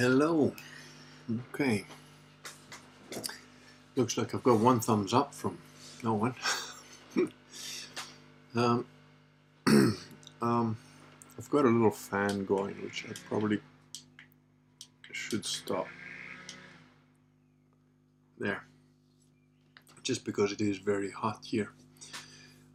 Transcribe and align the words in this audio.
Hello. 0.00 0.50
Okay. 1.52 1.84
Looks 3.96 4.16
like 4.16 4.34
I've 4.34 4.42
got 4.42 4.58
one 4.58 4.80
thumbs 4.80 5.12
up 5.12 5.34
from 5.34 5.58
no 6.02 6.14
one. 6.14 6.34
um, 8.56 8.86
um, 10.40 10.78
I've 11.36 11.50
got 11.50 11.66
a 11.66 11.68
little 11.68 11.90
fan 11.90 12.46
going, 12.46 12.76
which 12.82 13.04
I 13.10 13.12
probably 13.28 13.60
should 15.12 15.44
stop. 15.44 15.86
There. 18.38 18.64
Just 20.02 20.24
because 20.24 20.50
it 20.50 20.62
is 20.62 20.78
very 20.78 21.10
hot 21.10 21.40
here. 21.44 21.72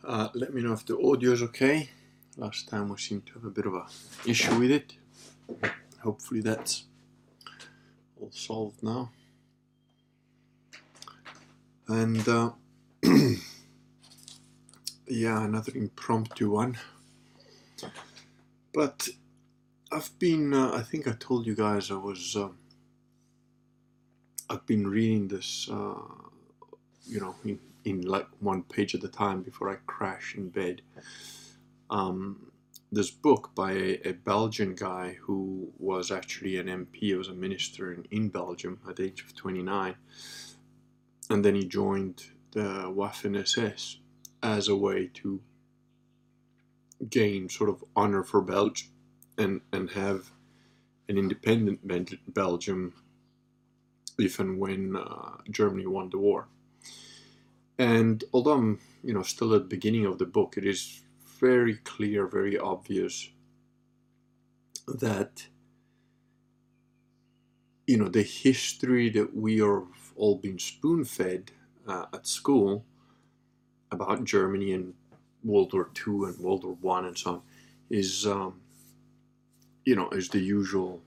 Uh, 0.04 0.28
let 0.36 0.54
me 0.54 0.62
know 0.62 0.74
if 0.74 0.86
the 0.86 0.96
audio 1.00 1.32
is 1.32 1.42
okay. 1.42 1.90
Last 2.38 2.70
time 2.70 2.90
we 2.90 2.98
seemed 2.98 3.26
to 3.26 3.34
have 3.34 3.46
a 3.46 3.50
bit 3.50 3.66
of 3.66 3.74
a 3.74 3.88
issue 4.28 4.60
with 4.60 4.70
it. 4.70 4.94
Hopefully 6.04 6.42
that's 6.42 6.84
all 8.26 8.32
solved 8.32 8.82
now. 8.82 9.12
And 11.88 12.28
uh, 12.28 12.52
yeah, 15.08 15.44
another 15.44 15.72
impromptu 15.76 16.50
one. 16.50 16.78
But 18.74 19.10
I've 19.92 20.18
been, 20.18 20.54
uh, 20.54 20.72
I 20.74 20.82
think 20.82 21.08
I 21.08 21.12
told 21.12 21.46
you 21.46 21.56
guys 21.56 21.92
I 21.92 21.96
was, 21.96 22.36
uh, 22.36 22.50
I've 24.50 24.66
been 24.66 24.88
reading 24.88 25.28
this, 25.28 25.70
uh, 25.72 25.94
you 27.06 27.20
know, 27.20 27.36
in, 27.46 27.60
in 27.84 28.02
like 28.02 28.28
one 28.40 28.64
page 28.64 28.96
at 28.96 29.04
a 29.04 29.08
time 29.08 29.44
before 29.44 29.70
I 29.70 29.76
crash 29.86 30.34
in 30.36 30.50
bed. 30.50 30.82
Um, 31.92 32.52
this 32.96 33.12
book 33.12 33.52
by 33.54 33.74
a, 33.74 34.00
a, 34.06 34.14
Belgian 34.14 34.74
guy 34.74 35.18
who 35.22 35.74
was 35.78 36.12
actually 36.12 36.58
an 36.58 36.68
MP, 36.68 36.96
he 36.96 37.14
was 37.14 37.28
a 37.28 37.34
minister 37.34 37.92
in, 37.92 38.06
in 38.10 38.30
Belgium 38.30 38.80
at 38.88 38.96
the 38.96 39.04
age 39.04 39.22
of 39.22 39.36
29. 39.36 39.96
And 41.30 41.44
then 41.44 41.56
he 41.56 41.66
joined 41.66 42.24
the 42.52 42.86
Waffen 42.88 43.38
SS 43.38 43.98
as 44.42 44.70
a 44.70 44.76
way 44.76 45.10
to 45.16 45.42
gain 47.10 47.50
sort 47.50 47.70
of 47.70 47.84
honor 47.98 48.24
for 48.24 48.42
Belgium 48.42 48.90
and, 49.38 49.60
and 49.74 49.92
have 49.92 50.32
an 51.10 51.18
independent 51.18 51.82
Belgium 52.34 52.94
if 54.18 54.40
and 54.40 54.58
when 54.58 54.96
uh, 54.96 55.32
Germany 55.52 55.86
won 55.86 56.10
the 56.10 56.18
war. 56.18 56.48
And 57.78 58.24
although 58.32 58.54
I'm, 58.54 58.80
you 59.04 59.14
know, 59.14 59.22
still 59.22 59.54
at 59.54 59.64
the 59.64 59.68
beginning 59.68 60.06
of 60.06 60.18
the 60.18 60.26
book, 60.26 60.56
it 60.56 60.66
is 60.66 61.02
very 61.40 61.76
clear, 61.76 62.28
very 62.28 62.58
obvious 62.58 63.30
that 64.88 65.48
you 67.88 67.98
know 67.98 68.08
the 68.08 68.24
history 68.24 69.10
that 69.10 69.36
we 69.36 69.62
are 69.62 69.84
all 70.16 70.38
being 70.38 70.60
spoon-fed 70.60 71.52
uh, 71.88 72.06
at 72.14 72.26
school 72.28 72.86
about 73.92 74.24
Germany 74.24 74.74
and 74.74 74.94
World 75.44 75.74
War 75.74 75.90
II 75.96 76.30
and 76.30 76.40
World 76.40 76.64
War 76.64 76.78
One 76.82 77.06
and 77.06 77.18
so 77.18 77.32
on 77.32 77.42
is 77.90 78.26
um, 78.26 78.62
you 79.86 79.96
know 79.96 80.10
is 80.10 80.30
the 80.30 80.40
usual 80.40 81.02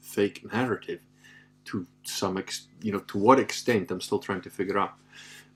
fake 0.00 0.44
narrative 0.52 1.00
to 1.66 1.86
some 2.04 2.38
ex- 2.38 2.68
you 2.82 2.92
know 2.92 3.00
to 3.00 3.18
what 3.18 3.38
extent 3.38 3.90
I'm 3.90 4.00
still 4.00 4.18
trying 4.18 4.42
to 4.42 4.50
figure 4.50 4.78
out. 4.78 4.94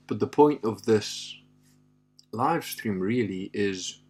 But 0.07 0.19
the 0.19 0.27
point 0.27 0.63
of 0.63 0.85
this 0.85 1.35
live 2.31 2.63
stream 2.63 2.99
really 2.99 3.49
is 3.53 4.01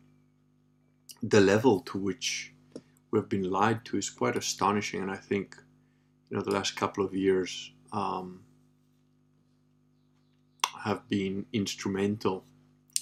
the 1.21 1.41
level 1.41 1.81
to 1.81 1.97
which 1.97 2.53
we've 3.11 3.29
been 3.29 3.49
lied 3.49 3.83
to 3.85 3.97
is 3.97 4.09
quite 4.09 4.35
astonishing. 4.35 5.01
And 5.01 5.11
I 5.11 5.15
think, 5.15 5.55
you 6.29 6.37
know, 6.37 6.43
the 6.43 6.51
last 6.51 6.75
couple 6.75 7.03
of 7.03 7.13
years 7.13 7.71
um, 7.91 8.41
have 10.83 11.07
been 11.09 11.45
instrumental 11.53 12.45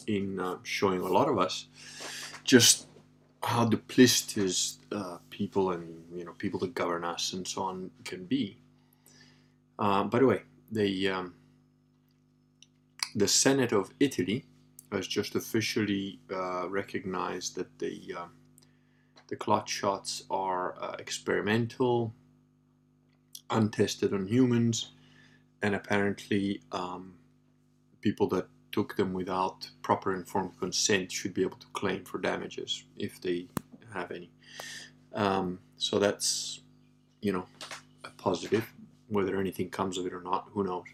in 0.07 0.39
uh, 0.39 0.57
showing 0.63 1.01
a 1.01 1.07
lot 1.07 1.27
of 1.27 1.38
us 1.38 1.67
just 2.44 2.88
how 3.44 3.66
duplicitous 3.67 4.77
uh, 4.91 5.17
people 5.29 5.72
and 5.72 6.03
you 6.16 6.25
know 6.25 6.33
people 6.33 6.59
that 6.59 6.73
govern 6.73 7.03
us 7.03 7.33
and 7.33 7.47
so 7.47 7.61
on 7.63 7.91
can 8.03 8.25
be. 8.25 8.57
Uh, 9.77 10.03
by 10.03 10.19
the 10.19 10.25
way, 10.25 10.41
the 10.72 11.09
um, 11.09 11.33
the 13.16 13.27
Senate 13.27 13.72
of 13.72 13.94
Italy 14.00 14.45
has 14.92 15.08
just 15.08 15.36
officially 15.36 16.20
uh, 16.34 16.68
recognized 16.70 17.56
that 17.56 17.78
the 17.80 18.16
uh, 18.18 18.25
the 19.28 19.36
clot 19.36 19.68
shots 19.68 20.24
are 20.30 20.75
uh, 20.81 20.96
experimental, 21.00 22.14
untested 23.50 24.14
on 24.14 24.25
humans, 24.28 24.92
and 25.62 25.75
apparently 25.75 26.62
um, 26.72 27.16
people 28.02 28.28
that 28.30 28.48
took 28.72 28.96
them 28.96 29.14
without 29.14 29.70
proper 29.81 30.14
informed 30.14 30.58
consent 30.59 31.12
should 31.12 31.34
be 31.34 31.42
able 31.42 31.58
to 31.58 31.68
claim 31.74 32.06
for 32.06 32.19
damages 32.19 32.84
if 32.98 33.19
they 33.19 33.48
have 33.94 34.12
any. 34.12 34.31
Um, 35.14 35.59
so 35.78 36.00
that's 36.00 36.62
you 37.22 37.34
know 37.34 37.46
a 38.06 38.09
positive. 38.12 38.72
Whether 39.09 39.40
anything 39.40 39.69
comes 39.69 39.98
of 39.98 40.06
it 40.06 40.14
or 40.14 40.22
not, 40.22 40.48
who 40.52 40.64
knows? 40.64 40.86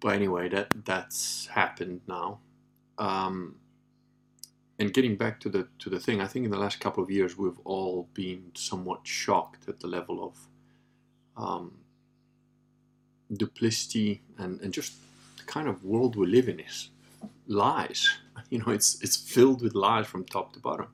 But 0.00 0.14
anyway, 0.14 0.48
that 0.50 0.68
that's 0.84 1.46
happened 1.46 2.02
now. 2.06 2.40
Um, 2.98 3.56
and 4.78 4.92
getting 4.92 5.16
back 5.16 5.40
to 5.40 5.48
the 5.48 5.68
to 5.78 5.90
the 5.90 5.98
thing, 5.98 6.20
I 6.20 6.26
think 6.26 6.44
in 6.44 6.50
the 6.50 6.58
last 6.58 6.80
couple 6.80 7.02
of 7.02 7.10
years 7.10 7.38
we've 7.38 7.58
all 7.64 8.08
been 8.12 8.52
somewhat 8.54 9.06
shocked 9.06 9.68
at 9.68 9.80
the 9.80 9.86
level 9.86 10.24
of 10.24 10.48
um, 11.36 11.78
duplicity 13.32 14.22
and, 14.38 14.60
and 14.60 14.72
just 14.72 14.94
the 15.38 15.44
kind 15.44 15.68
of 15.68 15.84
world 15.84 16.16
we 16.16 16.26
live 16.26 16.48
in 16.48 16.60
is 16.60 16.90
lies. 17.46 18.08
You 18.50 18.58
know, 18.58 18.68
it's 18.68 19.02
it's 19.02 19.16
filled 19.16 19.62
with 19.62 19.74
lies 19.74 20.06
from 20.06 20.24
top 20.24 20.52
to 20.52 20.60
bottom. 20.60 20.88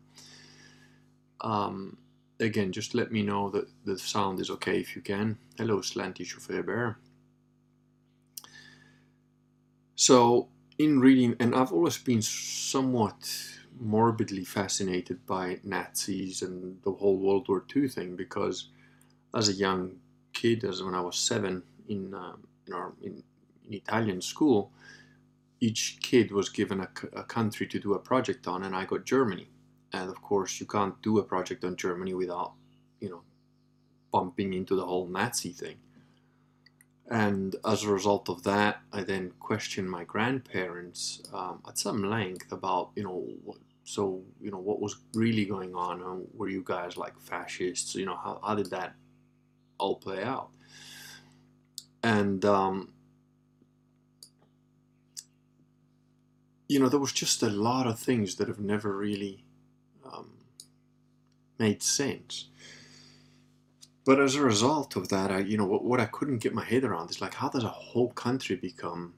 Um, 1.40 1.98
again, 2.40 2.72
just 2.72 2.94
let 2.94 3.10
me 3.10 3.22
know 3.22 3.50
that 3.50 3.66
the 3.84 3.98
sound 3.98 4.40
is 4.40 4.48
okay 4.50 4.78
if 4.78 4.94
you 4.94 5.02
can. 5.02 5.36
Hello, 5.58 5.78
Slanty 5.78 6.24
Chauffeur 6.24 6.62
Bear. 6.62 6.98
So 9.96 10.48
in 10.82 11.00
reading, 11.00 11.36
and 11.38 11.54
I've 11.54 11.72
always 11.72 11.98
been 11.98 12.22
somewhat 12.22 13.30
morbidly 13.78 14.44
fascinated 14.44 15.24
by 15.26 15.60
Nazis 15.64 16.42
and 16.42 16.82
the 16.82 16.92
whole 16.92 17.18
World 17.18 17.48
War 17.48 17.64
II 17.74 17.88
thing 17.88 18.16
because 18.16 18.68
as 19.34 19.48
a 19.48 19.52
young 19.52 19.96
kid, 20.32 20.64
as 20.64 20.82
when 20.82 20.94
I 20.94 21.00
was 21.00 21.16
seven 21.16 21.62
in, 21.88 22.14
um, 22.14 22.46
in, 22.66 22.72
our, 22.72 22.92
in, 23.02 23.22
in, 23.66 23.74
Italian 23.74 24.20
school, 24.20 24.72
each 25.60 25.98
kid 26.02 26.32
was 26.32 26.48
given 26.48 26.80
a, 26.80 26.88
a 27.12 27.22
country 27.22 27.66
to 27.68 27.78
do 27.78 27.94
a 27.94 27.98
project 27.98 28.46
on, 28.48 28.64
and 28.64 28.74
I 28.74 28.84
got 28.84 29.04
Germany. 29.04 29.48
And 29.92 30.10
of 30.10 30.20
course, 30.20 30.58
you 30.58 30.66
can't 30.66 31.00
do 31.02 31.18
a 31.18 31.22
project 31.22 31.64
on 31.64 31.76
Germany 31.76 32.14
without, 32.14 32.52
you 33.00 33.10
know, 33.10 33.22
bumping 34.10 34.52
into 34.52 34.74
the 34.74 34.84
whole 34.84 35.06
Nazi 35.06 35.50
thing. 35.50 35.76
And 37.12 37.56
as 37.66 37.84
a 37.84 37.92
result 37.92 38.30
of 38.30 38.42
that, 38.44 38.80
I 38.90 39.02
then 39.02 39.32
questioned 39.38 39.90
my 39.90 40.02
grandparents 40.02 41.22
um, 41.34 41.60
at 41.68 41.76
some 41.76 42.02
length 42.02 42.50
about, 42.50 42.92
you 42.96 43.02
know, 43.02 43.28
what, 43.44 43.58
so, 43.84 44.22
you 44.40 44.50
know, 44.50 44.56
what 44.56 44.80
was 44.80 44.96
really 45.12 45.44
going 45.44 45.74
on? 45.74 46.26
Were 46.32 46.48
you 46.48 46.62
guys 46.64 46.96
like 46.96 47.20
fascists? 47.20 47.94
You 47.94 48.06
know, 48.06 48.16
how, 48.16 48.40
how 48.42 48.54
did 48.54 48.70
that 48.70 48.94
all 49.76 49.96
play 49.96 50.22
out? 50.22 50.48
And, 52.02 52.42
um, 52.46 52.94
you 56.66 56.80
know, 56.80 56.88
there 56.88 56.98
was 56.98 57.12
just 57.12 57.42
a 57.42 57.50
lot 57.50 57.86
of 57.86 57.98
things 57.98 58.36
that 58.36 58.48
have 58.48 58.58
never 58.58 58.96
really 58.96 59.44
um, 60.10 60.30
made 61.58 61.82
sense. 61.82 62.48
But 64.04 64.20
as 64.20 64.34
a 64.34 64.42
result 64.42 64.96
of 64.96 65.08
that, 65.10 65.30
I, 65.30 65.38
you 65.38 65.56
know, 65.56 65.64
what, 65.64 65.84
what 65.84 66.00
I 66.00 66.06
couldn't 66.06 66.38
get 66.38 66.54
my 66.54 66.64
head 66.64 66.82
around 66.82 67.10
is 67.10 67.20
like, 67.20 67.34
how 67.34 67.48
does 67.48 67.62
a 67.62 67.68
whole 67.68 68.10
country 68.12 68.56
become, 68.56 69.14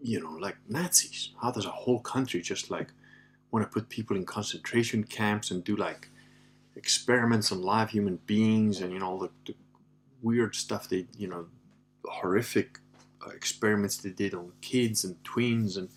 you 0.00 0.20
know, 0.20 0.32
like 0.32 0.56
Nazis? 0.68 1.30
How 1.42 1.50
does 1.50 1.66
a 1.66 1.70
whole 1.70 1.98
country 2.00 2.40
just 2.40 2.70
like 2.70 2.92
want 3.50 3.64
to 3.64 3.72
put 3.72 3.88
people 3.88 4.16
in 4.16 4.24
concentration 4.24 5.02
camps 5.02 5.50
and 5.50 5.64
do 5.64 5.74
like 5.74 6.10
experiments 6.76 7.50
on 7.50 7.62
live 7.62 7.90
human 7.90 8.16
beings 8.26 8.80
and, 8.80 8.92
you 8.92 9.00
know, 9.00 9.06
all 9.06 9.18
the, 9.18 9.30
the 9.46 9.54
weird 10.22 10.54
stuff 10.54 10.88
they, 10.88 11.06
you 11.18 11.26
know, 11.26 11.46
horrific 12.04 12.78
uh, 13.26 13.30
experiments 13.30 13.96
they 13.96 14.10
did 14.10 14.32
on 14.32 14.52
kids 14.60 15.04
and 15.04 15.22
twins 15.24 15.76
and, 15.76 15.88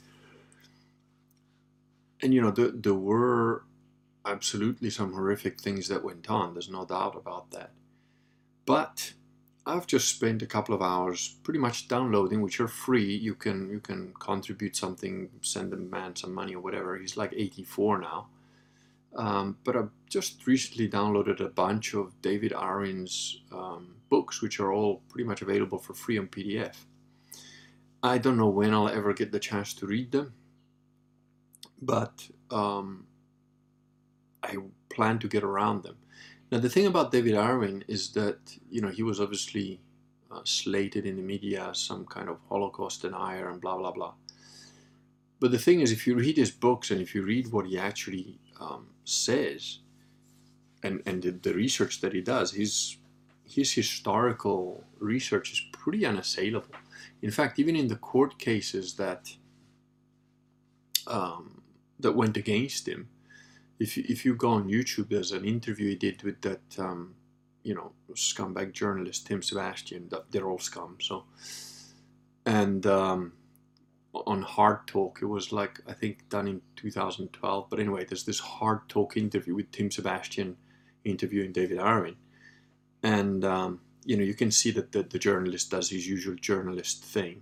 and, 2.24 2.34
you 2.34 2.42
know, 2.42 2.50
there, 2.50 2.72
there 2.72 2.96
were 2.96 3.64
absolutely 4.30 4.90
some 4.90 5.14
horrific 5.14 5.60
things 5.60 5.88
that 5.88 6.04
went 6.04 6.30
on. 6.30 6.54
There's 6.54 6.70
no 6.70 6.86
doubt 6.86 7.16
about 7.16 7.52
that. 7.52 7.72
But 8.66 9.14
I've 9.66 9.88
just 9.88 10.08
spent 10.10 10.42
a 10.42 10.48
couple 10.48 10.74
of 10.74 10.82
hours 10.82 11.36
pretty 11.44 11.60
much 11.60 11.88
downloading, 11.88 12.42
which 12.42 12.60
are 12.60 12.68
free. 12.68 13.16
You 13.16 13.36
can 13.36 13.70
you 13.70 13.80
can 13.80 14.14
contribute 14.20 14.76
something, 14.76 15.30
send 15.42 15.72
the 15.72 15.78
man 15.78 16.16
some 16.16 16.34
money 16.34 16.56
or 16.56 16.62
whatever. 16.62 16.98
He's 16.98 17.18
like 17.18 17.34
84 17.34 18.00
now. 18.00 18.28
Um, 19.16 19.58
but 19.64 19.76
I've 19.76 19.90
just 20.08 20.46
recently 20.46 20.88
downloaded 20.88 21.40
a 21.40 21.50
bunch 21.50 21.96
of 21.96 22.22
David 22.22 22.54
Irving's 22.54 23.42
um, 23.52 23.96
books, 24.10 24.42
which 24.42 24.60
are 24.60 24.72
all 24.72 25.02
pretty 25.10 25.28
much 25.28 25.42
available 25.42 25.80
for 25.80 25.94
free 25.94 26.18
on 26.20 26.28
PDF. 26.28 26.76
I 28.02 28.18
don't 28.18 28.38
know 28.38 28.50
when 28.50 28.74
I'll 28.74 28.88
ever 28.88 29.14
get 29.14 29.32
the 29.32 29.40
chance 29.40 29.74
to 29.76 29.88
read 29.88 30.12
them, 30.12 30.34
but 31.82 32.30
um, 32.52 33.08
I 34.44 34.58
plan 34.90 35.20
to 35.20 35.28
get 35.28 35.44
around 35.44 35.84
them. 35.84 35.98
Now, 36.52 36.60
the 36.60 36.70
thing 36.70 36.88
about 36.88 37.12
David 37.12 37.36
Irving 37.36 37.84
is 37.88 38.10
that, 38.14 38.40
you 38.70 38.82
know, 38.82 38.90
he 38.90 39.04
was 39.04 39.20
obviously 39.20 39.82
uh, 40.32 40.42
slated 40.44 41.06
in 41.06 41.16
the 41.16 41.22
media 41.22 41.70
as 41.70 41.80
some 41.80 42.06
kind 42.06 42.30
of 42.30 42.40
Holocaust 42.50 43.02
denier 43.04 43.50
and 43.50 43.62
blah, 43.62 43.78
blah, 43.78 43.92
blah. 43.92 44.14
But 45.40 45.52
the 45.52 45.60
thing 45.60 45.82
is, 45.82 45.92
if 45.92 46.06
you 46.08 46.16
read 46.16 46.38
his 46.38 46.52
books 46.52 46.92
and 46.92 47.00
if 47.02 47.14
you 47.14 47.24
read 47.24 47.52
what 47.52 47.68
he 47.68 47.78
actually 47.78 48.40
um, 48.60 48.88
says 49.06 49.80
and, 50.84 51.02
and 51.06 51.22
the, 51.22 51.32
the 51.32 51.54
research 51.54 52.02
that 52.02 52.14
he 52.14 52.22
does, 52.22 52.52
his, 52.52 52.98
his 53.46 53.72
historical 53.72 54.84
research 55.00 55.52
is 55.52 55.62
pretty 55.72 56.06
unassailable. 56.06 56.76
In 57.22 57.32
fact, 57.32 57.60
even 57.60 57.76
in 57.76 57.88
the 57.88 57.96
court 57.96 58.38
cases 58.40 58.96
that 58.96 59.30
um, 61.08 61.62
that 62.00 62.16
went 62.16 62.38
against 62.38 62.88
him, 62.88 63.10
if 63.80 63.98
you, 63.98 64.04
if 64.08 64.26
you 64.26 64.36
go 64.36 64.50
on 64.52 64.68
YouTube, 64.68 65.10
there's 65.10 65.32
an 65.32 65.46
interview 65.46 65.90
he 65.90 65.96
did 65.96 66.22
with 66.24 66.42
that 66.42 66.80
um, 66.80 67.16
you 67.64 67.74
know 67.74 67.92
scumbag 68.14 68.74
journalist 68.74 69.28
Tim 69.28 69.42
Sebastian. 69.42 70.10
They're 70.30 70.50
all 70.50 70.60
scum. 70.60 70.98
So 71.00 71.26
and 72.46 72.86
um, 72.86 73.34
on 74.14 74.42
Hard 74.42 74.88
Talk, 74.88 75.20
it 75.22 75.26
was 75.26 75.52
like 75.52 75.80
I 75.88 75.94
think 75.94 76.30
done 76.30 76.48
in 76.48 76.62
2012. 76.76 77.70
But 77.70 77.80
anyway, 77.80 78.06
there's 78.06 78.26
this 78.26 78.40
Hard 78.40 78.88
Talk 78.90 79.18
interview 79.18 79.56
with 79.56 79.72
Tim 79.72 79.92
Sebastian 79.92 80.58
interviewing 81.04 81.52
David 81.52 81.80
Irving, 81.80 82.18
and 83.04 83.46
um, 83.46 83.82
you 84.06 84.18
know, 84.18 84.24
you 84.24 84.34
can 84.34 84.52
see 84.52 84.72
that 84.72 84.92
the, 84.92 85.04
the 85.04 85.20
journalist 85.20 85.72
does 85.72 85.90
his 85.90 86.08
usual 86.08 86.36
journalist 86.36 87.04
thing. 87.04 87.42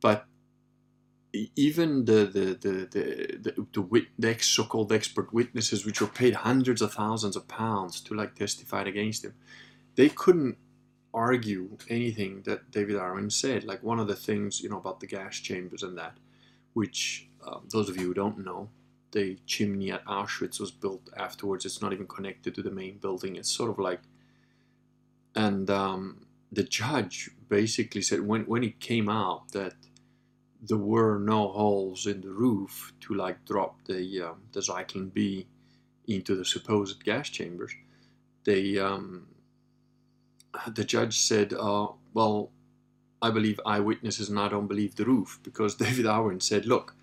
But 0.00 0.26
even 1.32 2.04
the 2.06 2.24
the 2.26 2.46
the 2.60 2.88
the 2.90 3.38
the, 3.42 3.66
the, 3.72 3.82
wit, 3.82 4.06
the 4.18 4.36
so-called 4.40 4.92
expert 4.92 5.32
witnesses, 5.32 5.86
which 5.86 6.00
were 6.00 6.06
paid 6.06 6.34
hundreds 6.34 6.82
of 6.82 6.92
thousands 6.94 7.36
of 7.36 7.48
pounds 7.48 8.00
to 8.02 8.14
like 8.14 8.34
testify 8.34 8.82
against 8.82 9.24
him, 9.24 9.34
they 9.96 10.08
couldn't 10.08 10.56
argue 11.14 11.76
anything 11.88 12.42
that 12.42 12.70
David 12.70 12.96
Irving 12.96 13.30
said. 13.30 13.64
Like 13.64 13.82
one 13.82 14.00
of 14.00 14.08
the 14.08 14.16
things 14.16 14.60
you 14.60 14.68
know 14.68 14.78
about 14.78 15.00
the 15.00 15.06
gas 15.06 15.36
chambers 15.38 15.82
and 15.82 15.98
that, 15.98 16.16
which 16.74 17.28
um, 17.46 17.68
those 17.72 17.88
of 17.88 17.96
you 17.96 18.08
who 18.08 18.14
don't 18.14 18.38
know, 18.44 18.70
the 19.12 19.38
chimney 19.46 19.90
at 19.92 20.04
Auschwitz 20.06 20.60
was 20.60 20.70
built 20.70 21.10
afterwards. 21.16 21.64
It's 21.64 21.82
not 21.82 21.92
even 21.92 22.06
connected 22.06 22.54
to 22.56 22.62
the 22.62 22.70
main 22.70 22.98
building. 22.98 23.36
It's 23.36 23.50
sort 23.50 23.70
of 23.70 23.78
like 23.78 24.00
and 25.34 25.70
um, 25.70 26.26
the 26.52 26.64
judge 26.64 27.30
basically 27.48 28.02
said 28.02 28.26
when 28.26 28.42
when 28.42 28.64
it 28.64 28.80
came 28.80 29.08
out 29.08 29.52
that 29.52 29.74
there 30.62 30.78
were 30.78 31.18
no 31.18 31.48
holes 31.48 32.06
in 32.06 32.20
the 32.20 32.30
roof 32.30 32.92
to 33.00 33.14
like 33.14 33.44
drop 33.44 33.76
the 33.86 34.22
um, 34.22 34.42
the 34.52 34.60
Zyklon 34.60 35.12
B 35.12 35.46
into 36.06 36.34
the 36.34 36.44
supposed 36.44 37.04
gas 37.04 37.28
chambers, 37.28 37.72
they 38.44 38.78
um, 38.78 39.26
the 40.74 40.84
judge 40.84 41.18
said, 41.18 41.52
uh, 41.52 41.88
"Well, 42.14 42.50
I 43.22 43.30
believe 43.30 43.60
eyewitnesses 43.66 44.28
and 44.28 44.38
I 44.38 44.48
don't 44.48 44.66
believe 44.66 44.96
the 44.96 45.04
roof 45.04 45.38
because 45.42 45.74
David 45.76 46.06
Irving 46.06 46.40
said, 46.40 46.66
look, 46.66 46.94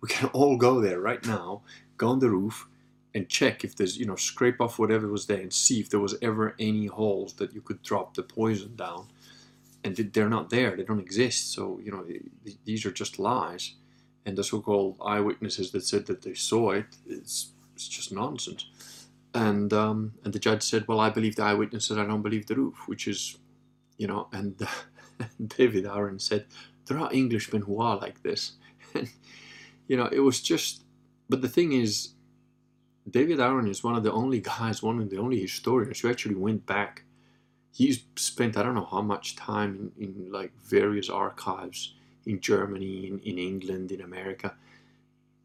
we 0.00 0.08
can 0.08 0.28
all 0.30 0.56
go 0.56 0.80
there 0.80 1.00
right 1.00 1.24
now, 1.26 1.62
go 1.96 2.08
on 2.08 2.20
the 2.20 2.30
roof, 2.30 2.68
and 3.14 3.28
check 3.28 3.64
if 3.64 3.74
there's 3.74 3.96
you 3.98 4.06
know 4.06 4.16
scrape 4.16 4.60
off 4.60 4.78
whatever 4.78 5.08
was 5.08 5.26
there 5.26 5.40
and 5.40 5.52
see 5.52 5.80
if 5.80 5.90
there 5.90 6.00
was 6.00 6.16
ever 6.22 6.54
any 6.58 6.86
holes 6.86 7.34
that 7.34 7.52
you 7.52 7.60
could 7.60 7.82
drop 7.82 8.14
the 8.14 8.22
poison 8.22 8.76
down 8.76 9.06
and 9.96 10.12
they're 10.12 10.28
not 10.28 10.50
there 10.50 10.76
they 10.76 10.84
don't 10.84 11.00
exist 11.00 11.52
so 11.52 11.80
you 11.82 11.90
know 11.90 12.04
these 12.64 12.84
are 12.86 12.90
just 12.90 13.18
lies 13.18 13.74
and 14.26 14.36
the 14.36 14.44
so-called 14.44 14.96
eyewitnesses 15.04 15.70
that 15.72 15.84
said 15.84 16.06
that 16.06 16.22
they 16.22 16.34
saw 16.34 16.70
it 16.70 16.86
it's, 17.06 17.52
it's 17.74 17.88
just 17.88 18.12
nonsense 18.12 18.66
and 19.34 19.72
um, 19.72 20.12
and 20.24 20.32
the 20.32 20.38
judge 20.38 20.62
said 20.62 20.86
well 20.88 21.00
i 21.00 21.10
believe 21.10 21.36
the 21.36 21.42
eyewitnesses 21.42 21.96
i 21.98 22.04
don't 22.04 22.22
believe 22.22 22.46
the 22.46 22.54
roof 22.54 22.76
which 22.86 23.08
is 23.08 23.38
you 23.96 24.06
know 24.06 24.28
and 24.32 24.66
david 25.46 25.86
Irving 25.86 26.18
said 26.18 26.46
there 26.86 26.98
are 26.98 27.12
englishmen 27.12 27.62
who 27.62 27.80
are 27.80 27.96
like 27.96 28.22
this 28.22 28.52
and 28.94 29.08
you 29.88 29.96
know 29.96 30.06
it 30.06 30.20
was 30.20 30.40
just 30.40 30.84
but 31.28 31.42
the 31.42 31.48
thing 31.48 31.72
is 31.72 32.14
David 33.10 33.40
Irving 33.40 33.70
is 33.70 33.82
one 33.82 33.96
of 33.96 34.02
the 34.02 34.12
only 34.12 34.40
guys, 34.40 34.82
one 34.82 35.00
of 35.00 35.10
the 35.10 35.18
only 35.18 35.40
historians 35.40 36.00
who 36.00 36.10
actually 36.10 36.34
went 36.34 36.66
back. 36.66 37.04
He's 37.78 38.02
spent 38.16 38.56
I 38.56 38.64
don't 38.64 38.74
know 38.74 38.88
how 38.90 39.02
much 39.02 39.36
time 39.36 39.92
in, 40.00 40.04
in 40.04 40.32
like 40.32 40.50
various 40.64 41.08
archives 41.08 41.94
in 42.26 42.40
Germany, 42.40 43.06
in, 43.06 43.20
in 43.20 43.38
England, 43.38 43.92
in 43.92 44.00
America, 44.00 44.56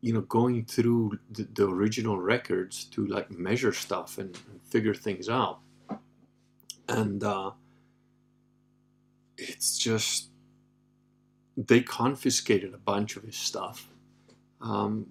you 0.01 0.13
know, 0.13 0.21
going 0.21 0.65
through 0.65 1.19
the, 1.30 1.44
the 1.44 1.68
original 1.69 2.19
records 2.19 2.85
to 2.85 3.06
like 3.06 3.30
measure 3.30 3.71
stuff 3.71 4.18
and, 4.18 4.35
and 4.50 4.59
figure 4.63 4.95
things 4.95 5.30
out. 5.30 5.59
And 6.89 7.24
uh, 7.24 7.51
it's 9.38 9.77
just 9.77 10.30
they 11.56 11.81
confiscated 11.81 12.74
a 12.74 12.80
bunch 12.80 13.15
of 13.15 13.21
his 13.21 13.35
stuff. 13.35 13.88
Um, 14.59 15.06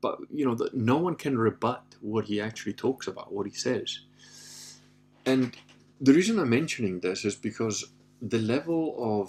but 0.00 0.16
you 0.32 0.46
know, 0.46 0.54
the, 0.54 0.70
no 0.72 0.96
one 0.96 1.14
can 1.14 1.36
rebut 1.36 1.84
what 2.00 2.24
he 2.24 2.40
actually 2.40 2.72
talks 2.72 3.06
about, 3.06 3.34
what 3.34 3.46
he 3.46 3.52
says. 3.52 4.00
And 5.26 5.54
the 6.02 6.12
reason 6.12 6.38
I'm 6.40 6.50
mentioning 6.50 7.00
this 7.00 7.24
is 7.24 7.36
because 7.36 7.84
the 8.20 8.38
level 8.38 8.96
of 9.20 9.26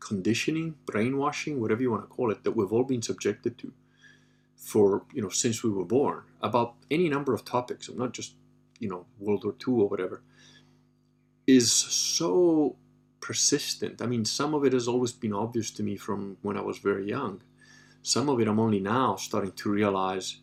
conditioning, 0.00 0.74
brainwashing, 0.84 1.60
whatever 1.60 1.82
you 1.82 1.92
want 1.92 2.02
to 2.02 2.08
call 2.08 2.32
it, 2.32 2.42
that 2.42 2.56
we've 2.56 2.72
all 2.72 2.82
been 2.82 3.02
subjected 3.02 3.56
to 3.58 3.72
for 4.56 5.04
you 5.14 5.22
know 5.22 5.30
since 5.30 5.62
we 5.62 5.70
were 5.70 5.86
born 5.86 6.22
about 6.42 6.74
any 6.90 7.08
number 7.08 7.32
of 7.32 7.44
topics, 7.44 7.88
not 7.88 8.12
just 8.12 8.34
you 8.80 8.88
know 8.88 9.06
World 9.20 9.44
War 9.44 9.54
II 9.66 9.74
or 9.74 9.88
whatever, 9.88 10.22
is 11.46 11.70
so 11.72 12.76
persistent. 13.20 14.02
I 14.02 14.06
mean, 14.06 14.24
some 14.24 14.54
of 14.54 14.64
it 14.64 14.72
has 14.72 14.88
always 14.88 15.12
been 15.12 15.32
obvious 15.32 15.70
to 15.72 15.82
me 15.84 15.96
from 15.96 16.36
when 16.42 16.56
I 16.56 16.62
was 16.62 16.78
very 16.78 17.06
young, 17.08 17.42
some 18.02 18.28
of 18.28 18.40
it 18.40 18.48
I'm 18.48 18.58
only 18.58 18.80
now 18.80 19.14
starting 19.16 19.52
to 19.52 19.70
realize, 19.70 20.38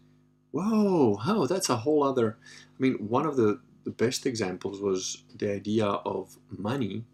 whoa, 0.52 1.20
oh, 1.26 1.48
that's 1.48 1.70
a 1.70 1.78
whole 1.78 2.04
other. 2.04 2.38
I 2.78 2.82
mean, 2.82 2.96
one 3.08 3.26
of 3.26 3.36
the, 3.36 3.60
the 3.84 3.92
best 3.92 4.26
examples 4.26 4.82
was 4.82 5.24
the 5.36 5.52
idea 5.52 5.86
of 5.86 6.38
money 6.50 7.06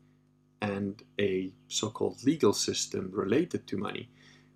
and 0.62 1.04
a 1.20 1.52
so 1.68 1.90
called 1.90 2.24
legal 2.24 2.54
system 2.54 3.12
related 3.14 3.68
to 3.68 3.78
money, 3.78 4.10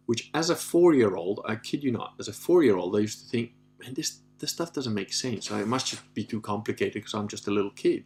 which 0.06 0.30
as 0.34 0.50
a 0.50 0.56
four 0.56 0.94
year 0.94 1.16
old, 1.16 1.42
I 1.46 1.56
kid 1.56 1.84
you 1.84 1.92
not, 1.92 2.14
as 2.20 2.28
a 2.28 2.34
four 2.34 2.64
year 2.64 2.78
old, 2.78 2.96
I 2.96 3.00
used 3.00 3.24
to 3.24 3.30
think, 3.30 3.52
man, 3.80 3.94
this, 3.94 4.20
this 4.40 4.52
stuff 4.52 4.72
doesn't 4.74 4.94
make 4.94 5.12
sense. 5.14 5.52
It 5.52 5.68
must 5.68 5.88
just 5.88 6.14
be 6.14 6.24
too 6.24 6.42
complicated 6.42 6.94
because 6.94 7.14
I'm 7.14 7.28
just 7.28 7.48
a 7.48 7.52
little 7.52 7.72
kid. 7.72 8.06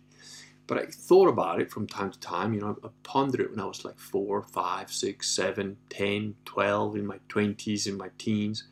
But 0.67 0.77
I 0.77 0.85
thought 0.85 1.27
about 1.27 1.59
it 1.59 1.69
from 1.69 1.85
time 1.85 2.11
to 2.11 2.19
time. 2.19 2.53
You 2.53 2.61
know, 2.61 2.77
I 2.83 2.87
pondered 3.03 3.41
it 3.41 3.51
when 3.51 3.59
I 3.59 3.65
was 3.65 3.83
like 3.83 3.99
four, 3.99 4.41
five, 4.41 4.91
six, 4.91 5.29
seven, 5.29 5.77
ten, 5.89 6.35
twelve, 6.45 6.95
in 6.95 7.05
my 7.05 7.19
20s, 7.29 7.87
in 7.87 7.97
my 7.97 8.09
teens. 8.17 8.63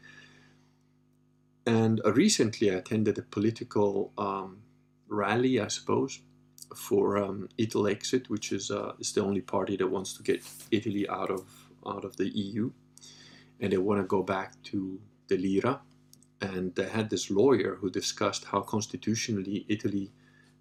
And 1.70 2.02
uh, 2.04 2.14
recently 2.14 2.72
I 2.72 2.78
attended 2.78 3.20
a 3.20 3.22
political 3.22 4.12
um, 4.18 4.64
rally, 5.08 5.60
I 5.60 5.68
suppose, 5.68 6.20
for 6.76 7.20
um, 7.24 7.48
Italexit, 7.60 8.28
which 8.28 8.52
is, 8.52 8.72
uh, 8.72 8.94
is 8.98 9.14
the 9.14 9.22
only 9.22 9.42
party 9.42 9.78
that 9.78 9.88
wants 9.88 10.14
to 10.14 10.24
get 10.24 10.42
Italy 10.72 11.08
out 11.08 11.30
of, 11.30 11.46
out 11.86 12.06
of 12.06 12.18
the 12.18 12.28
EU. 12.30 12.72
And 13.60 13.72
they 13.72 13.78
want 13.78 14.02
to 14.02 14.08
go 14.08 14.24
back 14.24 14.54
to 14.64 15.00
the 15.28 15.38
lira. 15.38 15.82
And 16.42 16.74
they 16.74 16.90
had 16.90 17.12
this 17.12 17.30
lawyer 17.30 17.76
who 17.76 17.92
discussed 17.92 18.46
how 18.46 18.62
constitutionally 18.62 19.68
Italy 19.70 20.10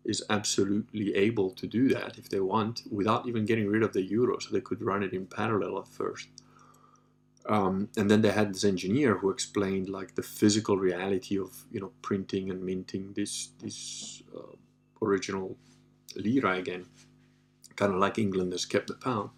is 0.05 0.23
absolutely 0.29 1.15
able 1.15 1.53
to 1.53 1.67
do 1.67 1.88
that 1.88 2.19
if 2.19 2.29
they 2.29 2.41
want 2.41 2.83
without 2.91 3.27
even 3.27 3.47
getting 3.47 3.69
rid 3.69 3.83
of 3.83 3.95
the 3.95 4.03
euro 4.03 4.38
so 4.41 4.50
they 4.50 4.61
could 4.61 4.83
run 4.83 5.03
it 5.03 5.15
in 5.15 5.25
parallel 5.25 5.79
at 5.79 5.88
first 5.88 6.29
um, 7.49 7.88
and 7.97 8.11
then 8.11 8.23
they 8.23 8.31
had 8.31 8.55
this 8.55 8.64
engineer 8.64 9.17
who 9.17 9.31
explained 9.31 9.88
like 9.88 10.14
the 10.14 10.23
physical 10.23 10.76
reality 10.76 11.38
of 11.38 11.64
you 11.71 11.81
know 11.81 11.93
printing 12.02 12.50
and 12.50 12.62
minting 12.62 13.12
this 13.14 13.50
this 13.61 14.23
uh, 14.37 14.55
original 15.02 15.57
lira 16.17 16.57
again. 16.57 16.87
Kind 17.76 17.95
of 17.95 18.00
like 18.00 18.19
england 18.19 18.52
has 18.52 18.67
kept 18.67 18.88
the 18.88 18.95
pound. 18.95 19.31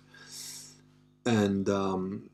And 1.26 1.68
um, 1.68 2.30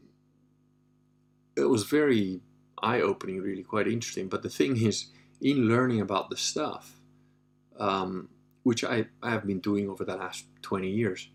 it 1.56 1.64
was 1.64 1.82
very 1.84 2.40
eye-opening 2.80 3.40
really 3.42 3.64
quite 3.64 3.88
interesting. 3.88 4.28
But 4.28 4.42
the 4.42 4.48
thing 4.48 4.80
is 4.80 5.06
in 5.40 5.68
learning 5.68 6.00
about 6.00 6.30
the 6.30 6.36
stuff 6.36 6.96
um, 7.78 8.28
which 8.62 8.84
I, 8.84 9.06
I 9.22 9.30
have 9.30 9.46
been 9.46 9.60
doing 9.60 9.88
over 9.88 10.04
the 10.04 10.16
last 10.16 10.46
20 10.62 10.90
years, 10.90 11.28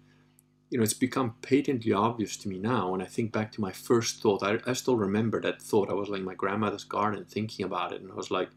you 0.71 0.77
know, 0.77 0.83
it's 0.83 0.93
become 0.93 1.35
patently 1.41 1.91
obvious 1.91 2.37
to 2.37 2.47
me 2.47 2.57
now. 2.57 2.91
When 2.91 3.01
I 3.01 3.05
think 3.05 3.33
back 3.33 3.51
to 3.51 3.61
my 3.61 3.73
first 3.73 4.21
thought, 4.21 4.41
I, 4.41 4.59
I 4.65 4.71
still 4.71 4.95
remember 4.95 5.41
that 5.41 5.61
thought. 5.61 5.89
I 5.89 5.93
was 5.93 6.07
like 6.07 6.19
in 6.19 6.25
my 6.25 6.33
grandmother's 6.33 6.85
garden 6.85 7.25
thinking 7.25 7.65
about 7.65 7.91
it, 7.91 8.01
and 8.01 8.09
I 8.09 8.15
was 8.15 8.31
like, 8.31 8.49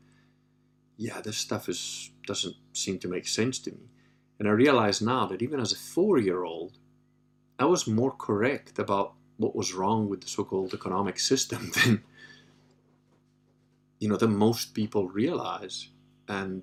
yeah, 0.97 1.21
this 1.21 1.37
stuff 1.37 1.69
is 1.69 2.13
doesn't 2.25 2.55
seem 2.73 3.01
to 3.01 3.09
make 3.09 3.27
sense 3.27 3.59
to 3.59 3.73
me. 3.73 3.91
And 4.39 4.49
I 4.49 4.53
realize 4.53 5.03
now 5.03 5.27
that 5.27 5.43
even 5.43 5.59
as 5.59 5.73
a 5.73 5.77
four-year-old, 5.77 6.79
I 7.59 7.65
was 7.65 7.89
more 7.89 8.13
correct 8.13 8.79
about 8.79 9.15
what 9.37 9.57
was 9.57 9.75
wrong 9.75 10.09
with 10.09 10.21
the 10.21 10.29
so-called 10.29 10.73
economic 10.73 11.19
system 11.19 11.73
than 11.85 12.05
you 13.99 14.09
know 14.09 14.17
than 14.17 14.37
most 14.37 14.73
people 14.73 15.09
realize. 15.09 15.89
And 16.29 16.63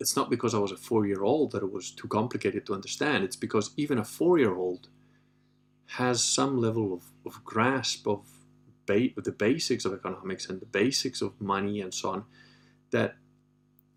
it's 0.00 0.16
not 0.16 0.30
because 0.30 0.54
I 0.54 0.58
was 0.58 0.72
a 0.72 0.76
four 0.76 1.06
year 1.06 1.22
old 1.22 1.52
that 1.52 1.62
it 1.62 1.70
was 1.70 1.90
too 1.90 2.08
complicated 2.08 2.66
to 2.66 2.74
understand. 2.74 3.22
It's 3.22 3.36
because 3.36 3.70
even 3.76 3.98
a 3.98 4.04
four 4.04 4.38
year 4.38 4.54
old 4.56 4.88
has 5.86 6.24
some 6.24 6.58
level 6.58 6.94
of, 6.94 7.02
of 7.26 7.44
grasp 7.44 8.06
of 8.08 8.26
ba- 8.86 9.10
the 9.16 9.32
basics 9.32 9.84
of 9.84 9.92
economics 9.92 10.48
and 10.48 10.60
the 10.60 10.66
basics 10.66 11.20
of 11.20 11.38
money 11.40 11.80
and 11.80 11.92
so 11.92 12.10
on 12.10 12.24
that 12.90 13.16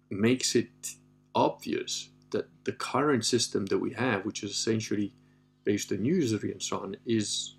makes 0.10 0.55
it 0.55 0.95
obvious 1.33 2.10
that 2.31 2.50
the 2.65 2.72
current 2.74 3.24
system 3.25 3.67
that 3.67 3.77
we 3.77 3.93
have, 3.93 4.25
which 4.25 4.43
is 4.43 4.51
essentially 4.51 5.13
based 5.63 5.91
on 5.91 6.03
usury 6.03 6.51
and 6.51 6.62
so 6.62 6.79
on, 6.79 6.98
is 7.05 7.55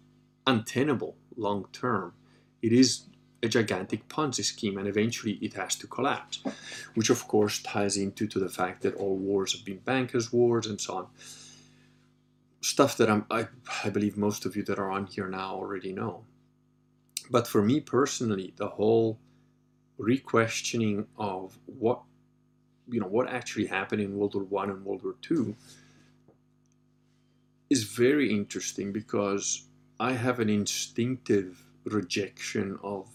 untenable 0.47 1.17
long 1.37 1.67
term. 1.73 2.13
It 2.61 2.73
is 2.73 3.05
a 3.45 3.49
gigantic 3.49 4.09
Ponzi 4.09 4.43
scheme 4.43 4.79
and 4.79 4.89
eventually 4.89 5.33
it 5.35 5.55
has 5.55 5.77
to 5.77 5.87
collapse, 5.87 6.43
which 6.95 7.11
of 7.11 7.29
course 7.29 7.63
ties 7.63 7.97
into 7.97 8.27
to 8.27 8.39
the 8.39 8.49
fact 8.49 8.83
that 8.83 8.95
all 8.95 9.17
wars 9.17 9.53
have 9.53 9.65
been 9.65 9.79
bankers' 9.79 10.33
wars 10.33 10.67
and 10.67 10.81
so 10.81 10.95
on. 10.97 11.07
Stuff 12.63 12.97
that 12.97 13.11
I'm, 13.11 13.27
I, 13.31 13.49
I 13.85 13.91
believe 13.91 14.17
most 14.17 14.47
of 14.47 14.57
you 14.57 14.63
that 14.65 14.79
are 14.79 14.91
on 14.91 15.07
here 15.07 15.29
now 15.29 15.55
already 15.55 15.93
know. 15.93 16.25
But 17.31 17.47
for 17.47 17.63
me 17.63 17.81
personally, 17.81 18.55
the 18.57 18.69
whole 18.69 19.19
re-questioning 19.99 21.07
of 21.17 21.59
what 21.67 22.01
you 22.89 23.01
know 23.01 23.07
what 23.07 23.29
actually 23.29 23.67
happened 23.67 24.03
in 24.03 24.17
World 24.17 24.35
War 24.35 24.45
One 24.45 24.71
and 24.71 24.85
World 24.85 25.03
War 25.03 25.15
Two 25.23 25.57
is 27.71 27.85
very 27.85 28.31
interesting 28.31 28.93
because 28.93 29.65
I 29.99 30.13
have 30.13 30.41
an 30.41 30.51
instinctive 30.51 31.65
rejection 31.85 32.79
of 32.83 33.09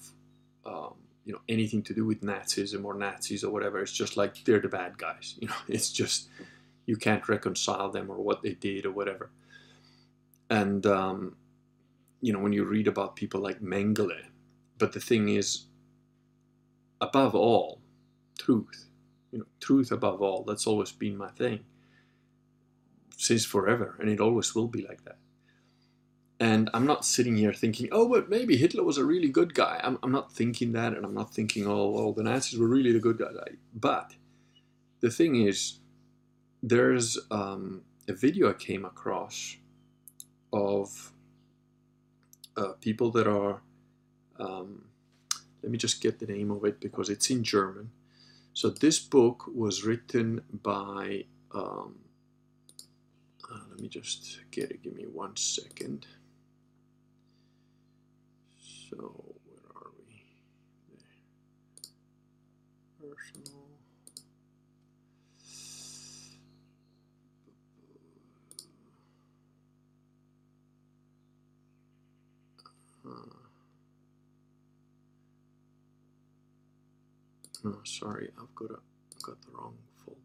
um, 0.66 0.96
you 1.26 1.34
know 1.34 1.42
anything 1.48 1.84
to 1.84 1.94
do 1.94 2.06
with 2.06 2.22
Nazism 2.22 2.84
or 2.86 2.94
Nazis 2.96 3.44
or 3.44 3.52
whatever. 3.52 3.80
It's 3.80 3.92
just 3.92 4.18
like 4.18 4.44
they're 4.46 4.60
the 4.60 4.70
bad 4.70 4.98
guys. 4.98 5.36
You 5.42 5.48
know, 5.48 5.62
it's 5.68 5.92
just 5.92 6.30
you 6.86 6.96
can't 6.98 7.28
reconcile 7.30 7.92
them 7.92 8.10
or 8.10 8.18
what 8.18 8.42
they 8.42 8.54
did 8.54 8.86
or 8.86 8.92
whatever. 8.92 9.30
And 10.50 10.86
um, 10.86 11.36
you 12.22 12.34
know 12.34 12.40
when 12.40 12.54
you 12.54 12.66
read 12.66 12.88
about 12.88 13.16
people 13.16 13.42
like 13.42 13.62
Mengele, 13.62 14.24
but 14.78 14.94
the 14.94 15.00
thing 15.00 15.30
is, 15.30 15.66
above 17.00 17.36
all, 17.36 17.80
truth. 18.40 18.88
You 19.32 19.40
know, 19.40 19.46
truth 19.60 19.92
above 19.92 20.24
all. 20.24 20.44
That's 20.44 20.66
always 20.66 20.92
been 20.92 21.16
my 21.16 21.30
thing 21.30 21.60
since 23.16 23.46
forever, 23.46 23.96
and 24.00 24.10
it 24.10 24.20
always 24.20 24.56
will 24.56 24.68
be 24.68 24.82
like 24.82 25.04
that. 25.06 25.19
And 26.40 26.70
I'm 26.74 26.86
not 26.86 27.04
sitting 27.04 27.36
here 27.36 27.52
thinking, 27.52 27.90
oh, 27.92 28.08
but 28.08 28.30
maybe 28.30 28.56
Hitler 28.56 28.84
was 28.84 28.98
a 28.98 29.04
really 29.04 29.28
good 29.28 29.54
guy. 29.54 29.82
I'm, 29.84 30.00
I'm 30.02 30.12
not 30.12 30.32
thinking 30.32 30.72
that, 30.72 30.94
and 30.94 31.06
I'm 31.06 31.14
not 31.14 31.34
thinking, 31.34 31.68
oh, 31.68 31.90
well, 31.90 32.14
the 32.14 32.24
Nazis 32.24 32.58
were 32.58 32.68
really 32.68 32.94
the 32.94 33.00
good 33.00 33.18
guys. 33.18 33.34
But 33.76 34.14
the 35.02 35.10
thing 35.10 35.36
is, 35.36 35.80
there's 36.64 37.18
um, 37.30 37.82
a 38.08 38.14
video 38.14 38.50
I 38.50 38.54
came 38.54 38.86
across 38.86 39.58
of 40.54 41.12
uh, 42.56 42.74
people 42.80 43.12
that 43.12 43.28
are, 43.28 43.62
um, 44.40 44.86
let 45.62 45.72
me 45.72 45.78
just 45.78 46.02
get 46.02 46.20
the 46.20 46.26
name 46.26 46.52
of 46.52 46.64
it 46.64 46.80
because 46.80 47.10
it's 47.10 47.30
in 47.30 47.44
German. 47.44 47.92
So 48.54 48.70
this 48.70 49.00
book 49.00 49.44
was 49.54 49.84
written 49.84 50.42
by, 50.52 51.26
um, 51.54 51.96
uh, 53.52 53.60
let 53.70 53.80
me 53.80 53.90
just 53.90 54.40
get 54.52 54.72
it, 54.72 54.84
give 54.84 54.96
me 54.96 55.04
one 55.04 55.36
second. 55.36 56.08
So 58.90 58.98
where 58.98 59.72
are 59.76 59.92
we? 60.08 60.24
There. 63.00 63.12
Personal. 63.12 63.68
Uh, 73.06 73.12
no, 77.64 77.76
sorry, 77.86 78.30
I've 78.42 78.56
got 78.56 78.72
a 78.72 78.80
got 79.24 79.42
the 79.42 79.52
wrong 79.54 79.76
folder. 80.06 80.20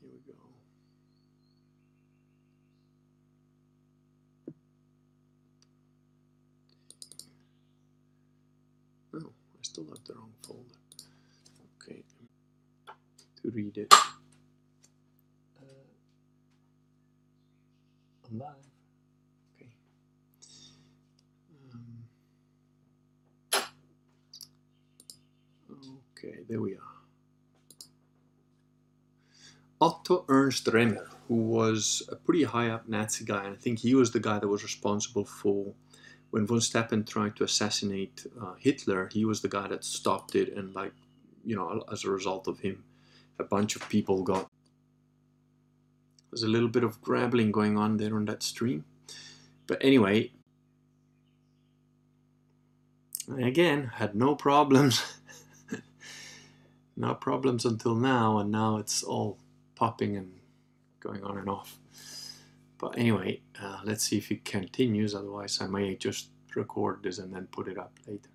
Here 0.00 0.10
we 0.12 0.32
go. 0.32 0.38
Oh, 9.14 9.32
I 9.60 9.65
still 9.76 9.84
have 9.90 10.04
the 10.06 10.14
wrong 10.14 10.32
folder. 10.42 10.62
Okay, 11.82 12.02
to 13.42 13.50
read 13.50 13.76
it. 13.76 13.92
Uh, 13.92 14.06
I'm 18.24 18.38
live. 18.38 18.54
Okay. 19.54 19.70
Um, 21.74 22.04
okay, 26.16 26.38
there 26.48 26.62
we 26.62 26.72
are. 26.72 26.80
Otto 29.78 30.24
Ernst 30.30 30.64
Remer, 30.68 31.06
who 31.28 31.34
was 31.34 32.02
a 32.10 32.16
pretty 32.16 32.44
high 32.44 32.70
up 32.70 32.88
Nazi 32.88 33.26
guy, 33.26 33.44
and 33.44 33.52
I 33.52 33.58
think 33.58 33.80
he 33.80 33.94
was 33.94 34.12
the 34.12 34.20
guy 34.20 34.38
that 34.38 34.48
was 34.48 34.62
responsible 34.62 35.26
for 35.26 35.74
when 36.36 36.46
von 36.46 36.60
Steuben 36.60 37.02
tried 37.02 37.34
to 37.34 37.44
assassinate 37.44 38.26
uh, 38.38 38.52
Hitler, 38.58 39.08
he 39.10 39.24
was 39.24 39.40
the 39.40 39.48
guy 39.48 39.68
that 39.68 39.82
stopped 39.82 40.34
it, 40.34 40.54
and 40.54 40.74
like, 40.74 40.92
you 41.46 41.56
know, 41.56 41.82
as 41.90 42.04
a 42.04 42.10
result 42.10 42.46
of 42.46 42.58
him, 42.58 42.84
a 43.38 43.44
bunch 43.44 43.74
of 43.74 43.88
people 43.88 44.22
got. 44.22 44.46
There's 46.30 46.42
a 46.42 46.48
little 46.48 46.68
bit 46.68 46.84
of 46.84 47.00
grabbling 47.00 47.52
going 47.52 47.78
on 47.78 47.96
there 47.96 48.14
on 48.14 48.26
that 48.26 48.42
stream, 48.42 48.84
but 49.66 49.78
anyway, 49.80 50.30
again 53.38 53.92
had 53.94 54.14
no 54.14 54.34
problems, 54.34 55.14
no 56.98 57.14
problems 57.14 57.64
until 57.64 57.94
now, 57.94 58.36
and 58.40 58.50
now 58.52 58.76
it's 58.76 59.02
all 59.02 59.38
popping 59.74 60.18
and 60.18 60.34
going 61.00 61.24
on 61.24 61.38
and 61.38 61.48
off. 61.48 61.78
But 62.78 62.98
anyway, 62.98 63.42
uh, 63.60 63.80
let's 63.84 64.04
see 64.04 64.18
if 64.18 64.30
it 64.30 64.44
continues. 64.44 65.14
Otherwise, 65.14 65.60
I 65.60 65.66
may 65.66 65.96
just 65.96 66.30
record 66.54 67.02
this 67.02 67.18
and 67.18 67.32
then 67.32 67.48
put 67.50 67.68
it 67.68 67.78
up 67.78 67.98
later. 68.06 68.30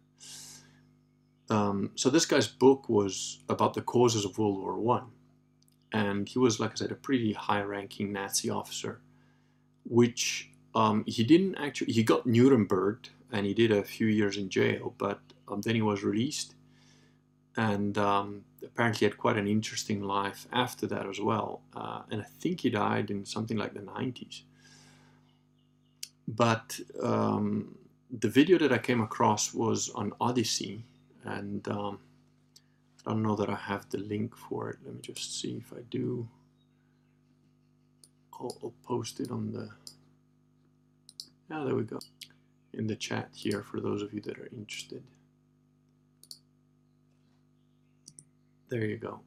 Um, 1.49 1.91
so 1.95 2.09
this 2.09 2.25
guy's 2.25 2.47
book 2.47 2.87
was 2.87 3.39
about 3.49 3.73
the 3.73 3.81
causes 3.81 4.25
of 4.25 4.37
World 4.37 4.57
War 4.59 4.79
One, 4.79 5.07
and 5.91 6.27
he 6.27 6.39
was, 6.39 6.59
like 6.59 6.71
I 6.71 6.75
said, 6.75 6.91
a 6.91 6.95
pretty 6.95 7.33
high-ranking 7.33 8.11
Nazi 8.13 8.49
officer, 8.49 9.01
which 9.83 10.49
um, 10.73 11.03
he 11.05 11.23
didn't 11.23 11.55
actually. 11.55 11.91
He 11.93 12.03
got 12.03 12.25
Nuremberg 12.25 13.09
and 13.33 13.45
he 13.45 13.53
did 13.53 13.71
a 13.71 13.83
few 13.83 14.07
years 14.07 14.37
in 14.37 14.49
jail, 14.49 14.93
but 14.97 15.19
um, 15.47 15.61
then 15.61 15.75
he 15.75 15.81
was 15.81 16.03
released, 16.03 16.55
and 17.57 17.97
um, 17.97 18.45
apparently 18.63 19.07
had 19.07 19.17
quite 19.17 19.37
an 19.37 19.47
interesting 19.47 20.01
life 20.01 20.47
after 20.51 20.87
that 20.87 21.07
as 21.07 21.19
well. 21.19 21.61
Uh, 21.75 22.01
and 22.11 22.21
I 22.21 22.25
think 22.25 22.61
he 22.61 22.69
died 22.69 23.09
in 23.09 23.25
something 23.25 23.57
like 23.57 23.73
the 23.73 23.79
90s. 23.79 24.41
But 26.27 26.79
um, 27.01 27.75
the 28.19 28.29
video 28.29 28.57
that 28.59 28.71
I 28.71 28.77
came 28.77 29.01
across 29.01 29.53
was 29.53 29.89
on 29.89 30.13
Odysee, 30.21 30.83
and 31.23 31.67
um, 31.67 31.99
I 33.05 33.11
don't 33.11 33.23
know 33.23 33.35
that 33.35 33.49
I 33.49 33.55
have 33.55 33.89
the 33.89 33.97
link 33.97 34.35
for 34.35 34.69
it. 34.69 34.77
Let 34.85 34.95
me 34.95 35.01
just 35.01 35.39
see 35.39 35.57
if 35.57 35.73
I 35.73 35.81
do. 35.89 36.27
I'll, 38.33 38.57
I'll 38.63 38.73
post 38.83 39.19
it 39.19 39.31
on 39.31 39.51
the. 39.51 39.69
Yeah, 41.49 41.63
there 41.65 41.75
we 41.75 41.83
go. 41.83 41.99
In 42.73 42.87
the 42.87 42.95
chat 42.95 43.29
here 43.33 43.61
for 43.63 43.81
those 43.81 44.01
of 44.01 44.13
you 44.13 44.21
that 44.21 44.39
are 44.39 44.49
interested. 44.55 45.03
There 48.71 48.85
you 48.85 48.97
go. 48.97 49.19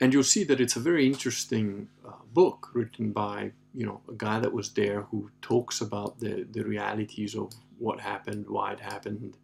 And 0.00 0.12
you'll 0.12 0.24
see 0.24 0.42
that 0.44 0.60
it's 0.60 0.74
a 0.74 0.80
very 0.80 1.06
interesting 1.06 1.88
uh, 2.04 2.10
book 2.34 2.70
written 2.74 3.12
by 3.12 3.52
you 3.72 3.86
know 3.86 4.00
a 4.08 4.14
guy 4.14 4.40
that 4.40 4.52
was 4.52 4.70
there 4.70 5.02
who 5.02 5.30
talks 5.40 5.80
about 5.80 6.18
the 6.18 6.44
the 6.50 6.64
realities 6.64 7.36
of 7.36 7.52
what 7.78 8.00
happened, 8.00 8.46
why 8.48 8.72
it 8.72 8.80
happened, 8.80 9.36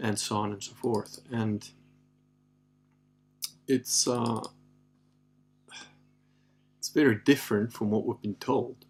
and 0.00 0.18
so 0.18 0.36
on 0.36 0.52
and 0.52 0.62
so 0.62 0.72
forth. 0.72 1.20
And 1.30 1.70
it's 3.68 4.08
uh, 4.08 4.44
it's 6.78 6.88
very 6.88 7.18
different 7.24 7.72
from 7.72 7.90
what 7.90 8.04
we've 8.04 8.20
been 8.20 8.34
told. 8.34 8.86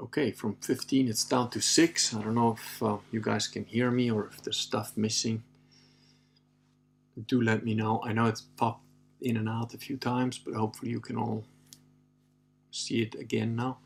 Okay, 0.00 0.32
from 0.32 0.56
15 0.56 1.08
it's 1.08 1.24
down 1.24 1.50
to 1.50 1.60
6. 1.60 2.14
I 2.14 2.22
don't 2.22 2.34
know 2.34 2.52
if 2.58 2.82
uh, 2.82 2.96
you 3.12 3.20
guys 3.20 3.46
can 3.46 3.64
hear 3.64 3.92
me 3.92 4.10
or 4.10 4.26
if 4.26 4.42
there's 4.42 4.58
stuff 4.58 4.96
missing. 4.96 5.44
Do 7.26 7.40
let 7.40 7.64
me 7.64 7.74
know. 7.74 8.02
I 8.04 8.12
know 8.12 8.26
it's 8.26 8.40
popped 8.40 8.84
in 9.20 9.36
and 9.36 9.48
out 9.48 9.74
a 9.74 9.78
few 9.78 9.96
times, 9.96 10.38
but 10.38 10.54
hopefully 10.54 10.90
you 10.90 11.00
can 11.00 11.16
all 11.16 11.46
see 12.70 13.02
it 13.02 13.14
again 13.14 13.54
now. 13.56 13.78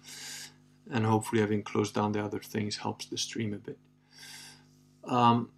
And 0.90 1.04
hopefully 1.04 1.40
having 1.40 1.62
closed 1.62 1.94
down 1.94 2.12
the 2.12 2.24
other 2.24 2.40
things 2.40 2.78
helps 2.78 3.06
the 3.06 3.18
stream 3.18 3.52
a 3.52 3.58
bit. 3.58 3.78
Um, 5.04 5.50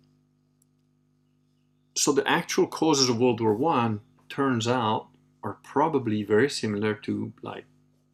so 1.96 2.12
the 2.12 2.26
actual 2.26 2.66
causes 2.66 3.08
of 3.08 3.18
World 3.18 3.40
War 3.40 3.54
One 3.54 4.00
turns 4.28 4.66
out 4.66 5.08
are 5.42 5.58
probably 5.62 6.22
very 6.22 6.50
similar 6.50 6.94
to 6.94 7.32
like 7.42 7.64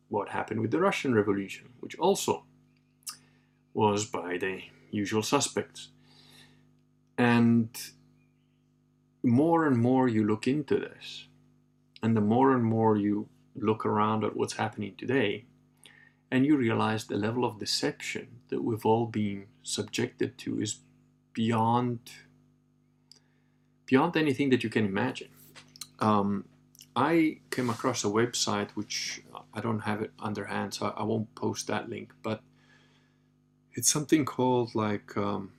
what 0.09 0.29
happened 0.29 0.61
with 0.61 0.71
the 0.71 0.79
Russian 0.79 1.15
Revolution, 1.15 1.71
which 1.81 1.97
also 1.99 2.45
was 3.75 4.07
by 4.07 4.39
the 4.39 4.61
usual 4.91 5.23
suspects. 5.23 5.89
And 7.19 7.69
more 9.27 9.67
and 9.67 9.77
more 9.77 10.09
you 10.09 10.25
look 10.25 10.47
into 10.47 10.79
this, 10.79 11.27
and 12.03 12.17
the 12.17 12.21
more 12.21 12.53
and 12.53 12.65
more 12.65 12.97
you 12.97 13.29
look 13.55 13.85
around 13.85 14.25
at 14.25 14.37
what's 14.37 14.55
happening 14.55 14.95
today, 14.97 15.45
and 16.31 16.47
you 16.47 16.57
realize 16.57 17.07
the 17.07 17.17
level 17.17 17.45
of 17.45 17.59
deception 17.59 18.29
that 18.49 18.63
we've 18.63 18.87
all 18.87 19.07
been 19.07 19.47
subjected 19.63 20.39
to 20.39 20.61
is 20.61 20.79
beyond 21.33 21.99
beyond 23.87 24.17
anything 24.17 24.51
that 24.51 24.65
you 24.65 24.71
can 24.71 24.85
imagine. 24.85 25.29
Um, 26.01 26.45
I 26.97 27.39
came 27.51 27.71
across 27.71 28.05
a 28.05 28.09
website 28.09 28.71
which 28.71 29.23
I 29.55 29.61
don't 29.61 29.81
have 29.81 30.03
it 30.03 30.13
underhand, 30.19 30.75
so 30.75 30.93
I 30.97 31.05
won't 31.05 31.35
post 31.35 31.67
that 31.69 31.89
link, 31.89 32.13
but 32.23 32.41
it's 33.75 33.89
something 33.89 34.25
called 34.25 34.75
like 34.75 35.17
um, 35.17 35.53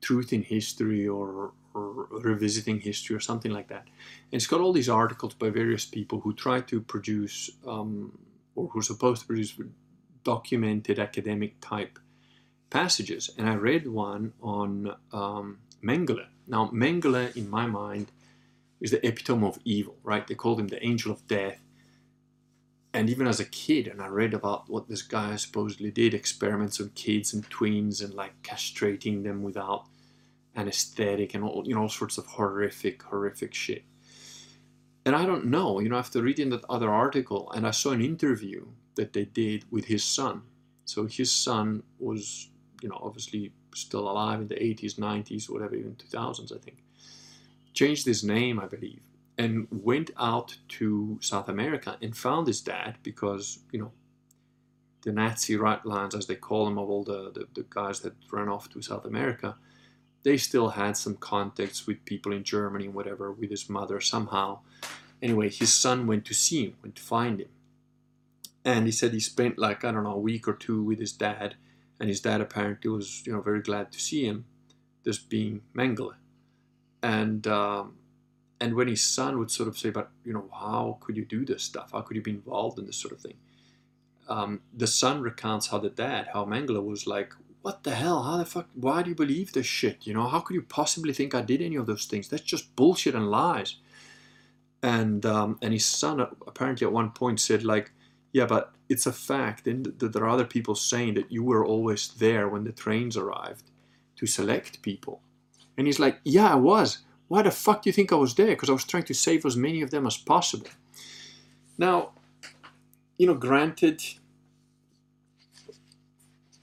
Truth 0.00 0.32
in 0.32 0.42
History 0.42 1.06
or, 1.08 1.52
or 1.78 2.20
Revisiting 2.20 2.80
History 2.80 3.14
or 3.16 3.20
something 3.20 3.52
like 3.52 3.68
that. 3.68 3.84
And 4.32 4.38
it's 4.38 4.46
got 4.46 4.60
all 4.60 4.72
these 4.72 4.88
articles 4.88 5.34
by 5.34 5.50
various 5.50 5.84
people 5.84 6.20
who 6.20 6.32
try 6.34 6.60
to 6.62 6.80
produce 6.80 7.50
um, 7.66 8.18
or 8.54 8.68
who 8.68 8.80
are 8.80 8.82
supposed 8.82 9.22
to 9.22 9.26
produce 9.26 9.54
documented 10.24 10.98
academic 10.98 11.60
type 11.60 11.98
passages. 12.70 13.30
And 13.38 13.48
I 13.48 13.54
read 13.54 13.86
one 13.86 14.32
on 14.42 14.94
um, 15.12 15.58
Mengele. 15.82 16.26
Now, 16.46 16.70
Mengele, 16.72 17.36
in 17.36 17.48
my 17.48 17.66
mind, 17.66 18.10
is 18.80 18.90
the 18.90 19.06
epitome 19.06 19.46
of 19.46 19.58
evil, 19.64 19.96
right? 20.02 20.26
They 20.26 20.34
called 20.34 20.60
him 20.60 20.68
the 20.68 20.84
angel 20.84 21.12
of 21.12 21.26
death. 21.26 21.60
And 22.94 23.10
even 23.10 23.26
as 23.26 23.38
a 23.38 23.44
kid, 23.44 23.86
and 23.86 24.00
I 24.00 24.08
read 24.08 24.34
about 24.34 24.68
what 24.68 24.88
this 24.88 25.02
guy 25.02 25.36
supposedly 25.36 25.90
did 25.90 26.14
experiments 26.14 26.80
on 26.80 26.90
kids 26.94 27.34
and 27.34 27.48
tweens 27.50 28.02
and 28.02 28.14
like 28.14 28.40
castrating 28.42 29.24
them 29.24 29.42
without 29.42 29.86
anesthetic 30.58 31.34
and 31.34 31.44
all, 31.44 31.62
you 31.66 31.74
know, 31.74 31.82
all 31.82 31.88
sorts 31.88 32.18
of 32.18 32.26
horrific, 32.26 33.02
horrific 33.02 33.54
shit. 33.54 33.84
And 35.06 35.16
I 35.16 35.24
don't 35.24 35.46
know, 35.46 35.80
you 35.80 35.88
know, 35.88 35.96
after 35.96 36.20
reading 36.20 36.50
that 36.50 36.64
other 36.68 36.90
article, 36.90 37.50
and 37.52 37.66
I 37.66 37.70
saw 37.70 37.92
an 37.92 38.02
interview 38.02 38.66
that 38.96 39.12
they 39.12 39.24
did 39.24 39.64
with 39.70 39.86
his 39.86 40.04
son. 40.04 40.42
So 40.84 41.06
his 41.06 41.32
son 41.32 41.82
was, 41.98 42.50
you 42.82 42.88
know, 42.88 42.98
obviously 43.00 43.52
still 43.74 44.10
alive 44.10 44.40
in 44.40 44.48
the 44.48 44.56
80s, 44.56 44.96
90s, 44.96 45.48
whatever, 45.48 45.76
even 45.76 45.94
2000s, 45.94 46.54
I 46.54 46.58
think 46.58 46.82
changed 47.78 48.06
his 48.06 48.24
name, 48.24 48.58
I 48.58 48.66
believe, 48.66 49.04
and 49.36 49.68
went 49.70 50.10
out 50.18 50.56
to 50.78 51.18
South 51.20 51.48
America 51.48 51.96
and 52.02 52.16
found 52.16 52.48
his 52.48 52.60
dad 52.60 52.96
because, 53.04 53.60
you 53.70 53.78
know, 53.78 53.92
the 55.02 55.12
Nazi 55.12 55.56
rat 55.56 55.86
lines, 55.86 56.14
as 56.16 56.26
they 56.26 56.34
call 56.34 56.64
them, 56.64 56.78
of 56.78 56.90
all 56.90 57.04
the, 57.04 57.30
the, 57.32 57.46
the 57.54 57.66
guys 57.70 58.00
that 58.00 58.14
ran 58.32 58.48
off 58.48 58.68
to 58.70 58.82
South 58.82 59.04
America, 59.04 59.56
they 60.22 60.36
still 60.36 60.70
had 60.70 60.96
some 60.96 61.16
contacts 61.16 61.86
with 61.86 62.04
people 62.04 62.32
in 62.32 62.44
Germany 62.44 62.88
whatever, 62.88 63.32
with 63.32 63.50
his 63.50 63.68
mother 63.68 64.00
somehow. 64.00 64.60
Anyway, 65.22 65.50
his 65.50 65.72
son 65.72 66.06
went 66.06 66.24
to 66.26 66.34
see 66.34 66.66
him, 66.66 66.74
went 66.82 66.96
to 66.96 67.02
find 67.02 67.40
him. 67.40 67.48
And 68.64 68.86
he 68.86 68.92
said 68.92 69.12
he 69.12 69.20
spent 69.20 69.58
like, 69.58 69.84
I 69.84 69.92
don't 69.92 70.04
know, 70.04 70.12
a 70.12 70.18
week 70.18 70.46
or 70.46 70.52
two 70.54 70.82
with 70.82 70.98
his 70.98 71.12
dad. 71.12 71.56
And 71.98 72.08
his 72.08 72.20
dad 72.20 72.40
apparently 72.40 72.90
was, 72.90 73.26
you 73.26 73.32
know, 73.32 73.40
very 73.40 73.60
glad 73.60 73.90
to 73.92 74.00
see 74.00 74.24
him, 74.24 74.44
this 75.04 75.18
being 75.18 75.62
Mengele 75.74 76.14
and 77.02 77.46
um, 77.46 77.96
and 78.60 78.74
when 78.74 78.88
his 78.88 79.02
son 79.02 79.38
would 79.38 79.50
sort 79.50 79.68
of 79.68 79.78
say, 79.78 79.90
"But 79.90 80.10
you 80.24 80.32
know, 80.32 80.48
how 80.52 80.98
could 81.00 81.16
you 81.16 81.24
do 81.24 81.44
this 81.44 81.62
stuff? 81.62 81.92
How 81.92 82.00
could 82.00 82.16
you 82.16 82.22
be 82.22 82.32
involved 82.32 82.78
in 82.78 82.86
this 82.86 82.96
sort 82.96 83.12
of 83.12 83.20
thing?" 83.20 83.36
Um, 84.28 84.60
the 84.74 84.86
son 84.86 85.22
recounts 85.22 85.68
how 85.68 85.78
the 85.78 85.90
dad, 85.90 86.28
how 86.32 86.44
Mengele 86.44 86.84
was 86.84 87.06
like, 87.06 87.34
"What 87.68 87.84
the 87.84 87.94
hell? 87.94 88.22
How 88.22 88.38
the 88.38 88.46
fuck? 88.46 88.68
Why 88.74 89.02
do 89.02 89.10
you 89.10 89.14
believe 89.14 89.52
this 89.52 89.66
shit? 89.66 90.06
You 90.06 90.14
know, 90.14 90.26
how 90.26 90.40
could 90.40 90.54
you 90.54 90.62
possibly 90.62 91.12
think 91.12 91.34
I 91.34 91.42
did 91.42 91.60
any 91.60 91.76
of 91.76 91.86
those 91.86 92.06
things? 92.06 92.28
That's 92.28 92.42
just 92.42 92.74
bullshit 92.76 93.14
and 93.14 93.30
lies." 93.30 93.76
And 94.82 95.26
um, 95.26 95.58
and 95.62 95.72
his 95.72 95.84
son 95.84 96.20
apparently 96.46 96.86
at 96.86 96.92
one 96.92 97.10
point 97.10 97.40
said 97.40 97.64
like, 97.64 97.92
"Yeah, 98.32 98.46
but 98.46 98.72
it's 98.88 99.06
a 99.06 99.12
fact, 99.12 99.66
and 99.66 99.86
there 99.98 100.24
are 100.24 100.28
other 100.28 100.46
people 100.46 100.74
saying 100.74 101.14
that 101.14 101.30
you 101.30 101.44
were 101.44 101.64
always 101.64 102.08
there 102.08 102.48
when 102.48 102.64
the 102.64 102.72
trains 102.72 103.16
arrived 103.16 103.70
to 104.16 104.26
select 104.26 104.82
people." 104.82 105.20
And 105.78 105.86
he's 105.86 106.00
like, 106.00 106.18
Yeah, 106.24 106.52
I 106.52 106.56
was. 106.56 106.98
Why 107.28 107.42
the 107.42 107.50
fuck 107.50 107.82
do 107.82 107.88
you 107.88 107.92
think 107.92 108.12
I 108.12 108.16
was 108.16 108.34
there? 108.34 108.48
Because 108.48 108.68
I 108.68 108.72
was 108.72 108.84
trying 108.84 109.04
to 109.04 109.14
save 109.14 109.46
as 109.46 109.56
many 109.56 109.80
of 109.80 109.90
them 109.90 110.06
as 110.06 110.16
possible. 110.16 110.68
Now, 111.78 112.10
you 113.18 113.26
know, 113.26 113.34
granted, 113.34 114.02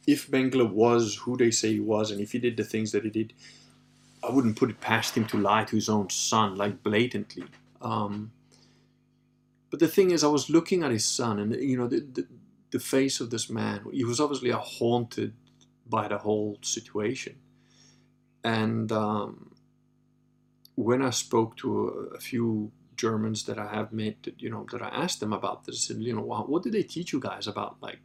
if 0.07 0.29
Mengele 0.29 0.69
was 0.69 1.15
who 1.15 1.37
they 1.37 1.51
say 1.51 1.73
he 1.73 1.79
was, 1.79 2.11
and 2.11 2.21
if 2.21 2.31
he 2.31 2.39
did 2.39 2.57
the 2.57 2.63
things 2.63 2.91
that 2.91 3.03
he 3.03 3.09
did, 3.09 3.33
I 4.23 4.31
wouldn't 4.31 4.57
put 4.57 4.69
it 4.69 4.81
past 4.81 5.15
him 5.15 5.25
to 5.27 5.37
lie 5.37 5.65
to 5.65 5.75
his 5.75 5.89
own 5.89 6.09
son, 6.09 6.55
like 6.55 6.83
blatantly. 6.83 7.45
Um, 7.81 8.31
but 9.69 9.79
the 9.79 9.87
thing 9.87 10.11
is, 10.11 10.23
I 10.23 10.27
was 10.27 10.49
looking 10.49 10.83
at 10.83 10.91
his 10.91 11.05
son, 11.05 11.39
and 11.39 11.53
you 11.55 11.77
know, 11.77 11.87
the, 11.87 11.99
the, 11.99 12.27
the 12.71 12.79
face 12.79 13.19
of 13.19 13.29
this 13.29 13.49
man. 13.49 13.85
He 13.91 14.03
was 14.03 14.19
obviously 14.19 14.51
haunted 14.51 15.33
by 15.85 16.07
the 16.07 16.17
whole 16.17 16.57
situation. 16.61 17.35
And 18.43 18.91
um, 18.91 19.55
when 20.75 21.01
I 21.01 21.09
spoke 21.09 21.57
to 21.57 22.09
a, 22.11 22.15
a, 22.15 22.19
few 22.19 22.71
Germans 22.95 23.43
that 23.45 23.57
I 23.57 23.67
have 23.67 23.91
met, 23.91 24.23
that, 24.23 24.41
you 24.41 24.49
know, 24.49 24.65
that 24.71 24.81
I 24.81 24.89
asked 24.89 25.19
them 25.19 25.33
about 25.33 25.65
this, 25.65 25.89
and 25.89 26.03
you 26.03 26.13
know, 26.13 26.21
what 26.21 26.63
did 26.63 26.73
they 26.73 26.83
teach 26.83 27.11
you 27.13 27.19
guys 27.19 27.47
about 27.47 27.77
like 27.81 27.99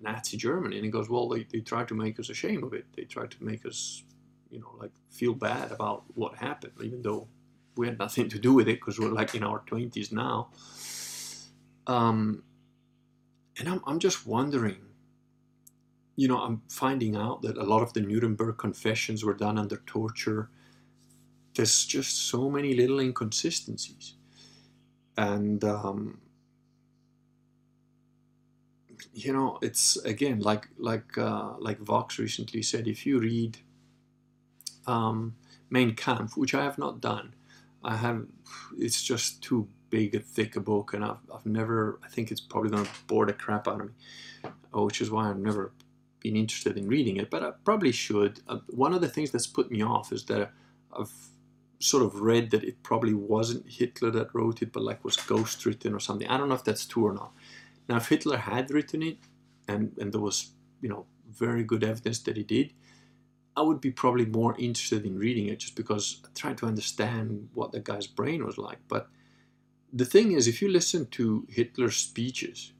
Nazi 0.00 0.36
Germany? 0.36 0.76
And 0.76 0.84
he 0.84 0.90
goes, 0.90 1.08
well, 1.08 1.28
they, 1.28 1.44
they 1.44 1.60
tried 1.60 1.88
to 1.88 1.94
make 1.94 2.18
us 2.18 2.30
ashamed 2.30 2.64
of 2.64 2.72
it. 2.72 2.86
They 2.96 3.04
tried 3.04 3.30
to 3.32 3.44
make 3.44 3.66
us, 3.66 4.04
you 4.50 4.60
know, 4.60 4.74
like 4.78 4.92
feel 5.10 5.34
bad 5.34 5.72
about 5.72 6.04
what 6.14 6.36
happened, 6.36 6.72
even 6.82 7.02
though 7.02 7.28
we 7.76 7.86
had 7.86 7.98
nothing 7.98 8.28
to 8.28 8.38
do 8.38 8.52
with 8.52 8.68
it 8.68 8.80
because 8.80 8.98
we're 8.98 9.10
like 9.10 9.34
in 9.34 9.42
our 9.42 9.60
20s 9.60 10.12
now. 10.12 10.50
Um, 11.86 12.44
and 13.58 13.68
I'm, 13.68 13.82
I'm 13.86 13.98
just 13.98 14.26
wondering 14.26 14.92
you 16.16 16.28
know, 16.28 16.38
I'm 16.38 16.62
finding 16.68 17.16
out 17.16 17.42
that 17.42 17.56
a 17.56 17.62
lot 17.62 17.82
of 17.82 17.92
the 17.94 18.00
Nuremberg 18.00 18.58
confessions 18.58 19.24
were 19.24 19.34
done 19.34 19.58
under 19.58 19.78
torture. 19.86 20.50
There's 21.54 21.84
just 21.84 22.28
so 22.28 22.50
many 22.50 22.74
little 22.74 23.00
inconsistencies. 23.00 24.14
And, 25.16 25.64
um, 25.64 26.20
you 29.14 29.32
know, 29.32 29.58
it's 29.62 29.96
again 30.04 30.40
like 30.40 30.68
like 30.78 31.16
uh, 31.18 31.52
like 31.58 31.78
Vox 31.78 32.18
recently 32.18 32.62
said. 32.62 32.86
If 32.88 33.06
you 33.06 33.20
read 33.20 33.58
um, 34.86 35.36
Mein 35.70 35.94
Kampf, 35.94 36.36
which 36.36 36.54
I 36.54 36.64
have 36.64 36.78
not 36.78 37.00
done, 37.00 37.34
I 37.84 37.96
have. 37.96 38.26
It's 38.78 39.02
just 39.02 39.42
too 39.42 39.68
big 39.90 40.14
a 40.14 40.20
thick 40.20 40.56
a 40.56 40.60
book, 40.60 40.94
and 40.94 41.04
I've, 41.04 41.18
I've 41.34 41.46
never. 41.46 41.98
I 42.04 42.08
think 42.08 42.30
it's 42.30 42.40
probably 42.40 42.70
going 42.70 42.84
to 42.84 42.90
bore 43.06 43.26
the 43.26 43.32
crap 43.32 43.68
out 43.68 43.80
of 43.80 43.86
me, 43.86 44.50
which 44.72 45.00
is 45.00 45.10
why 45.10 45.28
I've 45.28 45.38
never 45.38 45.72
been 46.20 46.36
interested 46.36 46.78
in 46.78 46.88
reading 46.88 47.16
it, 47.16 47.30
but 47.30 47.42
I 47.42 47.50
probably 47.64 47.92
should. 47.92 48.40
Uh, 48.48 48.58
one 48.68 48.94
of 48.94 49.00
the 49.00 49.08
things 49.08 49.30
that's 49.30 49.46
put 49.46 49.70
me 49.70 49.82
off 49.82 50.12
is 50.12 50.24
that 50.26 50.52
I've 50.96 51.12
sort 51.80 52.04
of 52.04 52.20
read 52.20 52.50
that 52.52 52.62
it 52.62 52.82
probably 52.84 53.12
wasn't 53.12 53.68
Hitler 53.68 54.10
that 54.12 54.32
wrote 54.32 54.62
it, 54.62 54.72
but 54.72 54.84
like 54.84 55.04
was 55.04 55.16
ghost 55.16 55.66
written 55.66 55.92
or 55.92 56.00
something. 56.00 56.28
I 56.28 56.36
don't 56.36 56.48
know 56.48 56.54
if 56.54 56.64
that's 56.64 56.86
true 56.86 57.06
or 57.06 57.12
not. 57.12 57.32
Now, 57.88 57.96
if 57.96 58.08
Hitler 58.08 58.38
had 58.38 58.70
written 58.70 59.02
it, 59.02 59.18
and 59.68 59.92
and 59.98 60.12
there 60.12 60.20
was 60.20 60.52
you 60.80 60.88
know 60.88 61.06
very 61.28 61.64
good 61.64 61.84
evidence 61.84 62.20
that 62.20 62.36
he 62.36 62.42
did, 62.42 62.72
I 63.56 63.62
would 63.62 63.80
be 63.80 63.90
probably 63.90 64.26
more 64.26 64.54
interested 64.58 65.04
in 65.06 65.18
reading 65.18 65.48
it 65.48 65.60
just 65.60 65.76
because 65.76 66.20
I 66.24 66.28
tried 66.34 66.58
to 66.58 66.66
understand 66.66 67.48
what 67.54 67.72
the 67.72 67.80
guy's 67.80 68.06
brain 68.06 68.44
was 68.44 68.58
like. 68.58 68.78
But 68.88 69.08
the 69.92 70.04
thing 70.04 70.32
is, 70.32 70.48
if 70.48 70.62
you 70.62 70.68
listen 70.68 71.06
to 71.06 71.46
Hitler's 71.48 71.96
speeches, 71.96 72.72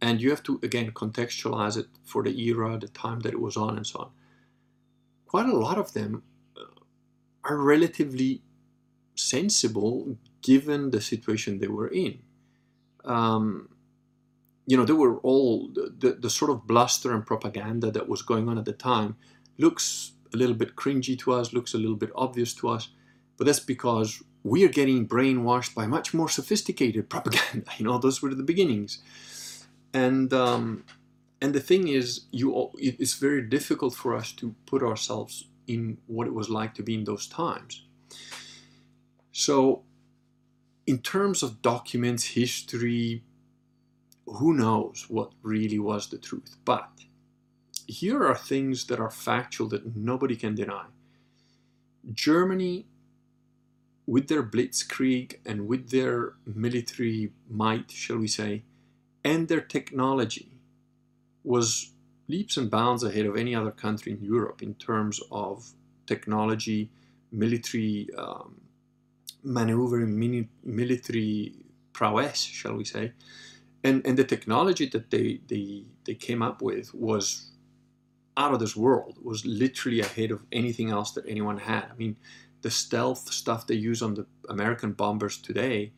and 0.00 0.20
you 0.20 0.30
have 0.30 0.42
to 0.42 0.60
again 0.62 0.90
contextualize 0.92 1.76
it 1.76 1.88
for 2.04 2.22
the 2.22 2.40
era 2.42 2.78
the 2.78 2.88
time 2.88 3.20
that 3.20 3.32
it 3.32 3.40
was 3.40 3.56
on 3.56 3.76
and 3.76 3.86
so 3.86 4.00
on 4.00 4.10
quite 5.26 5.46
a 5.46 5.56
lot 5.56 5.78
of 5.78 5.92
them 5.92 6.22
uh, 6.56 6.60
are 7.44 7.56
relatively 7.56 8.42
sensible 9.14 10.16
given 10.42 10.90
the 10.90 11.00
situation 11.00 11.58
they 11.58 11.68
were 11.68 11.88
in 11.88 12.18
um, 13.04 13.68
you 14.66 14.76
know, 14.76 14.84
they 14.84 14.92
were 14.92 15.18
all 15.18 15.68
the, 15.68 16.16
the, 16.20 16.30
sort 16.30 16.50
of 16.50 16.66
bluster 16.66 17.14
and 17.14 17.24
propaganda 17.24 17.90
that 17.92 18.08
was 18.08 18.22
going 18.22 18.48
on 18.48 18.58
at 18.58 18.64
the 18.64 18.72
time 18.72 19.16
looks 19.58 20.12
a 20.34 20.36
little 20.36 20.54
bit 20.54 20.76
cringy 20.76 21.18
to 21.20 21.32
us, 21.32 21.52
looks 21.52 21.72
a 21.72 21.78
little 21.78 21.96
bit 21.96 22.10
obvious 22.14 22.52
to 22.54 22.68
us, 22.68 22.88
but 23.36 23.46
that's 23.46 23.60
because 23.60 24.22
we 24.42 24.64
are 24.64 24.68
getting 24.68 25.06
brainwashed 25.08 25.74
by 25.74 25.86
much 25.86 26.12
more 26.12 26.28
sophisticated 26.28 27.08
propaganda. 27.10 27.70
You 27.78 27.84
know, 27.84 27.98
those 27.98 28.22
were 28.22 28.34
the 28.34 28.42
beginnings, 28.42 29.02
and 29.92 30.32
um, 30.32 30.84
and 31.40 31.54
the 31.54 31.60
thing 31.60 31.88
is, 31.88 32.26
you 32.30 32.70
it's 32.76 33.14
very 33.14 33.42
difficult 33.42 33.94
for 33.94 34.14
us 34.14 34.32
to 34.32 34.54
put 34.66 34.82
ourselves 34.82 35.46
in 35.66 35.98
what 36.06 36.26
it 36.26 36.34
was 36.34 36.48
like 36.48 36.74
to 36.74 36.82
be 36.82 36.94
in 36.94 37.04
those 37.04 37.26
times. 37.26 37.84
So, 39.32 39.82
in 40.86 40.98
terms 40.98 41.42
of 41.42 41.60
documents, 41.60 42.24
history, 42.24 43.22
who 44.26 44.54
knows 44.54 45.06
what 45.08 45.32
really 45.42 45.78
was 45.78 46.08
the 46.08 46.18
truth? 46.18 46.56
But 46.64 46.88
here 47.86 48.24
are 48.24 48.36
things 48.36 48.86
that 48.86 49.00
are 49.00 49.10
factual 49.10 49.68
that 49.68 49.96
nobody 49.96 50.36
can 50.36 50.54
deny. 50.54 50.86
Germany, 52.12 52.86
with 54.06 54.28
their 54.28 54.42
blitzkrieg 54.42 55.38
and 55.44 55.66
with 55.66 55.90
their 55.90 56.34
military 56.44 57.32
might, 57.48 57.90
shall 57.90 58.18
we 58.18 58.28
say, 58.28 58.62
and 59.24 59.48
their 59.48 59.60
technology, 59.60 60.52
was 61.42 61.92
leaps 62.28 62.56
and 62.56 62.70
bounds 62.70 63.02
ahead 63.04 63.26
of 63.26 63.36
any 63.36 63.54
other 63.54 63.70
country 63.70 64.12
in 64.12 64.22
Europe 64.22 64.62
in 64.62 64.74
terms 64.74 65.20
of 65.30 65.72
technology, 66.06 66.90
military 67.30 68.08
um, 68.16 68.60
maneuvering, 69.42 70.48
military 70.64 71.54
prowess, 71.92 72.40
shall 72.40 72.74
we 72.74 72.84
say. 72.84 73.12
And, 73.86 74.04
and 74.04 74.18
the 74.18 74.24
technology 74.24 74.86
that 74.86 75.12
they, 75.12 75.40
they, 75.46 75.84
they 76.06 76.14
came 76.14 76.42
up 76.42 76.60
with 76.60 76.92
was 76.92 77.52
out 78.36 78.52
of 78.52 78.58
this 78.58 78.74
world, 78.74 79.16
was 79.22 79.46
literally 79.46 80.00
ahead 80.00 80.32
of 80.32 80.42
anything 80.50 80.90
else 80.90 81.12
that 81.12 81.24
anyone 81.28 81.58
had. 81.58 81.84
I 81.92 81.94
mean, 81.96 82.16
the 82.62 82.70
stealth 82.70 83.32
stuff 83.32 83.68
they 83.68 83.76
use 83.76 84.02
on 84.02 84.14
the 84.14 84.26
American 84.48 84.90
bombers 84.92 85.38
today 85.38 85.92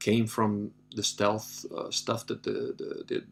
came 0.00 0.26
from 0.26 0.72
the 0.94 1.02
stealth 1.02 1.64
uh, 1.74 1.90
stuff 1.90 2.26
that 2.26 2.42
the, 2.42 2.74
the, 2.76 3.04
the, 3.08 3.24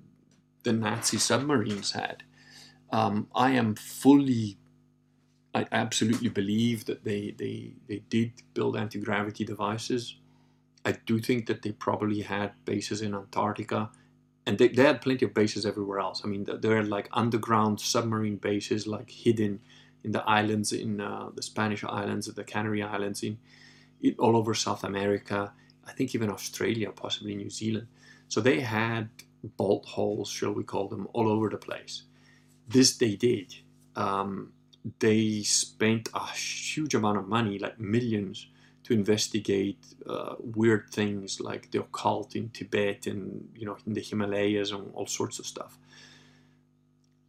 the, 0.63 0.73
Nazi 0.73 1.19
submarines 1.19 1.93
had. 1.93 2.23
Um, 2.91 3.29
I 3.35 3.51
am 3.51 3.75
fully, 3.75 4.57
I 5.55 5.67
absolutely 5.71 6.31
believe 6.31 6.87
that 6.87 7.05
they, 7.05 7.35
they, 7.37 7.75
they 7.87 8.03
did 8.09 8.33
build 8.55 8.75
anti 8.75 9.01
gravity 9.01 9.45
devices. 9.45 10.17
I 10.85 10.93
do 10.93 11.21
think 11.21 11.47
that 11.47 11.63
they 11.63 11.73
probably 11.73 12.23
had 12.23 12.53
bases 12.65 13.03
in 13.03 13.15
Antarctica 13.15 13.91
and 14.47 14.59
they, 14.59 14.69
they 14.69 14.83
had 14.83 15.01
plenty 15.01 15.25
of 15.25 15.35
bases 15.35 15.65
everywhere 15.65 16.01
else. 16.01 16.23
I 16.25 16.29
mean, 16.29 16.47
there 16.61 16.77
are 16.77 16.83
like 16.83 17.09
underground 17.13 17.81
submarine 17.81 18.37
bases, 18.37 18.87
like 18.87 19.11
hidden 19.11 19.61
in 20.03 20.11
the 20.13 20.23
islands, 20.29 20.73
in 20.73 21.01
uh, 21.01 21.31
the 21.35 21.43
Spanish 21.43 21.85
islands, 21.85 22.27
the 22.27 22.45
Canary 22.45 22.83
Islands, 22.83 23.23
in, 23.23 23.39
in, 24.03 24.15
all 24.19 24.37
over 24.37 24.53
South 24.55 24.83
America. 24.83 25.53
I 25.87 25.93
think 25.93 26.15
even 26.15 26.31
Australia, 26.31 26.91
possibly 26.91 27.37
New 27.37 27.51
Zealand. 27.51 27.87
So 28.29 28.41
they 28.41 28.61
had 28.61 29.11
bolt 29.57 29.87
holes, 29.87 30.29
shall 30.29 30.53
we 30.53 30.65
call 30.65 30.89
them, 30.89 31.07
all 31.13 31.29
over 31.29 31.49
the 31.49 31.57
place. 31.57 32.03
This 32.67 32.97
they 32.97 33.15
did. 33.15 33.55
Um, 33.95 34.53
they 34.99 35.43
spent 35.43 36.09
a 36.15 36.27
huge 36.33 36.95
amount 36.95 37.19
of 37.19 37.29
money, 37.29 37.59
like 37.61 37.79
millions, 37.79 38.49
investigate 38.93 39.79
uh, 40.09 40.35
weird 40.39 40.91
things 40.91 41.41
like 41.41 41.71
the 41.71 41.81
occult 41.81 42.37
in 42.37 42.51
Tibet 42.51 43.07
and 43.07 43.49
you 43.55 43.67
know 43.67 43.77
in 43.87 43.95
the 43.95 44.01
Himalayas 44.01 44.73
and 44.73 44.91
all 44.95 45.07
sorts 45.07 45.39
of 45.39 45.47
stuff. 45.47 45.79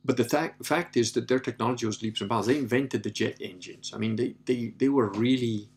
But 0.06 0.18
the 0.18 0.26
fact, 0.26 0.66
fact 0.66 0.98
is 0.98 1.14
that 1.14 1.28
their 1.28 1.40
technology 1.40 1.86
was 1.86 2.02
leaps 2.02 2.20
and 2.20 2.30
bounds. 2.30 2.48
They 2.48 2.58
invented 2.58 3.04
the 3.04 3.10
jet 3.10 3.38
engines. 3.40 3.92
I 3.94 3.98
mean, 3.98 4.18
they, 4.18 4.36
they, 4.46 4.74
they 4.78 4.90
were 4.90 5.10
really, 5.10 5.70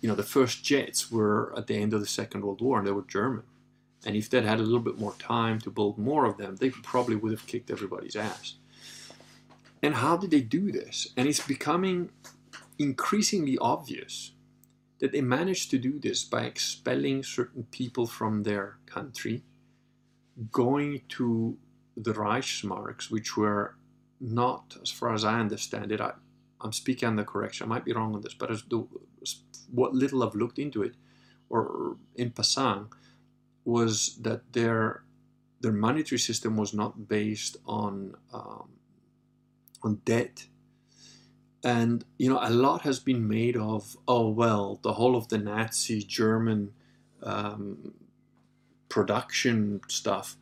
you 0.00 0.08
know, 0.08 0.14
the 0.14 0.22
first 0.22 0.64
jets 0.64 1.10
were 1.10 1.52
at 1.56 1.66
the 1.66 1.76
end 1.76 1.92
of 1.92 2.00
the 2.00 2.06
Second 2.06 2.42
World 2.42 2.62
War 2.62 2.78
and 2.78 2.86
they 2.86 2.92
were 2.92 3.02
German. 3.02 3.44
And 4.06 4.16
if 4.16 4.30
they'd 4.30 4.44
had 4.44 4.60
a 4.60 4.62
little 4.62 4.80
bit 4.80 4.98
more 4.98 5.14
time 5.18 5.60
to 5.60 5.70
build 5.70 5.98
more 5.98 6.24
of 6.24 6.38
them, 6.38 6.56
they 6.56 6.70
probably 6.70 7.16
would 7.16 7.32
have 7.32 7.46
kicked 7.46 7.70
everybody's 7.70 8.16
ass. 8.16 8.54
And 9.82 9.96
how 9.96 10.16
did 10.16 10.30
they 10.30 10.40
do 10.40 10.72
this? 10.72 11.08
And 11.18 11.28
it's 11.28 11.46
becoming 11.46 12.10
increasingly 12.80 13.58
obvious 13.58 14.32
that 15.00 15.12
they 15.12 15.20
managed 15.20 15.70
to 15.70 15.78
do 15.78 15.98
this 15.98 16.24
by 16.24 16.44
expelling 16.44 17.22
certain 17.22 17.64
people 17.70 18.06
from 18.06 18.42
their 18.42 18.78
country, 18.86 19.42
going 20.50 21.02
to 21.08 21.58
the 21.96 22.14
Reichsmarks, 22.14 23.10
which 23.10 23.36
were 23.36 23.76
not, 24.18 24.76
as 24.82 24.90
far 24.90 25.12
as 25.12 25.24
I 25.24 25.40
understand 25.40 25.92
it, 25.92 26.00
I, 26.00 26.12
I'm 26.60 26.72
speaking 26.72 27.06
on 27.06 27.16
the 27.16 27.24
correction, 27.24 27.66
I 27.66 27.68
might 27.68 27.84
be 27.84 27.92
wrong 27.92 28.14
on 28.14 28.22
this, 28.22 28.34
but 28.34 28.50
as 28.50 28.62
the, 28.62 28.86
what 29.70 29.94
little 29.94 30.22
I've 30.22 30.34
looked 30.34 30.58
into 30.58 30.82
it, 30.82 30.94
or 31.50 31.96
in 32.14 32.30
passant, 32.30 32.88
was 33.64 34.16
that 34.22 34.52
their 34.52 35.04
their 35.60 35.72
monetary 35.72 36.18
system 36.18 36.56
was 36.56 36.72
not 36.72 37.06
based 37.06 37.58
on 37.66 38.14
um, 38.32 38.70
on 39.82 40.00
debt 40.06 40.46
and 41.62 42.04
you 42.18 42.28
know 42.28 42.38
a 42.42 42.50
lot 42.50 42.82
has 42.82 42.98
been 42.98 43.28
made 43.28 43.56
of 43.56 43.96
oh 44.08 44.28
well 44.28 44.80
the 44.82 44.94
whole 44.94 45.14
of 45.14 45.28
the 45.28 45.38
nazi 45.38 46.02
german 46.02 46.72
um, 47.22 47.92
production 48.88 49.80
stuff 49.88 50.36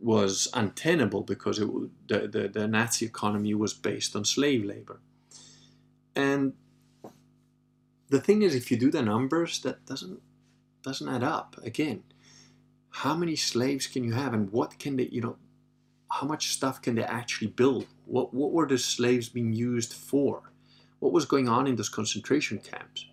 was 0.00 0.48
untenable 0.54 1.22
because 1.22 1.58
it, 1.58 1.68
the, 2.08 2.28
the, 2.28 2.48
the 2.48 2.68
nazi 2.68 3.06
economy 3.06 3.54
was 3.54 3.72
based 3.72 4.14
on 4.14 4.24
slave 4.24 4.64
labor. 4.64 5.00
And 6.14 6.52
the 8.10 8.20
thing 8.20 8.42
is 8.42 8.54
if 8.54 8.70
you 8.70 8.76
do 8.76 8.90
the 8.90 9.02
numbers 9.02 9.60
that 9.60 9.86
doesn't 9.86 10.20
doesn't 10.82 11.08
add 11.08 11.22
up. 11.22 11.56
Again 11.64 12.02
how 12.94 13.14
many 13.14 13.34
slaves 13.34 13.88
can 13.88 14.04
you 14.04 14.12
have 14.12 14.32
and 14.32 14.52
what 14.52 14.78
can 14.78 14.96
they 14.96 15.08
you 15.10 15.20
know 15.20 15.36
how 16.14 16.26
much 16.28 16.52
stuff 16.52 16.80
can 16.80 16.94
they 16.94 17.02
actually 17.02 17.48
build? 17.48 17.86
What, 18.06 18.32
what 18.32 18.52
were 18.52 18.68
the 18.68 18.78
slaves 18.78 19.28
being 19.28 19.52
used 19.52 19.92
for? 19.92 20.52
What 21.00 21.12
was 21.12 21.24
going 21.24 21.48
on 21.48 21.66
in 21.66 21.74
those 21.74 21.88
concentration 21.88 22.58
camps? 22.58 23.06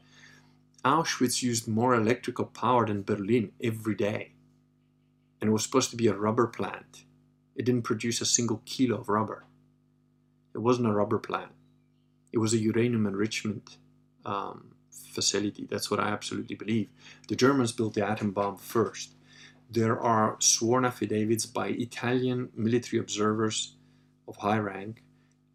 Auschwitz 0.85 1.41
used 1.41 1.67
more 1.67 1.95
electrical 1.95 2.45
power 2.45 2.85
than 2.85 3.01
Berlin 3.01 3.53
every 3.63 3.95
day. 3.95 4.33
And 5.39 5.49
it 5.49 5.51
was 5.51 5.63
supposed 5.63 5.89
to 5.89 5.95
be 5.95 6.07
a 6.07 6.13
rubber 6.13 6.45
plant. 6.45 7.05
It 7.55 7.65
didn't 7.65 7.81
produce 7.81 8.21
a 8.21 8.25
single 8.25 8.61
kilo 8.65 8.99
of 8.99 9.09
rubber. 9.09 9.45
It 10.53 10.59
wasn't 10.59 10.87
a 10.87 10.93
rubber 10.93 11.17
plant. 11.17 11.53
It 12.31 12.37
was 12.37 12.53
a 12.53 12.59
uranium 12.59 13.07
enrichment 13.07 13.77
um, 14.25 14.75
facility. 14.91 15.65
That's 15.65 15.89
what 15.89 15.99
I 15.99 16.09
absolutely 16.09 16.55
believe. 16.55 16.89
The 17.27 17.35
Germans 17.35 17.71
built 17.71 17.95
the 17.95 18.07
atom 18.07 18.29
bomb 18.29 18.57
first 18.57 19.15
there 19.71 19.99
are 19.99 20.35
sworn 20.39 20.83
affidavits 20.83 21.45
by 21.45 21.69
Italian 21.69 22.49
military 22.55 22.99
observers 22.99 23.77
of 24.27 24.35
high 24.35 24.57
rank, 24.57 25.03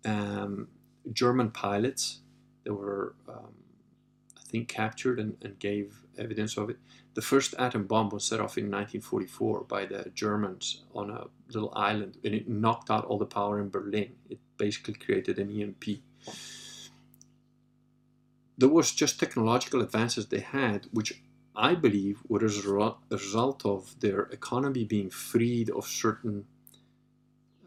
um, 0.06 0.68
German 1.12 1.50
pilots 1.50 2.20
that 2.64 2.72
were, 2.72 3.14
um, 3.28 3.52
I 4.36 4.42
think, 4.48 4.68
captured 4.68 5.20
and, 5.20 5.36
and, 5.42 5.58
gave 5.58 6.02
evidence 6.16 6.56
of 6.56 6.70
it. 6.70 6.78
The 7.14 7.20
first 7.20 7.54
atom 7.58 7.86
bomb 7.86 8.08
was 8.08 8.24
set 8.24 8.40
off 8.40 8.56
in 8.56 8.64
1944 8.64 9.64
by 9.64 9.84
the 9.84 10.10
Germans 10.14 10.82
on 10.94 11.10
a 11.10 11.26
little 11.52 11.72
island, 11.76 12.16
and 12.24 12.34
it 12.34 12.48
knocked 12.48 12.90
out 12.90 13.04
all 13.04 13.18
the 13.18 13.26
power 13.26 13.60
in 13.60 13.68
Berlin. 13.68 14.12
It 14.30 14.38
basically 14.56 14.94
created 14.94 15.38
an 15.38 15.50
EMP. 15.60 16.00
There 18.58 18.68
was 18.70 18.92
just 18.92 19.20
technological 19.20 19.82
advances 19.82 20.26
they 20.26 20.40
had, 20.40 20.86
which 20.90 21.20
I 21.56 21.74
believe, 21.74 22.18
was 22.28 22.66
a 22.66 22.96
result 23.10 23.64
of 23.64 23.98
their 24.00 24.22
economy 24.24 24.84
being 24.84 25.10
freed 25.10 25.70
of 25.70 25.86
certain 25.86 26.44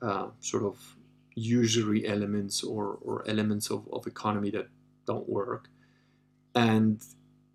uh, 0.02 0.28
sort 0.40 0.64
of 0.64 0.96
usury 1.34 2.08
elements 2.08 2.64
or, 2.64 3.00
or 3.02 3.28
elements 3.28 3.72
of, 3.72 3.88
of 3.92 4.06
economy 4.06 4.52
that 4.52 4.68
don't 5.08 5.28
work. 5.28 5.70
And 6.54 7.02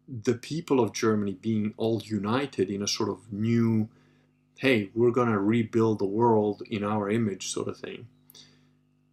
the 0.08 0.34
people 0.34 0.80
of 0.80 0.92
Germany 0.92 1.34
being 1.40 1.74
all 1.76 2.02
united 2.04 2.68
in 2.68 2.82
a 2.82 2.88
sort 2.88 3.08
of 3.08 3.32
new, 3.32 3.88
hey, 4.58 4.90
we're 4.94 5.12
going 5.12 5.30
to 5.30 5.38
rebuild 5.38 6.00
the 6.00 6.04
world 6.04 6.62
in 6.68 6.82
our 6.82 7.08
image 7.10 7.48
sort 7.48 7.68
of 7.68 7.78
thing, 7.78 8.08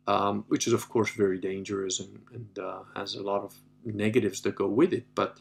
um, 0.08 0.46
which 0.48 0.66
is, 0.68 0.74
of 0.74 0.90
course, 0.90 1.12
very 1.12 1.38
dangerous 1.38 2.00
and, 2.00 2.20
and 2.34 2.60
uh, 2.60 2.80
has 2.96 3.14
a 3.16 3.22
lot 3.22 3.44
of 3.44 3.56
negatives 3.86 4.42
that 4.42 4.56
go 4.56 4.68
with 4.68 4.92
it. 4.92 5.06
But 5.16 5.40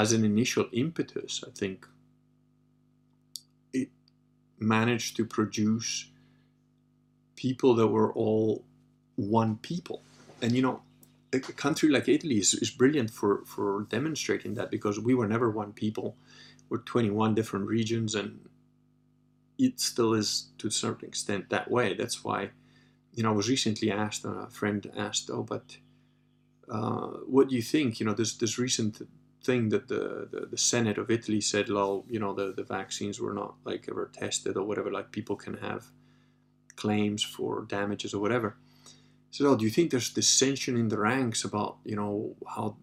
as 0.00 0.12
an 0.14 0.24
initial 0.24 0.66
impetus, 0.72 1.44
I 1.46 1.50
think 1.50 1.86
it 3.74 3.90
managed 4.58 5.14
to 5.18 5.26
produce 5.26 6.10
people 7.36 7.74
that 7.74 7.88
were 7.88 8.10
all 8.14 8.64
one 9.16 9.58
people. 9.58 10.02
And 10.40 10.52
you 10.52 10.62
know, 10.62 10.80
a 11.34 11.38
country 11.40 11.90
like 11.90 12.08
Italy 12.08 12.38
is, 12.38 12.54
is 12.54 12.70
brilliant 12.70 13.10
for, 13.10 13.42
for 13.44 13.86
demonstrating 13.90 14.54
that 14.54 14.70
because 14.70 14.98
we 14.98 15.14
were 15.14 15.28
never 15.28 15.50
one 15.50 15.72
people. 15.74 16.16
We're 16.70 16.78
21 16.78 17.34
different 17.34 17.66
regions, 17.66 18.14
and 18.14 18.48
it 19.58 19.80
still 19.80 20.14
is 20.14 20.48
to 20.58 20.68
a 20.68 20.70
certain 20.70 21.08
extent 21.08 21.50
that 21.50 21.70
way. 21.70 21.92
That's 21.94 22.24
why, 22.24 22.50
you 23.12 23.22
know, 23.22 23.32
I 23.32 23.34
was 23.34 23.50
recently 23.50 23.90
asked, 23.90 24.24
a 24.24 24.46
friend 24.50 24.90
asked, 24.96 25.30
oh, 25.30 25.42
but 25.42 25.76
uh, 26.70 27.08
what 27.26 27.48
do 27.50 27.54
you 27.54 27.62
think? 27.62 28.00
You 28.00 28.06
know, 28.06 28.14
this 28.14 28.34
this 28.34 28.58
recent 28.58 29.02
thing 29.42 29.70
that 29.70 29.88
the, 29.88 30.28
the, 30.30 30.46
the 30.50 30.58
Senate 30.58 30.98
of 30.98 31.10
Italy 31.10 31.40
said, 31.40 31.68
well, 31.68 32.04
you 32.08 32.18
know, 32.18 32.34
the, 32.34 32.52
the 32.52 32.62
vaccines 32.62 33.20
were 33.20 33.32
not 33.32 33.54
like 33.64 33.86
ever 33.88 34.10
tested 34.12 34.56
or 34.56 34.64
whatever, 34.64 34.90
like 34.90 35.12
people 35.12 35.36
can 35.36 35.54
have 35.54 35.86
claims 36.76 37.22
for 37.22 37.64
damages 37.68 38.14
or 38.14 38.20
whatever. 38.20 38.56
So, 39.30 39.46
oh, 39.46 39.56
do 39.56 39.64
you 39.64 39.70
think 39.70 39.90
there's 39.90 40.10
dissension 40.10 40.76
in 40.76 40.88
the 40.88 40.98
ranks 40.98 41.44
about, 41.44 41.78
you 41.84 41.96
know, 41.96 42.36
how 42.48 42.76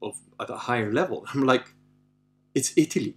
of 0.00 0.18
at 0.40 0.50
a 0.50 0.56
higher 0.56 0.92
level? 0.92 1.26
I'm 1.34 1.44
like, 1.44 1.74
it's 2.54 2.72
Italy. 2.76 3.16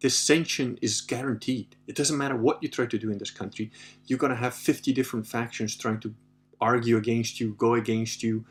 Dissension 0.00 0.78
is 0.82 1.00
guaranteed. 1.00 1.76
It 1.86 1.94
doesn't 1.94 2.18
matter 2.18 2.36
what 2.36 2.60
you 2.60 2.68
try 2.68 2.86
to 2.86 2.98
do 2.98 3.10
in 3.10 3.18
this 3.18 3.30
country. 3.30 3.70
You're 4.06 4.18
going 4.18 4.32
to 4.32 4.36
have 4.36 4.52
50 4.54 4.92
different 4.92 5.28
factions 5.28 5.76
trying 5.76 6.00
to 6.00 6.14
argue 6.60 6.96
against 6.96 7.38
you, 7.38 7.54
go 7.54 7.74
against 7.74 8.22
you, 8.22 8.44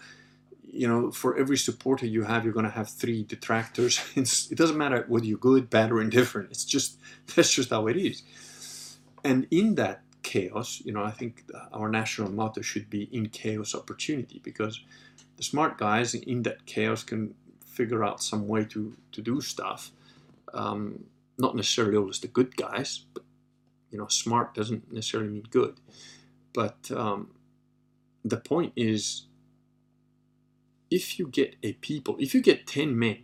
you 0.73 0.87
know, 0.87 1.11
for 1.11 1.37
every 1.37 1.57
supporter 1.57 2.05
you 2.05 2.23
have, 2.23 2.43
you're 2.43 2.53
going 2.53 2.65
to 2.65 2.71
have 2.71 2.89
three 2.89 3.23
detractors. 3.23 3.99
It's, 4.15 4.51
it 4.51 4.57
doesn't 4.57 4.77
matter 4.77 5.05
whether 5.07 5.25
you're 5.25 5.37
good, 5.37 5.69
bad, 5.69 5.91
or 5.91 6.01
indifferent. 6.01 6.51
It's 6.51 6.65
just 6.65 6.99
that's 7.35 7.53
just 7.53 7.69
how 7.69 7.87
it 7.87 7.97
is. 7.97 8.23
And 9.23 9.47
in 9.51 9.75
that 9.75 10.01
chaos, 10.23 10.81
you 10.83 10.91
know, 10.93 11.03
I 11.03 11.11
think 11.11 11.43
our 11.73 11.89
national 11.89 12.31
motto 12.31 12.61
should 12.61 12.89
be 12.89 13.03
"in 13.11 13.29
chaos, 13.29 13.75
opportunity," 13.75 14.39
because 14.43 14.81
the 15.37 15.43
smart 15.43 15.77
guys 15.77 16.13
in 16.15 16.43
that 16.43 16.65
chaos 16.65 17.03
can 17.03 17.35
figure 17.65 18.03
out 18.03 18.23
some 18.23 18.47
way 18.47 18.65
to 18.65 18.95
to 19.11 19.21
do 19.21 19.41
stuff. 19.41 19.91
Um, 20.53 21.05
not 21.37 21.55
necessarily 21.55 21.97
always 21.97 22.19
the 22.19 22.27
good 22.27 22.55
guys, 22.55 23.05
but 23.13 23.23
you 23.91 23.97
know, 23.97 24.07
smart 24.07 24.53
doesn't 24.53 24.91
necessarily 24.91 25.29
mean 25.29 25.47
good. 25.49 25.79
But 26.53 26.91
um, 26.91 27.31
the 28.23 28.37
point 28.37 28.73
is 28.75 29.27
if 30.91 31.17
you 31.17 31.27
get 31.27 31.55
a 31.63 31.73
people, 31.73 32.17
if 32.19 32.35
you 32.35 32.41
get 32.41 32.67
10 32.67 32.99
men 32.99 33.19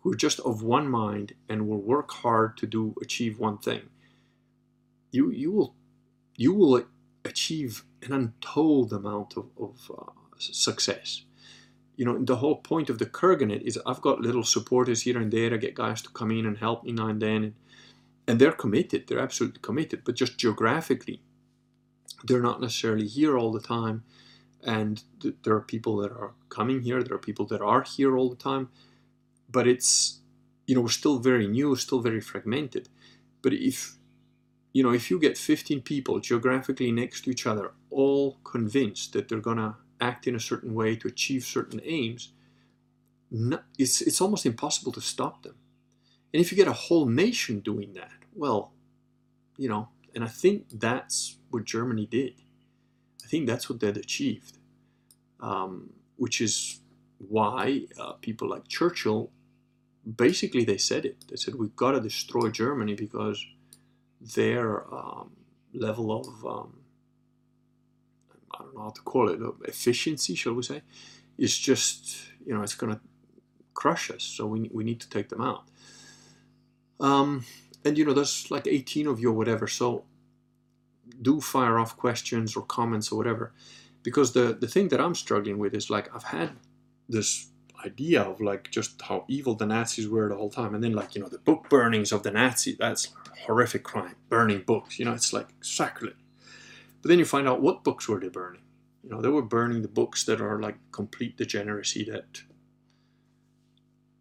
who 0.00 0.12
are 0.12 0.16
just 0.16 0.40
of 0.40 0.62
one 0.62 0.90
mind 0.90 1.34
and 1.48 1.68
will 1.68 1.80
work 1.80 2.10
hard 2.10 2.58
to 2.58 2.66
do 2.66 2.94
achieve 3.00 3.38
one 3.38 3.58
thing, 3.58 3.82
you 5.12 5.30
you 5.30 5.52
will 5.52 5.74
you 6.36 6.52
will 6.52 6.84
achieve 7.24 7.84
an 8.02 8.12
untold 8.12 8.92
amount 8.92 9.36
of, 9.36 9.46
of 9.58 9.90
uh, 9.96 10.10
success. 10.38 11.22
You 11.96 12.04
know, 12.04 12.18
the 12.24 12.36
whole 12.36 12.56
point 12.56 12.90
of 12.90 12.98
the 12.98 13.06
Kurganet 13.06 13.62
is 13.62 13.78
I've 13.86 14.00
got 14.00 14.20
little 14.20 14.42
supporters 14.42 15.02
here 15.02 15.18
and 15.18 15.30
there. 15.32 15.54
I 15.54 15.58
get 15.58 15.74
guys 15.76 16.02
to 16.02 16.10
come 16.10 16.32
in 16.32 16.44
and 16.44 16.58
help 16.58 16.84
me 16.84 16.92
now 16.92 17.08
and 17.08 17.22
then, 17.22 17.44
and, 17.44 17.54
and 18.26 18.40
they're 18.40 18.52
committed. 18.52 19.06
They're 19.06 19.20
absolutely 19.20 19.60
committed. 19.62 20.02
But 20.04 20.16
just 20.16 20.36
geographically, 20.36 21.22
they're 22.24 22.42
not 22.42 22.60
necessarily 22.60 23.06
here 23.06 23.38
all 23.38 23.52
the 23.52 23.60
time 23.60 24.02
and 24.64 25.04
th- 25.20 25.36
there 25.44 25.54
are 25.54 25.60
people 25.60 25.96
that 25.98 26.12
are 26.12 26.32
coming 26.48 26.82
here 26.82 27.02
there 27.02 27.16
are 27.16 27.20
people 27.20 27.46
that 27.46 27.62
are 27.62 27.82
here 27.82 28.16
all 28.16 28.30
the 28.30 28.36
time 28.36 28.68
but 29.50 29.66
it's 29.68 30.20
you 30.66 30.74
know 30.74 30.80
we're 30.82 30.88
still 30.88 31.18
very 31.18 31.46
new 31.46 31.76
still 31.76 32.00
very 32.00 32.20
fragmented. 32.20 32.88
But 33.42 33.54
if 33.54 33.96
you 34.72 34.82
know 34.82 34.92
if 34.92 35.10
you 35.10 35.20
get 35.20 35.38
15 35.38 35.82
people 35.82 36.20
geographically 36.20 36.92
next 36.92 37.22
to 37.24 37.30
each 37.30 37.46
other 37.46 37.72
all 37.90 38.38
convinced 38.44 39.12
that 39.14 39.28
they're 39.28 39.40
going 39.40 39.58
to 39.58 39.76
act 40.00 40.26
in 40.26 40.34
a 40.36 40.40
certain 40.40 40.74
way 40.74 40.96
to 40.96 41.08
achieve 41.08 41.44
certain 41.44 41.80
aims 41.84 42.32
no, 43.30 43.60
it's, 43.78 44.00
it's 44.02 44.20
almost 44.20 44.46
impossible 44.46 44.92
to 44.92 45.00
stop 45.00 45.42
them. 45.42 45.56
And 46.32 46.40
if 46.40 46.52
you 46.52 46.56
get 46.56 46.68
a 46.68 46.72
whole 46.72 47.06
nation 47.06 47.60
doing 47.60 47.94
that 47.94 48.12
well 48.34 48.72
you 49.58 49.68
know 49.68 49.88
and 50.14 50.24
i 50.24 50.28
think 50.28 50.66
that's 50.72 51.38
what 51.50 51.64
germany 51.64 52.06
did 52.06 52.34
think 53.34 53.48
that's 53.48 53.68
what 53.68 53.80
they'd 53.80 53.96
achieved, 53.96 54.58
um, 55.40 55.90
which 56.14 56.40
is 56.40 56.78
why 57.18 57.64
uh, 58.00 58.12
people 58.26 58.48
like 58.48 58.68
Churchill 58.68 59.32
basically 60.24 60.64
they 60.64 60.78
said 60.78 61.04
it. 61.04 61.16
They 61.28 61.34
said 61.34 61.56
we've 61.56 61.74
got 61.74 61.92
to 61.92 62.00
destroy 62.00 62.46
Germany 62.50 62.94
because 62.94 63.44
their 64.20 64.66
um, 64.94 65.32
level 65.86 66.06
of 66.20 66.28
um, 66.46 66.70
I 68.52 68.58
don't 68.62 68.74
know 68.76 68.82
how 68.82 68.90
to 68.90 69.02
call 69.02 69.28
it 69.30 69.40
efficiency, 69.64 70.36
shall 70.36 70.54
we 70.54 70.62
say, 70.62 70.82
is 71.36 71.58
just 71.58 72.28
you 72.46 72.54
know 72.54 72.62
it's 72.62 72.76
going 72.76 72.94
to 72.94 73.00
crush 73.82 74.12
us. 74.12 74.22
So 74.22 74.46
we 74.46 74.70
we 74.72 74.84
need 74.84 75.00
to 75.00 75.10
take 75.10 75.28
them 75.28 75.40
out. 75.40 75.64
Um, 77.00 77.44
and 77.84 77.98
you 77.98 78.04
know 78.04 78.14
there's 78.14 78.48
like 78.52 78.68
18 78.68 79.08
of 79.08 79.18
you 79.18 79.30
or 79.30 79.36
whatever. 79.40 79.66
So 79.66 80.04
do 81.22 81.40
fire 81.40 81.78
off 81.78 81.96
questions 81.96 82.56
or 82.56 82.62
comments 82.62 83.10
or 83.10 83.16
whatever. 83.16 83.52
Because 84.02 84.32
the 84.32 84.56
the 84.58 84.68
thing 84.68 84.88
that 84.88 85.00
i'm 85.00 85.14
struggling 85.14 85.58
with 85.58 85.74
is 85.74 85.88
like 85.88 86.14
i've 86.14 86.24
had 86.24 86.50
this 87.08 87.48
idea 87.84 88.22
of 88.22 88.40
like 88.40 88.70
just 88.70 89.00
how 89.02 89.24
evil 89.28 89.54
the 89.54 89.66
nazis 89.66 90.08
were 90.08 90.28
the 90.28 90.36
whole 90.36 90.50
time 90.50 90.74
and 90.74 90.82
then 90.82 90.92
like 90.92 91.14
you 91.14 91.20
know 91.20 91.28
the 91.28 91.38
book 91.38 91.68
burnings 91.68 92.12
of 92.12 92.22
the 92.22 92.30
nazis 92.30 92.76
that's 92.78 93.08
horrific 93.46 93.82
crime 93.82 94.16
burning 94.28 94.62
books 94.62 94.98
you 94.98 95.04
know 95.04 95.12
it's 95.12 95.32
like 95.32 95.48
sacrilege. 95.60 96.16
But 97.02 97.10
then 97.10 97.18
you 97.18 97.26
find 97.26 97.46
out 97.46 97.60
what 97.60 97.84
books 97.84 98.08
were 98.08 98.18
they 98.18 98.28
burning? 98.28 98.62
You 99.02 99.10
know 99.10 99.20
they 99.20 99.28
were 99.28 99.42
burning 99.42 99.82
the 99.82 99.88
books 99.88 100.24
that 100.24 100.40
are 100.40 100.60
like 100.60 100.76
complete 100.90 101.36
degeneracy 101.36 102.04
that 102.04 102.42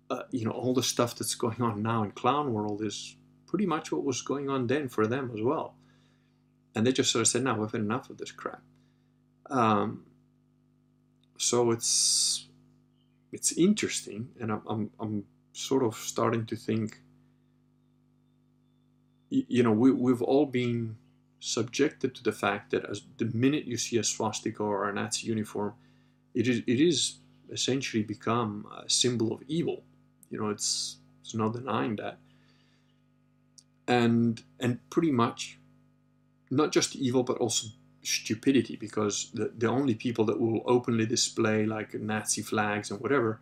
uh, 0.10 0.24
you 0.32 0.46
know 0.46 0.52
all 0.52 0.74
the 0.74 0.84
stuff 0.84 1.15
that's 1.15 1.36
going 1.36 1.62
on 1.62 1.82
now 1.82 2.04
in 2.04 2.12
clown 2.12 2.54
world 2.54 2.82
is 2.82 3.15
pretty 3.48 3.65
much 3.65 3.91
what 3.91 4.04
was 4.04 4.22
going 4.22 4.50
on 4.50 4.67
then 4.67 4.89
for 4.89 5.08
them 5.08 5.32
as 5.34 5.41
well 5.41 5.76
and 6.75 6.86
they 6.86 6.91
just 6.91 7.12
sort 7.12 7.21
of 7.21 7.27
said, 7.27 7.43
"No, 7.43 7.55
we've 7.55 7.71
had 7.71 7.81
enough 7.81 8.09
of 8.09 8.17
this 8.17 8.31
crap." 8.31 8.62
Um, 9.49 10.05
so 11.38 11.71
it's 11.71 12.47
it's 13.31 13.51
interesting, 13.53 14.29
and 14.39 14.51
I'm, 14.51 14.62
I'm 14.67 14.91
I'm 14.99 15.25
sort 15.53 15.83
of 15.83 15.95
starting 15.95 16.45
to 16.47 16.55
think. 16.55 16.99
You 19.29 19.63
know, 19.63 19.71
we 19.71 19.91
we've 19.91 20.21
all 20.21 20.45
been 20.45 20.97
subjected 21.39 22.15
to 22.15 22.23
the 22.23 22.31
fact 22.31 22.71
that 22.71 22.86
as 22.86 23.01
the 23.17 23.25
minute 23.25 23.65
you 23.65 23.77
see 23.77 23.97
a 23.97 24.03
swastika 24.03 24.63
or 24.63 24.88
a 24.88 24.93
Nazi 24.93 25.27
uniform, 25.27 25.73
it 26.33 26.47
is 26.47 26.59
it 26.67 26.79
is 26.79 27.17
essentially 27.51 28.03
become 28.03 28.67
a 28.83 28.89
symbol 28.89 29.33
of 29.33 29.41
evil. 29.47 29.83
You 30.29 30.39
know, 30.39 30.49
it's 30.49 30.97
it's 31.21 31.33
not 31.33 31.53
denying 31.53 31.95
that. 31.97 32.17
And 33.88 34.41
and 34.59 34.79
pretty 34.89 35.12
much 35.12 35.57
not 36.54 36.72
just 36.72 36.96
evil 36.96 37.24
but 37.24 37.38
also 37.38 37.68
stupidity 38.04 38.76
because 38.76 39.32
the, 39.34 39.52
the 39.58 39.68
only 39.68 39.96
people 39.96 40.26
that 40.26 40.39
will 40.39 40.62
openly 40.66 41.06
display 41.06 41.66
like 41.66 41.94
Nazi 41.94 42.42
flags 42.42 42.92
and 42.92 43.00
whatever, 43.00 43.39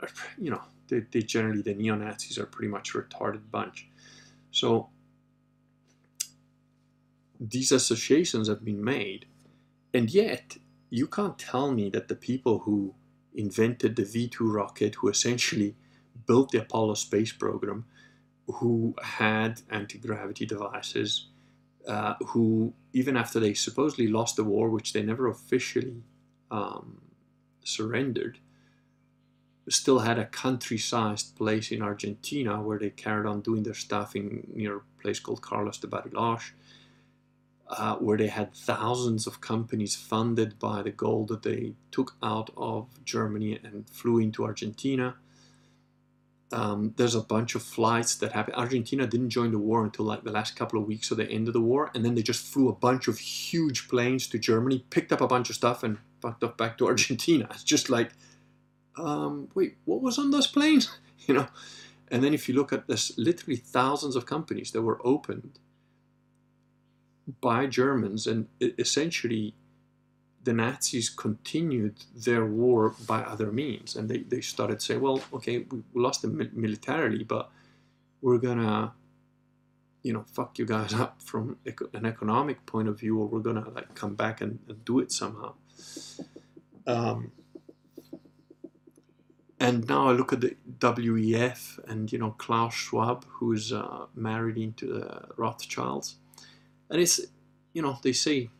are, 0.00 0.08
you 0.38 0.50
know, 0.50 0.62
they, 0.88 1.00
they 1.10 1.20
generally, 1.20 1.62
the 1.62 1.74
neo 1.74 1.94
Nazis 1.94 2.38
are 2.38 2.46
pretty 2.46 2.68
much 2.68 2.94
a 2.94 2.98
retarded 2.98 3.50
bunch. 3.50 3.88
So 4.50 4.88
these 7.40 7.72
associations 7.72 8.48
have 8.48 8.64
been 8.64 8.82
made, 8.82 9.26
and 9.92 10.10
yet 10.10 10.56
you 10.90 11.06
can't 11.06 11.38
tell 11.38 11.72
me 11.72 11.90
that 11.90 12.08
the 12.08 12.14
people 12.14 12.60
who 12.60 12.94
invented 13.34 13.96
the 13.96 14.04
V 14.04 14.28
2 14.28 14.50
rocket, 14.50 14.96
who 14.96 15.08
essentially 15.08 15.74
built 16.26 16.52
the 16.52 16.62
Apollo 16.62 16.94
space 16.94 17.32
program, 17.32 17.84
who 18.46 18.94
had 19.02 19.62
anti 19.70 19.98
gravity 19.98 20.46
devices, 20.46 21.28
uh, 21.86 22.14
who, 22.28 22.72
even 22.92 23.16
after 23.16 23.38
they 23.40 23.54
supposedly 23.54 24.08
lost 24.08 24.36
the 24.36 24.44
war, 24.44 24.68
which 24.68 24.92
they 24.92 25.02
never 25.02 25.28
officially 25.28 26.02
um, 26.50 27.00
surrendered, 27.62 28.38
still 29.68 30.00
had 30.00 30.18
a 30.18 30.26
country-sized 30.26 31.36
place 31.36 31.70
in 31.70 31.82
Argentina 31.82 32.60
where 32.60 32.78
they 32.78 32.90
carried 32.90 33.26
on 33.26 33.40
doing 33.40 33.62
their 33.62 33.74
stuff 33.74 34.14
in 34.14 34.46
near 34.52 34.76
a 34.76 35.02
place 35.02 35.18
called 35.18 35.42
Carlos 35.42 35.78
de 35.78 35.86
Bariloche, 35.86 36.52
uh, 37.68 37.96
where 37.96 38.18
they 38.18 38.26
had 38.26 38.54
thousands 38.54 39.26
of 39.26 39.40
companies 39.40 39.96
funded 39.96 40.58
by 40.58 40.82
the 40.82 40.90
gold 40.90 41.28
that 41.28 41.42
they 41.42 41.74
took 41.90 42.14
out 42.22 42.50
of 42.56 42.88
Germany 43.04 43.58
and 43.62 43.88
flew 43.88 44.18
into 44.18 44.44
Argentina. 44.44 45.16
Um, 46.54 46.94
there's 46.96 47.16
a 47.16 47.20
bunch 47.20 47.56
of 47.56 47.64
flights 47.64 48.14
that 48.16 48.30
happened. 48.30 48.54
Argentina 48.56 49.08
didn't 49.08 49.30
join 49.30 49.50
the 49.50 49.58
war 49.58 49.82
until 49.82 50.04
like 50.04 50.22
the 50.22 50.30
last 50.30 50.54
couple 50.54 50.78
of 50.78 50.86
weeks 50.86 51.10
of 51.10 51.16
the 51.16 51.28
end 51.28 51.48
of 51.48 51.52
the 51.52 51.60
war, 51.60 51.90
and 51.94 52.04
then 52.04 52.14
they 52.14 52.22
just 52.22 52.46
flew 52.46 52.68
a 52.68 52.72
bunch 52.72 53.08
of 53.08 53.18
huge 53.18 53.88
planes 53.88 54.28
to 54.28 54.38
Germany, 54.38 54.84
picked 54.88 55.10
up 55.10 55.20
a 55.20 55.26
bunch 55.26 55.50
of 55.50 55.56
stuff, 55.56 55.82
and 55.82 55.98
fucked 56.22 56.44
up 56.44 56.56
back 56.56 56.78
to 56.78 56.86
Argentina. 56.86 57.48
It's 57.50 57.64
just 57.64 57.90
like, 57.90 58.12
um, 58.96 59.48
wait, 59.56 59.78
what 59.84 60.00
was 60.00 60.16
on 60.16 60.30
those 60.30 60.46
planes? 60.46 60.96
you 61.26 61.34
know. 61.34 61.48
And 62.08 62.22
then 62.22 62.32
if 62.32 62.48
you 62.48 62.54
look 62.54 62.72
at 62.72 62.86
this, 62.86 63.18
literally 63.18 63.56
thousands 63.56 64.14
of 64.14 64.24
companies 64.24 64.70
that 64.70 64.82
were 64.82 65.04
opened 65.04 65.58
by 67.40 67.66
Germans, 67.66 68.28
and 68.28 68.46
essentially 68.60 69.54
the 70.44 70.52
Nazis 70.52 71.08
continued 71.08 71.96
their 72.14 72.44
war 72.44 72.94
by 73.06 73.20
other 73.22 73.50
means, 73.50 73.96
and 73.96 74.08
they, 74.08 74.18
they 74.18 74.40
started 74.40 74.78
to 74.80 74.84
say, 74.84 74.96
well, 74.96 75.20
okay, 75.32 75.58
we 75.70 75.82
lost 75.94 76.22
them 76.22 76.50
militarily, 76.52 77.24
but 77.24 77.50
we're 78.20 78.38
gonna 78.38 78.92
you 80.02 80.12
know 80.12 80.24
fuck 80.32 80.58
you 80.58 80.66
guys 80.66 80.94
up 81.04 81.20
from 81.20 81.56
an 81.94 82.06
economic 82.06 82.64
point 82.66 82.88
of 82.88 83.00
view 83.00 83.18
or 83.18 83.26
we're 83.26 83.40
gonna 83.40 83.68
like 83.70 83.94
come 83.94 84.14
back 84.14 84.40
and, 84.40 84.60
and 84.68 84.84
do 84.84 85.00
it 85.00 85.10
somehow. 85.10 85.54
Um, 86.86 87.32
and 89.58 89.88
now 89.88 90.08
I 90.08 90.12
look 90.12 90.32
at 90.32 90.42
the 90.42 90.56
WEF 90.78 91.78
and 91.88 92.12
you 92.12 92.18
know 92.18 92.32
Klaus 92.32 92.74
Schwab, 92.74 93.24
who's 93.24 93.72
uh, 93.72 94.06
married 94.14 94.58
into 94.58 94.86
the 94.86 95.28
Rothschilds, 95.36 96.16
and 96.90 97.00
it's 97.00 97.20
you 97.72 97.82
know 97.82 97.98
they 98.02 98.12
say 98.12 98.50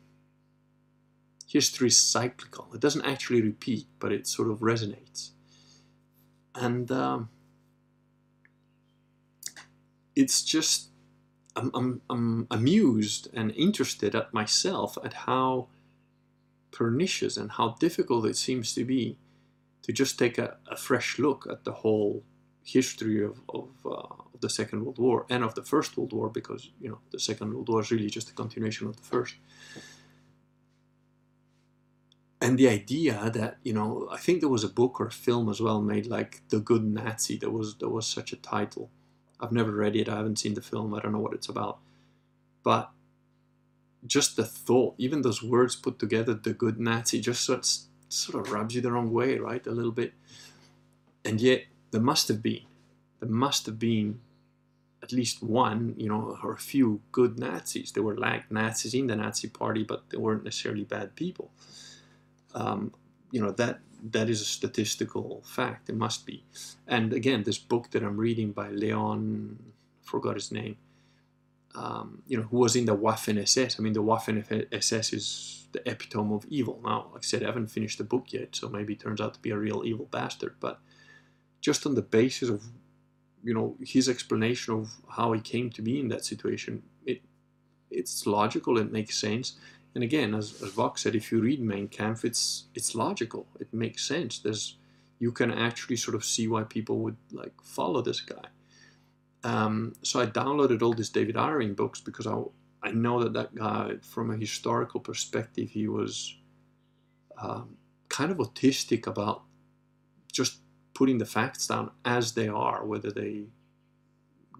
history 1.55 1.87
is 1.87 1.97
cyclical. 1.97 2.65
It 2.75 2.81
doesn't 2.85 3.05
actually 3.13 3.41
repeat, 3.41 3.85
but 4.01 4.11
it 4.11 4.27
sort 4.27 4.49
of 4.51 4.57
resonates, 4.71 5.21
and 6.53 6.91
um, 6.91 7.29
it's 10.21 10.37
just 10.55 10.89
I'm, 11.55 11.71
I'm 11.79 12.01
I'm 12.13 12.47
amused 12.51 13.23
and 13.37 13.47
interested 13.65 14.11
at 14.21 14.33
myself 14.33 14.97
at 15.07 15.13
how 15.27 15.47
pernicious 16.71 17.37
and 17.37 17.49
how 17.51 17.67
difficult 17.85 18.25
it 18.31 18.37
seems 18.47 18.75
to 18.77 18.83
be 18.83 19.17
to 19.85 19.93
just 20.01 20.19
take 20.23 20.37
a, 20.37 20.57
a 20.75 20.77
fresh 20.87 21.09
look 21.25 21.47
at 21.49 21.63
the 21.63 21.75
whole 21.81 22.23
history 22.63 23.23
of, 23.23 23.35
of, 23.59 23.69
uh, 23.85 24.15
the 24.41 24.49
Second 24.49 24.83
World 24.83 24.99
War 24.99 25.25
and 25.29 25.41
of 25.43 25.53
the 25.55 25.65
First 25.73 25.95
World 25.95 26.11
War, 26.11 26.27
because 26.39 26.61
you 26.81 26.89
know 26.89 26.99
the 27.11 27.21
Second 27.29 27.53
World 27.53 27.69
War 27.69 27.81
is 27.83 27.91
really 27.91 28.11
just 28.17 28.29
a 28.29 28.33
continuation 28.43 28.87
of 28.87 28.95
the 28.97 29.07
first. 29.13 29.35
And 32.45 32.59
the 32.59 32.69
idea 32.69 33.31
that 33.33 33.57
you 33.63 33.73
know, 33.73 34.07
I 34.11 34.17
think 34.17 34.39
there 34.39 34.49
was 34.49 34.63
a 34.63 34.69
book 34.69 34.99
or 34.99 35.07
a 35.07 35.11
film 35.11 35.49
as 35.49 35.59
well 35.59 35.81
made 35.81 36.05
like 36.05 36.43
the 36.49 36.59
Good 36.59 36.83
Nazi. 36.83 37.37
There 37.37 37.49
was 37.49 37.77
there 37.77 37.89
was 37.89 38.05
such 38.05 38.33
a 38.33 38.35
title. 38.35 38.91
I've 39.39 39.51
never 39.51 39.71
read 39.71 39.95
it. 39.95 40.07
I 40.07 40.17
haven't 40.17 40.37
seen 40.37 40.53
the 40.53 40.61
film. 40.61 40.93
I 40.93 40.99
don't 40.99 41.11
know 41.11 41.25
what 41.25 41.33
it's 41.33 41.49
about. 41.49 41.79
But 42.61 42.91
just 44.05 44.35
the 44.35 44.45
thought, 44.45 44.93
even 44.99 45.23
those 45.23 45.41
words 45.41 45.75
put 45.75 45.97
together, 45.97 46.35
the 46.35 46.53
good 46.53 46.79
Nazi, 46.79 47.19
just 47.19 47.43
sort 47.43 47.59
of, 47.59 48.13
sort 48.13 48.45
of 48.45 48.53
rubs 48.53 48.75
you 48.75 48.81
the 48.81 48.91
wrong 48.91 49.11
way, 49.11 49.39
right? 49.39 49.65
A 49.65 49.71
little 49.71 49.91
bit. 49.91 50.13
And 51.25 51.41
yet, 51.41 51.63
there 51.89 52.01
must 52.01 52.27
have 52.27 52.43
been, 52.43 52.61
there 53.21 53.29
must 53.29 53.65
have 53.65 53.79
been 53.79 54.19
at 55.01 55.11
least 55.11 55.41
one, 55.41 55.95
you 55.97 56.09
know, 56.09 56.37
or 56.43 56.53
a 56.53 56.57
few 56.57 57.01
good 57.11 57.39
Nazis. 57.39 57.91
There 57.91 58.03
were 58.03 58.15
like 58.15 58.51
Nazis 58.51 58.93
in 58.93 59.07
the 59.07 59.15
Nazi 59.15 59.49
party, 59.49 59.83
but 59.83 60.09
they 60.11 60.17
weren't 60.17 60.43
necessarily 60.43 60.83
bad 60.83 61.15
people. 61.15 61.49
Um, 62.55 62.93
you 63.31 63.41
know, 63.41 63.51
that 63.51 63.81
that 64.11 64.29
is 64.29 64.41
a 64.41 64.45
statistical 64.45 65.43
fact. 65.45 65.89
It 65.89 65.95
must 65.95 66.25
be. 66.25 66.43
And 66.87 67.13
again, 67.13 67.43
this 67.43 67.57
book 67.57 67.91
that 67.91 68.03
I'm 68.03 68.17
reading 68.17 68.51
by 68.51 68.69
Leon, 68.69 69.59
forgot 70.03 70.35
his 70.35 70.51
name, 70.51 70.77
um, 71.75 72.21
you 72.27 72.37
know, 72.37 72.43
who 72.43 72.57
was 72.57 72.75
in 72.75 72.85
the 72.85 72.95
Waffen 72.95 73.37
SS. 73.41 73.79
I 73.79 73.83
mean, 73.83 73.93
the 73.93 74.03
Waffen 74.03 74.65
SS 74.71 75.13
is 75.13 75.67
the 75.71 75.87
epitome 75.89 76.33
of 76.35 76.45
evil. 76.49 76.79
Now, 76.83 77.09
like 77.13 77.23
I 77.23 77.25
said, 77.25 77.43
I 77.43 77.47
haven't 77.47 77.67
finished 77.67 77.97
the 77.97 78.03
book 78.03 78.31
yet, 78.31 78.55
so 78.55 78.69
maybe 78.69 78.93
it 78.93 78.99
turns 78.99 79.19
out 79.19 79.33
to 79.33 79.41
be 79.41 79.51
a 79.51 79.57
real 79.57 79.83
evil 79.85 80.07
bastard. 80.09 80.55
But 80.59 80.79
just 81.61 81.85
on 81.85 81.95
the 81.95 82.01
basis 82.01 82.49
of, 82.49 82.63
you 83.43 83.53
know, 83.53 83.75
his 83.81 84.07
explanation 84.07 84.73
of 84.73 84.91
how 85.09 85.33
he 85.33 85.41
came 85.41 85.69
to 85.71 85.81
be 85.81 85.99
in 85.99 86.07
that 86.09 86.23
situation, 86.23 86.83
it 87.05 87.21
it's 87.91 88.25
logical. 88.25 88.77
It 88.77 88.91
makes 88.91 89.17
sense. 89.17 89.57
And 89.95 90.03
again, 90.03 90.35
as, 90.35 90.61
as 90.61 90.71
Vox 90.71 91.01
said, 91.01 91.15
if 91.15 91.31
you 91.31 91.39
read 91.39 91.61
Mein 91.61 91.87
Kampf, 91.87 92.25
it's 92.25 92.65
it's 92.75 92.93
logical. 92.95 93.47
It 93.59 93.73
makes 93.73 94.05
sense. 94.05 94.39
There's 94.39 94.77
you 95.19 95.31
can 95.31 95.51
actually 95.51 95.95
sort 95.95 96.15
of 96.15 96.25
see 96.25 96.47
why 96.47 96.63
people 96.63 96.99
would 96.99 97.15
like 97.31 97.53
follow 97.63 98.01
this 98.01 98.19
guy. 98.19 98.47
Um, 99.43 99.93
so 100.01 100.19
I 100.19 100.25
downloaded 100.25 100.81
all 100.81 100.93
these 100.93 101.09
David 101.09 101.37
Irving 101.37 101.75
books 101.75 102.01
because 102.01 102.27
I, 102.27 102.41
I 102.83 102.91
know 102.91 103.23
that 103.23 103.33
that 103.33 103.55
guy, 103.55 103.93
from 104.01 104.31
a 104.31 104.37
historical 104.37 104.99
perspective, 104.99 105.69
he 105.69 105.87
was 105.87 106.35
um, 107.37 107.77
kind 108.09 108.31
of 108.31 108.37
autistic 108.37 109.07
about 109.07 109.43
just 110.31 110.59
putting 110.93 111.19
the 111.19 111.25
facts 111.25 111.67
down 111.67 111.91
as 112.03 112.33
they 112.33 112.47
are, 112.47 112.85
whether 112.85 113.11
they 113.11 113.45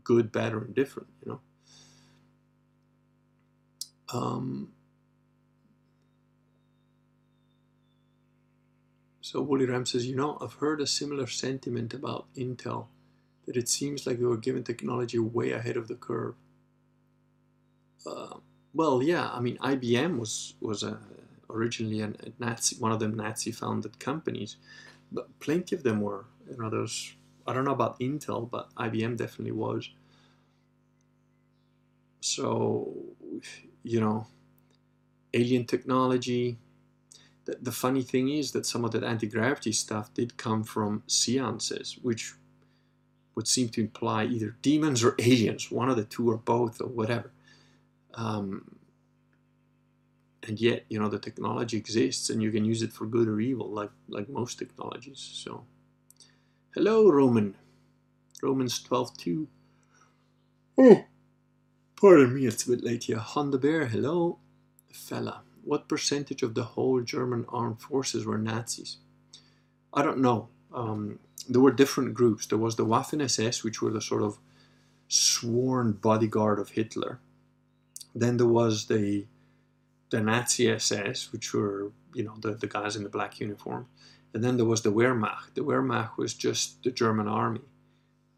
good, 0.03 0.31
bad, 0.31 0.53
or 0.53 0.63
indifferent, 0.63 1.09
you 1.25 1.31
know. 1.31 1.39
Um, 4.13 4.71
so 9.35 9.41
Woolly 9.41 9.65
Ram 9.65 9.85
says, 9.85 10.07
you 10.07 10.15
know, 10.15 10.37
I've 10.39 10.53
heard 10.53 10.79
a 10.79 10.87
similar 10.87 11.27
sentiment 11.27 11.93
about 11.93 12.33
Intel 12.37 12.85
that 13.45 13.57
it 13.57 13.67
seems 13.67 14.07
like 14.07 14.17
they 14.17 14.23
were 14.23 14.37
given 14.37 14.63
technology 14.63 15.19
way 15.19 15.51
ahead 15.51 15.75
of 15.75 15.89
the 15.89 15.95
curve. 15.95 16.35
Uh, 18.07 18.37
well, 18.73 19.03
yeah, 19.03 19.29
I 19.33 19.41
mean, 19.41 19.57
IBM 19.57 20.19
was 20.19 20.53
was 20.61 20.83
a, 20.83 20.99
originally 21.49 21.99
a 21.99 22.13
Nazi, 22.39 22.77
one 22.77 22.93
of 22.93 22.99
the 23.01 23.09
Nazi-founded 23.09 23.99
companies, 23.99 24.55
but 25.11 25.37
plenty 25.41 25.75
of 25.75 25.83
them 25.83 25.99
were. 25.99 26.23
You 26.49 26.55
know, 26.55 26.69
there's 26.69 27.13
I 27.45 27.51
don't 27.51 27.65
know 27.65 27.73
about 27.73 27.99
Intel, 27.99 28.49
but 28.49 28.73
IBM 28.75 29.17
definitely 29.17 29.51
was. 29.51 29.89
So, 32.21 32.93
you 33.83 33.99
know, 33.99 34.27
alien 35.33 35.65
technology. 35.65 36.57
The, 37.45 37.71
funny 37.71 38.01
thing 38.01 38.29
is 38.29 38.51
that 38.53 38.65
some 38.65 38.84
of 38.84 38.91
that 38.91 39.03
anti-gravity 39.03 39.71
stuff 39.71 40.13
did 40.13 40.36
come 40.38 40.63
from 40.63 41.03
seances, 41.05 41.99
which 42.01 42.34
would 43.36 43.47
seem 43.47 43.69
to 43.69 43.81
imply 43.81 44.25
either 44.25 44.55
demons 44.62 45.03
or 45.03 45.15
aliens, 45.19 45.69
one 45.69 45.89
of 45.89 45.95
the 45.95 46.05
two 46.05 46.29
or 46.29 46.38
both 46.38 46.81
or 46.81 46.88
whatever. 46.88 47.31
Um, 48.15 48.77
and 50.47 50.60
yet, 50.60 50.86
you 50.89 50.99
know, 50.99 51.10
the 51.10 51.19
technology 51.19 51.77
exists 51.77 52.29
and 52.29 52.41
you 52.41 52.51
can 52.51 52.65
use 52.65 52.81
it 52.81 52.93
for 52.93 53.05
good 53.05 53.27
or 53.27 53.39
evil, 53.39 53.69
like 53.69 53.91
like 54.08 54.29
most 54.29 54.60
technologies. 54.60 55.19
So, 55.19 55.65
hello, 56.73 57.10
Roman. 57.10 57.55
Romans 58.41 58.81
12 58.81 59.17
2. 59.17 59.47
Oh, 60.77 61.05
pardon 61.95 62.36
me, 62.36 62.45
it's 62.45 62.67
a 62.67 62.71
bit 62.71 62.84
late 62.84 63.05
here. 63.05 63.17
Honda 63.17 63.58
Bear, 63.58 63.88
hello. 63.88 64.39
Fella, 64.91 65.41
what 65.65 65.89
percentage 65.89 66.43
of 66.43 66.54
the 66.54 66.63
whole 66.63 67.01
German 67.01 67.45
armed 67.49 67.82
forces 67.82 68.25
were 68.25 68.38
Nazis? 68.38 68.97
I 69.93 70.04
don't 70.04 70.19
know. 70.19 70.49
Um, 70.73 71.19
there 71.49 71.62
were 71.62 71.71
different 71.71 72.13
groups. 72.13 72.45
There 72.45 72.58
was 72.58 72.75
the 72.75 72.86
Waffen 72.86 73.21
SS, 73.21 73.63
which 73.63 73.82
were 73.82 73.91
the 73.91 74.01
sort 74.01 74.21
of 74.21 74.38
sworn 75.08 75.93
bodyguard 75.93 76.60
of 76.60 76.69
Hitler. 76.69 77.19
Then 78.13 78.38
there 78.38 78.47
was 78.47 78.86
the 78.86 79.25
the 80.12 80.21
Nazi 80.21 80.69
SS, 80.69 81.32
which 81.32 81.54
were 81.54 81.91
you 82.13 82.23
know 82.23 82.36
the, 82.39 82.51
the 82.54 82.67
guys 82.67 82.95
in 82.95 83.04
the 83.04 83.10
black 83.10 83.39
uniform, 83.39 83.88
and 84.34 84.43
then 84.43 84.58
there 84.58 84.65
was 84.65 84.82
the 84.82 84.91
Wehrmacht. 84.91 85.54
The 85.56 85.62
Wehrmacht 85.62 86.17
was 86.17 86.34
just 86.34 86.84
the 86.84 86.91
German 86.91 87.28
army, 87.28 87.62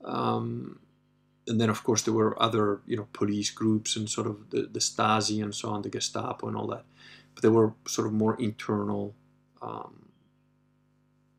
um, 0.04 0.80
and 1.48 1.60
then 1.60 1.70
of 1.70 1.84
course 1.84 2.02
there 2.02 2.14
were 2.14 2.42
other 2.42 2.82
you 2.86 2.98
know 2.98 3.08
police 3.14 3.52
groups 3.52 3.96
and 3.96 4.10
sort 4.10 4.28
of 4.28 4.50
the, 4.50 4.64
the 4.72 4.80
Stasi 4.80 5.44
and 5.44 5.54
so 5.54 5.70
on, 5.70 5.82
the 5.82 5.90
Gestapo 5.90 6.48
and 6.48 6.58
all 6.58 6.68
that, 6.68 6.86
but 7.38 7.44
they 7.44 7.50
were 7.50 7.76
sort 7.86 8.08
of 8.08 8.14
more 8.14 8.36
internal. 8.42 9.14
Um, 9.62 10.08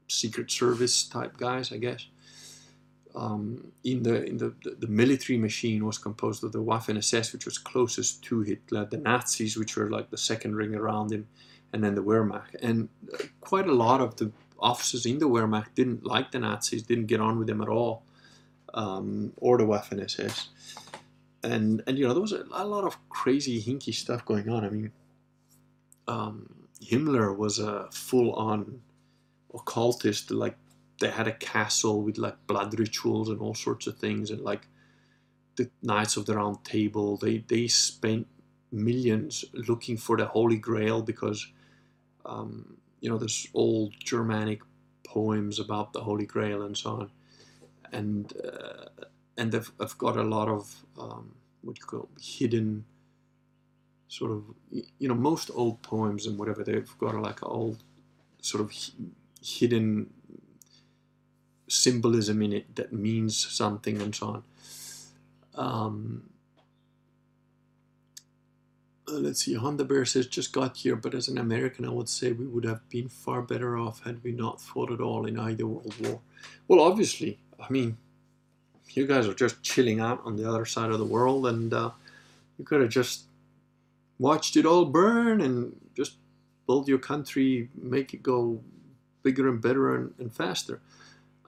Secret 0.08 0.48
Service 0.50 1.04
type 1.04 1.37
guys, 1.37 1.72
I 1.72 1.78
guess. 1.78 2.06
Um, 3.14 3.72
in 3.82 4.04
the 4.04 4.24
in 4.24 4.37
the, 4.37 4.54
the, 4.62 4.76
the, 4.78 4.87
military 4.87 5.38
machine 5.38 5.84
was 5.84 5.98
composed 5.98 6.44
of 6.44 6.52
the 6.52 6.62
Waffen 6.62 6.96
SS, 6.98 7.32
which 7.32 7.46
was 7.46 7.58
closest 7.58 8.22
to 8.24 8.42
Hitler, 8.42 8.84
the 8.84 8.98
Nazis, 8.98 9.56
which 9.56 9.76
were 9.76 9.90
like 9.90 10.11
the 10.11 10.18
second 10.18 10.54
ring 10.54 10.74
around 10.74 11.12
him, 11.12 11.26
and 11.72 11.82
then 11.82 11.94
the 11.94 12.02
Wehrmacht. 12.02 12.54
And 12.62 12.88
uh, 13.12 13.24
quite 13.40 13.66
a 13.66 13.72
lot 13.72 14.00
of 14.00 14.16
the 14.16 14.30
officers 14.61 15.04
in 15.04 15.18
the 15.18 15.28
Wehrmacht 15.28 15.74
didn't 15.74 16.06
like 16.06 16.30
the 16.30 16.38
Nazis, 16.38 16.82
didn't 16.82 17.06
get 17.06 17.20
on 17.20 17.38
with 17.38 17.48
them 17.48 17.61
at 17.61 17.68
all, 17.68 18.04
um, 18.74 19.32
or 19.36 19.59
the 19.59 19.64
Waffen 19.64 20.03
SS. 20.03 20.49
And 21.42 21.82
and 21.86 21.99
you 21.99 22.07
know 22.07 22.12
there 22.12 22.22
was 22.22 22.32
a, 22.32 22.44
a, 22.53 22.64
lot 22.64 22.84
of 22.84 22.96
crazy 23.09 23.61
hinky 23.61 23.94
stuff 23.94 24.24
going 24.24 24.49
on. 24.49 24.64
I 24.64 24.70
mean, 24.70 24.92
um, 26.09 26.54
Himmler 26.82 27.36
was 27.36 27.59
a 27.59 27.88
full 27.92 28.32
on 28.34 28.80
occultist 29.54 30.30
like 30.30 30.56
they 31.00 31.11
had 31.11 31.28
a 31.28 31.32
castle 31.32 32.02
with 32.02 32.18
like 32.18 32.46
blood 32.46 32.78
rituals 32.78 33.28
and 33.28 33.40
all 33.40 33.54
sorts 33.54 33.86
of 33.86 33.98
things 33.98 34.30
and 34.30 34.40
like 34.40 34.66
the 35.56 35.70
knights 35.82 36.16
of 36.16 36.26
the 36.26 36.34
round 36.34 36.64
table 36.64 37.16
they 37.16 37.38
they 37.48 37.66
spent 37.68 38.26
millions 38.70 39.44
looking 39.54 39.96
for 39.96 40.16
the 40.16 40.26
holy 40.26 40.56
grail 40.56 41.02
because 41.02 41.46
um, 42.26 42.76
you 43.00 43.09
know 43.09 43.16
there's 43.16 43.48
old 43.54 43.94
germanic 43.98 44.61
poems 45.09 45.59
about 45.59 45.92
the 45.92 46.00
holy 46.00 46.26
grail 46.26 46.62
and 46.62 46.76
so 46.76 46.90
on. 46.90 47.11
And 47.92 48.32
uh, 48.44 49.04
and 49.36 49.52
they've, 49.52 49.70
they've 49.78 49.98
got 49.98 50.16
a 50.16 50.22
lot 50.22 50.48
of 50.48 50.84
um, 50.98 51.34
what 51.62 51.78
you 51.78 51.84
call 51.84 52.09
hidden 52.20 52.84
sort 54.09 54.32
of 54.32 54.42
you 54.70 55.06
know 55.06 55.14
most 55.14 55.50
old 55.54 55.80
poems 55.82 56.26
and 56.26 56.38
whatever 56.38 56.64
they've 56.64 56.98
got 56.98 57.14
like 57.16 57.42
old 57.42 57.82
sort 58.40 58.62
of 58.62 58.72
hidden 59.42 60.11
symbolism 61.68 62.40
in 62.42 62.52
it 62.52 62.76
that 62.76 62.92
means 62.92 63.36
something 63.36 64.00
and 64.00 64.14
so 64.14 64.26
on. 64.26 64.42
Um, 65.54 66.30
uh, 69.09 69.12
let's 69.12 69.44
see, 69.44 69.54
Honda 69.54 69.84
Bear 69.84 70.04
says, 70.04 70.26
just 70.26 70.52
got 70.52 70.76
here, 70.76 70.96
but 70.96 71.14
as 71.14 71.28
an 71.28 71.38
American, 71.38 71.84
I 71.84 71.90
would 71.90 72.09
say 72.09 72.32
we 72.32 72.46
would 72.46 72.64
have 72.64 72.88
been 72.88 73.09
far 73.09 73.42
better 73.42 73.76
off 73.76 74.04
had 74.04 74.22
we 74.22 74.32
not 74.32 74.61
fought 74.61 74.92
at 74.92 75.00
all 75.00 75.26
in 75.26 75.38
either 75.38 75.66
World 75.66 75.94
War. 76.00 76.20
Well, 76.68 76.80
obviously, 76.80 77.38
I 77.59 77.70
mean, 77.70 77.96
you 78.90 79.06
guys 79.06 79.26
are 79.26 79.34
just 79.34 79.62
chilling 79.62 80.00
out 80.00 80.20
on 80.24 80.36
the 80.36 80.48
other 80.48 80.64
side 80.64 80.90
of 80.90 80.98
the 80.98 81.04
world, 81.04 81.46
and 81.46 81.72
uh, 81.72 81.90
you 82.59 82.64
could 82.64 82.80
have 82.80 82.90
just 82.90 83.24
watched 84.18 84.56
it 84.56 84.66
all 84.66 84.84
burn 84.84 85.40
and 85.40 85.74
just 85.94 86.16
build 86.66 86.88
your 86.88 86.98
country, 86.98 87.70
make 87.74 88.12
it 88.14 88.22
go 88.22 88.62
bigger 89.22 89.48
and 89.48 89.60
better 89.60 89.94
and, 89.94 90.14
and 90.18 90.34
faster. 90.34 90.80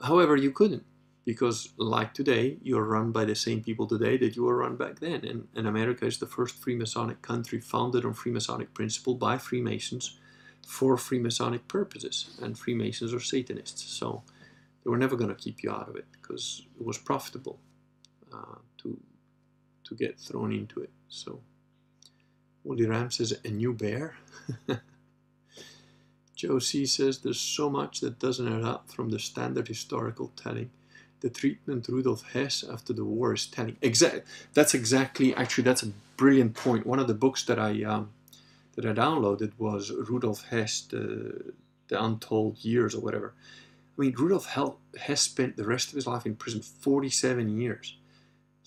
However, 0.02 0.36
you 0.36 0.50
couldn't 0.50 0.84
because 1.24 1.68
like 1.76 2.14
today 2.14 2.58
you're 2.62 2.84
run 2.84 3.12
by 3.12 3.24
the 3.24 3.34
same 3.34 3.62
people 3.62 3.86
today 3.86 4.16
that 4.16 4.36
you 4.36 4.44
were 4.44 4.56
run 4.56 4.76
back 4.76 4.98
then. 5.00 5.24
And, 5.24 5.48
and 5.54 5.66
america 5.66 6.06
is 6.06 6.18
the 6.18 6.26
first 6.26 6.60
freemasonic 6.60 7.20
country 7.22 7.60
founded 7.60 8.04
on 8.04 8.14
freemasonic 8.14 8.72
principle 8.74 9.14
by 9.14 9.38
freemasons 9.38 10.18
for 10.66 10.96
freemasonic 10.96 11.68
purposes. 11.68 12.38
And 12.42 12.58
freemasons 12.58 13.12
are 13.12 13.20
satanists 13.20 13.82
so 13.82 14.22
they 14.82 14.90
were 14.90 14.96
never 14.96 15.16
going 15.16 15.28
to 15.28 15.42
keep 15.44 15.62
you 15.62 15.70
out 15.70 15.88
of 15.88 15.96
it 15.96 16.06
because 16.12 16.62
it 16.78 16.84
was 16.84 16.98
profitable 16.98 17.58
uh, 18.32 18.58
to 18.78 18.98
to 19.84 19.94
get 19.94 20.18
thrown 20.18 20.52
into 20.52 20.80
it. 20.80 20.90
So 21.08 21.40
Wooly 22.64 22.86
Ram 22.86 23.10
says 23.10 23.38
a 23.44 23.48
new 23.48 23.72
bear 23.72 24.16
Joe 26.40 26.58
C 26.58 26.86
says 26.86 27.18
there's 27.18 27.40
so 27.40 27.68
much 27.68 28.00
that 28.00 28.18
doesn't 28.18 28.48
add 28.48 28.64
up 28.64 28.90
from 28.90 29.10
the 29.10 29.18
standard 29.18 29.68
historical 29.68 30.32
telling 30.36 30.70
the 31.20 31.28
treatment 31.28 31.86
Rudolf 31.86 32.22
Hess 32.32 32.64
after 32.64 32.94
the 32.94 33.04
war 33.04 33.34
is 33.34 33.46
telling. 33.46 33.76
Exactly. 33.82 34.22
That's 34.54 34.72
exactly. 34.72 35.34
Actually, 35.34 35.64
that's 35.64 35.82
a 35.82 35.92
brilliant 36.16 36.54
point. 36.54 36.86
One 36.86 36.98
of 36.98 37.08
the 37.08 37.14
books 37.14 37.44
that 37.44 37.58
I 37.58 37.82
um, 37.84 38.12
that 38.74 38.86
I 38.86 38.92
downloaded 38.94 39.52
was 39.58 39.90
Rudolf 39.90 40.44
Hess, 40.44 40.80
the 40.80 41.52
the 41.88 42.02
Untold 42.02 42.64
Years 42.64 42.94
or 42.94 43.00
whatever. 43.00 43.34
I 43.98 44.00
mean, 44.00 44.14
Rudolf 44.16 44.46
Hess 44.98 45.20
spent 45.20 45.56
the 45.58 45.66
rest 45.66 45.88
of 45.88 45.94
his 45.96 46.06
life 46.06 46.24
in 46.24 46.36
prison, 46.36 46.62
47 46.62 47.60
years. 47.60 47.96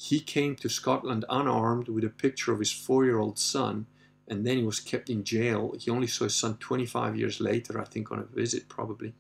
He 0.04 0.20
came 0.20 0.56
to 0.58 0.70
Scotland 0.70 1.24
unarmed 1.30 1.88
with 1.88 2.04
a 2.04 2.10
picture 2.10 2.52
of 2.52 2.60
his 2.60 2.72
four-year-old 2.72 3.40
son, 3.40 3.86
and 4.28 4.46
then 4.46 4.58
he 4.58 4.64
was 4.64 4.80
kept 4.80 5.10
in 5.10 5.24
jail. 5.24 5.74
He 5.80 5.90
only 5.92 6.08
saw 6.08 6.26
his 6.26 6.36
son 6.36 6.58
25 6.58 7.16
years 7.16 7.40
later, 7.40 7.80
I 7.80 7.86
think, 7.86 8.12
on 8.12 8.20
a 8.20 8.24
visit, 8.24 8.68
probably 8.68 9.14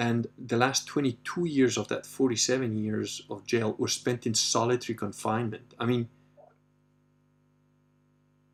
and 0.00 0.28
the 0.38 0.56
last 0.56 0.86
22 0.86 1.44
years 1.44 1.76
of 1.76 1.88
that 1.88 2.06
47 2.06 2.78
years 2.78 3.20
of 3.28 3.44
jail 3.44 3.74
were 3.76 3.86
spent 3.86 4.26
in 4.26 4.32
solitary 4.32 4.96
confinement. 4.96 5.74
I 5.78 5.84
mean, 5.84 6.08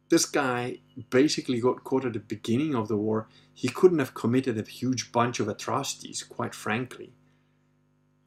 this 0.09 0.25
guy 0.25 0.79
basically 1.09 1.61
got 1.61 1.85
caught 1.85 2.05
at 2.05 2.15
the 2.15 2.19
beginning 2.19 2.75
of 2.75 2.89
the 2.89 2.97
war. 2.97 3.29
He 3.55 3.69
couldn't 3.69 4.01
have 4.01 4.13
committed 4.13 4.59
a 4.59 4.69
huge 4.69 5.13
bunch 5.13 5.39
of 5.39 5.47
atrocities, 5.47 6.25
quite 6.25 6.53
frankly. 6.53 7.13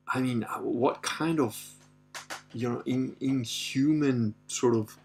I 0.07 0.21
mean, 0.21 0.45
what 0.61 1.01
kind 1.01 1.41
of, 1.41 1.75
you 2.53 2.69
know, 2.69 2.81
in, 2.85 3.15
inhuman 3.19 4.35
sort 4.47 4.75
of 4.75 4.97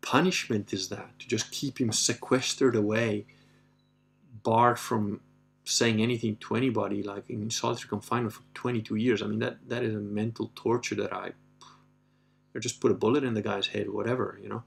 punishment 0.00 0.72
is 0.72 0.88
that? 0.88 1.18
To 1.18 1.28
just 1.28 1.50
keep 1.50 1.80
him 1.80 1.92
sequestered 1.92 2.76
away, 2.76 3.26
barred 4.42 4.78
from 4.78 5.20
saying 5.64 6.00
anything 6.00 6.36
to 6.36 6.56
anybody, 6.56 7.02
like 7.02 7.28
in 7.28 7.50
solitary 7.50 7.88
confinement 7.88 8.32
for 8.34 8.42
22 8.54 8.96
years. 8.96 9.22
I 9.22 9.26
mean, 9.26 9.38
that 9.40 9.58
that 9.68 9.82
is 9.82 9.94
a 9.94 9.98
mental 9.98 10.50
torture 10.54 10.94
that 10.96 11.12
I, 11.12 11.32
or 12.54 12.60
just 12.60 12.80
put 12.80 12.90
a 12.90 12.94
bullet 12.94 13.24
in 13.24 13.34
the 13.34 13.42
guy's 13.42 13.68
head, 13.68 13.90
whatever, 13.90 14.38
you 14.42 14.48
know. 14.48 14.62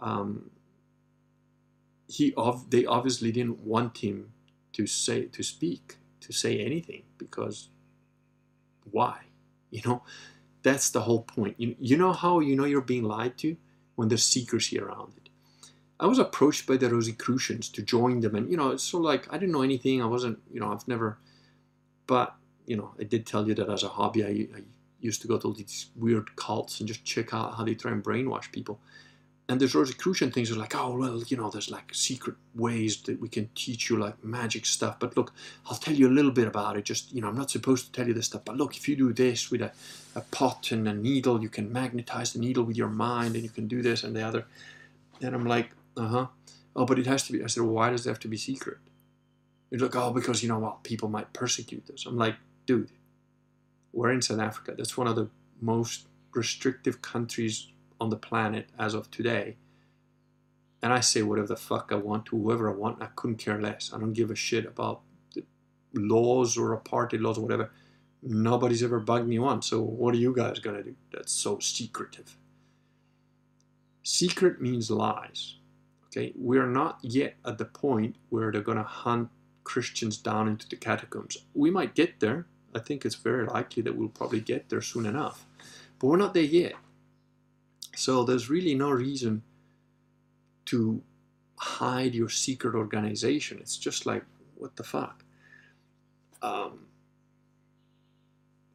Um, 0.00 0.50
he 2.08 2.34
of 2.36 2.70
they 2.70 2.86
obviously 2.86 3.32
didn't 3.32 3.60
want 3.60 3.98
him 3.98 4.32
to 4.72 4.86
say 4.86 5.26
to 5.26 5.42
speak 5.42 5.96
to 6.20 6.32
say 6.32 6.58
anything 6.58 7.02
because 7.18 7.68
why, 8.90 9.20
you 9.70 9.82
know. 9.84 10.02
That's 10.64 10.90
the 10.90 11.02
whole 11.02 11.22
point. 11.22 11.54
You, 11.58 11.76
you 11.78 11.96
know 11.96 12.12
how 12.12 12.40
you 12.40 12.56
know 12.56 12.64
you're 12.64 12.80
being 12.80 13.04
lied 13.04 13.38
to 13.38 13.56
when 13.94 14.08
there's 14.08 14.24
secrecy 14.24 14.80
around 14.80 15.12
it 15.16 15.24
I 16.00 16.06
was 16.06 16.18
approached 16.18 16.66
by 16.66 16.76
the 16.76 16.90
Rosicrucians 16.90 17.68
to 17.70 17.82
join 17.82 18.20
them, 18.20 18.34
and 18.34 18.50
you 18.50 18.56
know, 18.56 18.70
it's 18.70 18.82
so 18.82 18.98
like 18.98 19.32
I 19.32 19.38
didn't 19.38 19.52
know 19.52 19.62
anything. 19.62 20.02
I 20.02 20.06
wasn't, 20.06 20.38
you 20.52 20.60
know, 20.60 20.72
I've 20.72 20.86
never, 20.88 21.18
but 22.06 22.34
you 22.66 22.76
know, 22.76 22.92
I 22.98 23.04
did 23.04 23.26
tell 23.26 23.46
you 23.46 23.54
that 23.54 23.68
as 23.68 23.82
a 23.82 23.88
hobby, 23.88 24.24
I, 24.24 24.58
I 24.58 24.62
used 25.00 25.22
to 25.22 25.28
go 25.28 25.38
to 25.38 25.48
all 25.48 25.54
these 25.54 25.90
weird 25.96 26.34
cults 26.36 26.80
and 26.80 26.88
just 26.88 27.04
check 27.04 27.32
out 27.32 27.54
how 27.54 27.64
they 27.64 27.74
try 27.74 27.92
and 27.92 28.02
brainwash 28.02 28.50
people. 28.50 28.80
And 29.46 29.60
there's 29.60 29.74
Rosicrucian 29.74 30.30
things 30.30 30.50
are 30.50 30.56
like, 30.56 30.74
oh 30.74 30.96
well, 30.96 31.22
you 31.26 31.36
know, 31.36 31.50
there's 31.50 31.70
like 31.70 31.94
secret 31.94 32.36
ways 32.54 33.02
that 33.02 33.20
we 33.20 33.28
can 33.28 33.50
teach 33.54 33.90
you 33.90 33.98
like 33.98 34.24
magic 34.24 34.64
stuff. 34.64 34.98
But 34.98 35.16
look, 35.18 35.34
I'll 35.66 35.76
tell 35.76 35.94
you 35.94 36.08
a 36.08 36.16
little 36.16 36.30
bit 36.30 36.48
about 36.48 36.78
it. 36.78 36.84
Just 36.86 37.12
you 37.12 37.20
know, 37.20 37.28
I'm 37.28 37.36
not 37.36 37.50
supposed 37.50 37.86
to 37.86 37.92
tell 37.92 38.08
you 38.08 38.14
this 38.14 38.26
stuff, 38.26 38.42
but 38.46 38.56
look, 38.56 38.74
if 38.74 38.88
you 38.88 38.96
do 38.96 39.12
this 39.12 39.50
with 39.50 39.60
a, 39.60 39.72
a 40.14 40.22
pot 40.22 40.72
and 40.72 40.88
a 40.88 40.94
needle, 40.94 41.42
you 41.42 41.50
can 41.50 41.70
magnetize 41.70 42.32
the 42.32 42.38
needle 42.38 42.64
with 42.64 42.76
your 42.76 42.88
mind, 42.88 43.34
and 43.34 43.44
you 43.44 43.50
can 43.50 43.68
do 43.68 43.82
this 43.82 44.02
and 44.02 44.16
the 44.16 44.22
other. 44.22 44.46
And 45.20 45.34
I'm 45.34 45.44
like, 45.44 45.70
uh 45.96 46.08
huh. 46.08 46.26
Oh, 46.74 46.86
but 46.86 46.98
it 46.98 47.06
has 47.06 47.24
to 47.24 47.32
be. 47.32 47.44
I 47.44 47.46
said, 47.46 47.62
well, 47.64 47.74
why 47.74 47.90
does 47.90 48.06
it 48.06 48.08
have 48.08 48.18
to 48.20 48.28
be 48.28 48.38
secret? 48.38 48.78
You're 49.70 49.80
like, 49.80 49.96
oh, 49.96 50.10
because 50.10 50.42
you 50.42 50.48
know 50.48 50.58
what? 50.58 50.84
People 50.84 51.08
might 51.08 51.32
persecute 51.32 51.88
us. 51.90 52.06
I'm 52.06 52.16
like, 52.16 52.36
dude, 52.66 52.90
we're 53.92 54.10
in 54.10 54.22
South 54.22 54.40
Africa. 54.40 54.74
That's 54.76 54.96
one 54.96 55.06
of 55.06 55.16
the 55.16 55.28
most 55.60 56.06
restrictive 56.32 57.02
countries 57.02 57.68
on 58.00 58.10
the 58.10 58.16
planet 58.16 58.68
as 58.78 58.94
of 58.94 59.10
today. 59.10 59.56
And 60.82 60.92
I 60.92 61.00
say 61.00 61.22
whatever 61.22 61.48
the 61.48 61.56
fuck 61.56 61.90
I 61.92 61.96
want 61.96 62.26
to 62.26 62.36
whoever 62.36 62.70
I 62.70 62.74
want. 62.74 63.02
I 63.02 63.06
couldn't 63.16 63.38
care 63.38 63.60
less. 63.60 63.90
I 63.92 63.98
don't 63.98 64.12
give 64.12 64.30
a 64.30 64.34
shit 64.34 64.66
about 64.66 65.00
the 65.34 65.44
laws 65.94 66.58
or 66.58 66.76
apartheid 66.76 67.22
laws 67.22 67.38
or 67.38 67.42
whatever. 67.42 67.70
Nobody's 68.22 68.82
ever 68.82 69.00
bugged 69.00 69.28
me 69.28 69.38
once. 69.38 69.66
So 69.66 69.80
what 69.80 70.14
are 70.14 70.18
you 70.18 70.34
guys 70.34 70.58
gonna 70.58 70.82
do? 70.82 70.94
That's 71.12 71.32
so 71.32 71.58
secretive. 71.58 72.36
Secret 74.02 74.60
means 74.60 74.90
lies. 74.90 75.56
Okay, 76.06 76.32
we're 76.36 76.66
not 76.66 76.98
yet 77.02 77.36
at 77.44 77.58
the 77.58 77.64
point 77.64 78.16
where 78.28 78.52
they're 78.52 78.62
to 78.62 78.82
hunt 78.82 79.30
Christians 79.64 80.18
down 80.18 80.46
into 80.46 80.68
the 80.68 80.76
catacombs. 80.76 81.38
We 81.54 81.70
might 81.70 81.94
get 81.94 82.20
there. 82.20 82.46
I 82.74 82.78
think 82.78 83.04
it's 83.04 83.14
very 83.14 83.46
likely 83.46 83.82
that 83.82 83.96
we'll 83.96 84.08
probably 84.08 84.40
get 84.40 84.68
there 84.68 84.82
soon 84.82 85.06
enough. 85.06 85.46
But 85.98 86.08
we're 86.08 86.16
not 86.18 86.34
there 86.34 86.42
yet. 86.42 86.74
So 87.94 88.24
there's 88.24 88.50
really 88.50 88.74
no 88.74 88.90
reason 88.90 89.42
to 90.66 91.02
hide 91.56 92.14
your 92.14 92.28
secret 92.28 92.74
organization. 92.74 93.58
It's 93.60 93.76
just 93.76 94.06
like, 94.06 94.24
what 94.56 94.76
the 94.76 94.82
fuck? 94.82 95.24
Um, 96.42 96.86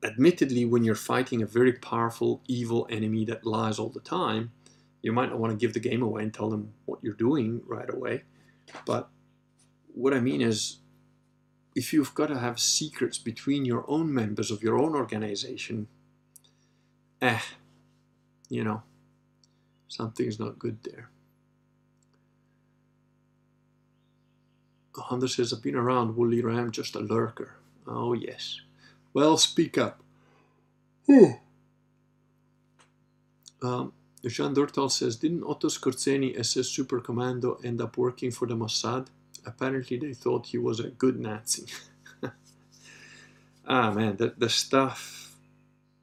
admittedly, 0.04 0.66
when 0.66 0.84
you're 0.84 0.96
fighting 0.96 1.42
a 1.42 1.46
very 1.46 1.74
powerful, 1.74 2.42
evil 2.48 2.88
enemy 2.90 3.26
that 3.26 3.46
lies 3.46 3.80
all 3.80 3.90
the 3.90 4.00
time, 4.00 4.52
you 5.02 5.12
might 5.12 5.30
not 5.30 5.40
want 5.40 5.52
to 5.52 5.58
give 5.58 5.74
the 5.74 5.80
game 5.80 6.02
away 6.02 6.24
and 6.24 6.34
tell 6.34 6.50
them 6.50 6.74
what 6.86 7.00
you're 7.02 7.14
doing 7.14 7.62
right 7.66 7.92
away. 7.94 8.24
But 8.86 9.10
what 9.94 10.14
I 10.14 10.20
mean 10.20 10.42
is, 10.42 10.78
if 11.76 11.94
you've 11.94 12.14
got 12.14 12.28
to 12.28 12.40
have 12.40 12.60
secrets 12.60 13.18
between 13.18 13.64
your 13.64 13.86
own 13.88 14.14
members 14.14 14.52
of 14.52 14.64
your 14.64 14.78
own 14.78 14.96
organization, 14.96 15.88
eh, 17.22 17.40
you 18.50 18.64
know, 18.64 18.84
something's 19.90 20.40
not 20.40 20.58
good 20.58 20.78
there. 20.84 21.10
Honda 24.96 25.28
says, 25.28 25.54
I've 25.54 25.62
been 25.62 25.76
around 25.76 26.16
Wooly 26.16 26.42
Ram, 26.42 26.72
just 26.72 26.96
a 26.96 27.00
lurker. 27.00 27.56
Oh, 27.88 28.14
yes. 28.14 28.62
Well, 29.14 29.38
speak 29.38 29.78
up. 29.78 30.02
um, 33.62 33.94
Jean 34.28 34.54
Dortal 34.54 34.92
says, 34.92 35.16
didn't 35.16 35.44
Otto 35.44 35.68
Skorzeny, 35.70 36.38
SS 36.38 36.68
Super 36.68 37.00
Commando, 37.00 37.60
end 37.64 37.82
up 37.82 37.98
working 37.98 38.32
for 38.32 38.48
the 38.48 38.56
Mossad? 38.56 39.08
Apparently 39.46 39.98
they 39.98 40.14
thought 40.14 40.48
he 40.48 40.58
was 40.58 40.80
a 40.80 40.90
good 40.90 41.20
Nazi. 41.20 41.66
ah 43.68 43.92
man, 43.92 44.18
the, 44.18 44.34
the 44.38 44.50
stuff, 44.50 45.29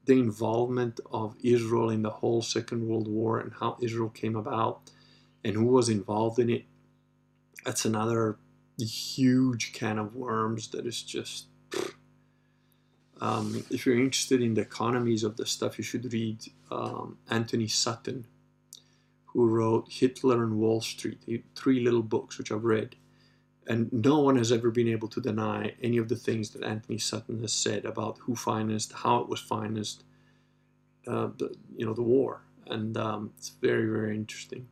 the 0.07 0.13
involvement 0.13 0.99
of 1.11 1.35
Israel 1.43 1.89
in 1.89 2.01
the 2.01 2.09
whole 2.09 2.41
Second 2.41 2.87
World 2.87 3.07
War 3.07 3.39
and 3.39 3.53
how 3.59 3.77
Israel 3.81 4.09
came 4.09 4.35
about 4.35 4.89
and 5.43 5.55
who 5.55 5.65
was 5.65 5.89
involved 5.89 6.39
in 6.39 6.49
it, 6.49 6.65
that's 7.63 7.85
another 7.85 8.37
huge 8.79 9.73
can 9.73 9.99
of 9.99 10.15
worms 10.15 10.69
that 10.69 10.85
is 10.85 11.01
just 11.03 11.47
um, 13.19 13.65
if 13.69 13.85
you're 13.85 13.97
interested 13.97 14.41
in 14.41 14.53
the 14.53 14.61
economies 14.61 15.23
of 15.23 15.37
the 15.37 15.45
stuff, 15.45 15.77
you 15.77 15.83
should 15.83 16.11
read 16.13 16.39
um, 16.69 17.17
Antony 17.29 17.67
Sutton, 17.67 18.27
who 19.25 19.47
wrote 19.47 19.87
Hitler 19.89 20.43
and 20.43 20.57
Wall 20.57 20.81
Street, 20.81 21.19
three 21.55 21.79
little 21.79 22.03
books 22.03 22.37
which 22.37 22.51
I've 22.51 22.63
read. 22.63 22.95
And 23.67 23.91
no 23.91 24.19
one 24.19 24.37
has 24.37 24.51
ever 24.51 24.71
been 24.71 24.87
able 24.87 25.09
to 25.09 25.19
deny 25.19 25.73
any 25.83 25.97
of 25.97 26.07
the 26.07 26.15
things 26.15 26.51
that 26.51 26.63
Antony 26.63 26.97
Sutton 26.97 27.41
has 27.41 27.51
said 27.51 27.83
about 27.83 28.17
who 28.19 28.35
financed, 28.35 28.93
how 28.93 29.19
it 29.19 29.27
was 29.27 29.41
financed, 29.41 30.05
uh, 31.05 31.27
the, 31.37 31.53
you 31.75 31.85
know, 31.85 31.93
the 31.93 32.01
war. 32.01 32.41
and 32.69 32.97
um, 32.97 33.31
it's 33.37 33.49
very, 33.49 33.85
very 33.85 34.15
interesting. 34.15 34.67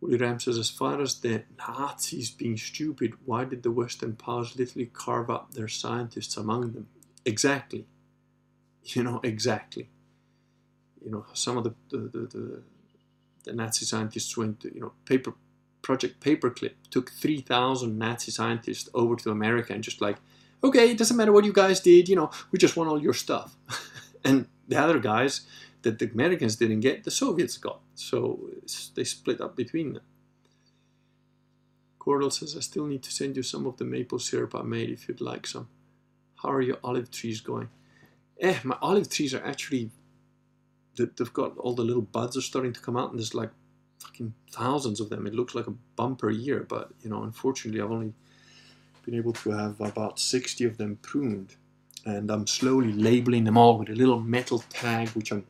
Willie 0.00 0.16
Ram 0.16 0.40
says, 0.40 0.56
as 0.56 0.70
far 0.70 1.00
as 1.00 1.20
the 1.20 1.42
Nazis 1.58 2.30
being 2.30 2.56
stupid, 2.56 3.12
why 3.26 3.44
did 3.44 3.62
the 3.62 3.70
Western 3.70 4.16
powers 4.16 4.56
literally 4.56 4.86
carve 4.86 5.28
up 5.28 5.52
their 5.52 5.68
scientists 5.68 6.36
among 6.36 6.72
them? 6.72 6.88
Exactly. 7.26 7.84
You 8.84 9.02
know, 9.02 9.20
exactly. 9.22 9.90
You 11.04 11.10
know, 11.10 11.26
some 11.34 11.58
of 11.58 11.64
the, 11.64 11.74
the, 11.90 11.98
the, 11.98 12.18
the, 12.18 12.62
the 13.44 13.52
Nazi 13.52 13.84
scientists 13.84 14.36
went 14.36 14.60
to, 14.60 14.74
you 14.74 14.80
know, 14.80 14.92
paper 15.04 15.34
Project 15.82 16.20
Paperclip 16.20 16.72
took 16.90 17.10
3,000 17.10 17.98
Nazi 17.98 18.30
scientists 18.30 18.88
over 18.94 19.16
to 19.16 19.30
America 19.30 19.72
and 19.72 19.82
just 19.82 20.00
like, 20.00 20.16
okay, 20.62 20.90
it 20.90 20.98
doesn't 20.98 21.16
matter 21.16 21.32
what 21.32 21.44
you 21.44 21.52
guys 21.52 21.80
did, 21.80 22.08
you 22.08 22.16
know, 22.16 22.30
we 22.50 22.58
just 22.58 22.76
want 22.76 22.90
all 22.90 23.00
your 23.00 23.14
stuff. 23.14 23.56
and 24.24 24.46
the 24.68 24.76
other 24.76 24.98
guys 24.98 25.42
that 25.82 25.98
the 25.98 26.10
Americans 26.10 26.56
didn't 26.56 26.80
get, 26.80 27.04
the 27.04 27.10
Soviets 27.10 27.56
got. 27.56 27.80
So 27.94 28.50
they 28.94 29.04
split 29.04 29.40
up 29.40 29.56
between 29.56 29.94
them. 29.94 30.02
Cordell 31.98 32.32
says, 32.32 32.56
I 32.56 32.60
still 32.60 32.86
need 32.86 33.02
to 33.02 33.12
send 33.12 33.36
you 33.36 33.42
some 33.42 33.66
of 33.66 33.76
the 33.76 33.84
maple 33.84 34.18
syrup 34.18 34.54
I 34.54 34.62
made 34.62 34.90
if 34.90 35.08
you'd 35.08 35.20
like 35.20 35.46
some. 35.46 35.68
How 36.42 36.50
are 36.50 36.62
your 36.62 36.78
olive 36.82 37.10
trees 37.10 37.40
going? 37.40 37.68
Eh, 38.40 38.58
my 38.64 38.76
olive 38.80 39.10
trees 39.10 39.34
are 39.34 39.44
actually, 39.44 39.90
they've 40.96 41.32
got 41.32 41.56
all 41.58 41.74
the 41.74 41.84
little 41.84 42.02
buds 42.02 42.36
are 42.36 42.42
starting 42.42 42.72
to 42.72 42.80
come 42.80 42.96
out 42.96 43.10
and 43.10 43.18
there's 43.18 43.34
like 43.34 43.50
fucking 44.00 44.34
thousands 44.50 45.00
of 45.00 45.10
them. 45.10 45.26
It 45.26 45.34
looks 45.34 45.54
like 45.54 45.66
a 45.66 45.74
bumper 45.96 46.30
year, 46.30 46.66
but 46.68 46.90
you 47.02 47.10
know, 47.10 47.22
unfortunately, 47.22 47.80
I've 47.80 47.90
only 47.90 48.14
been 49.04 49.14
able 49.14 49.32
to 49.32 49.50
have 49.50 49.80
about 49.80 50.18
60 50.18 50.64
of 50.64 50.76
them 50.76 50.98
pruned. 51.02 51.56
And 52.06 52.30
I'm 52.30 52.46
slowly 52.46 52.92
labeling 52.92 53.44
them 53.44 53.58
all 53.58 53.78
with 53.78 53.90
a 53.90 53.94
little 53.94 54.20
metal 54.20 54.64
tag, 54.70 55.10
which 55.10 55.30
I'm 55.32 55.46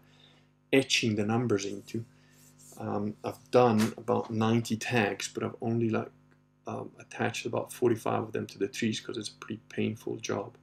etching 0.73 1.15
the 1.15 1.25
numbers 1.25 1.65
into. 1.65 2.05
Um, 2.79 3.15
I've 3.23 3.51
done 3.51 3.93
about 3.97 4.31
90 4.31 4.77
tags, 4.77 5.29
but 5.29 5.45
I've 5.45 5.57
only 5.61 5.91
like 5.91 6.11
um, 6.67 6.91
attached 6.99 7.47
about 7.47 7.73
45 7.73 8.23
of 8.23 8.33
them 8.33 8.47
to 8.47 8.59
the 8.59 8.69
trees 8.69 9.01
because 9.01 9.17
it's 9.17 9.29
a 9.29 9.35
pretty 9.35 9.61
painful 9.69 10.17
job. 10.17 10.57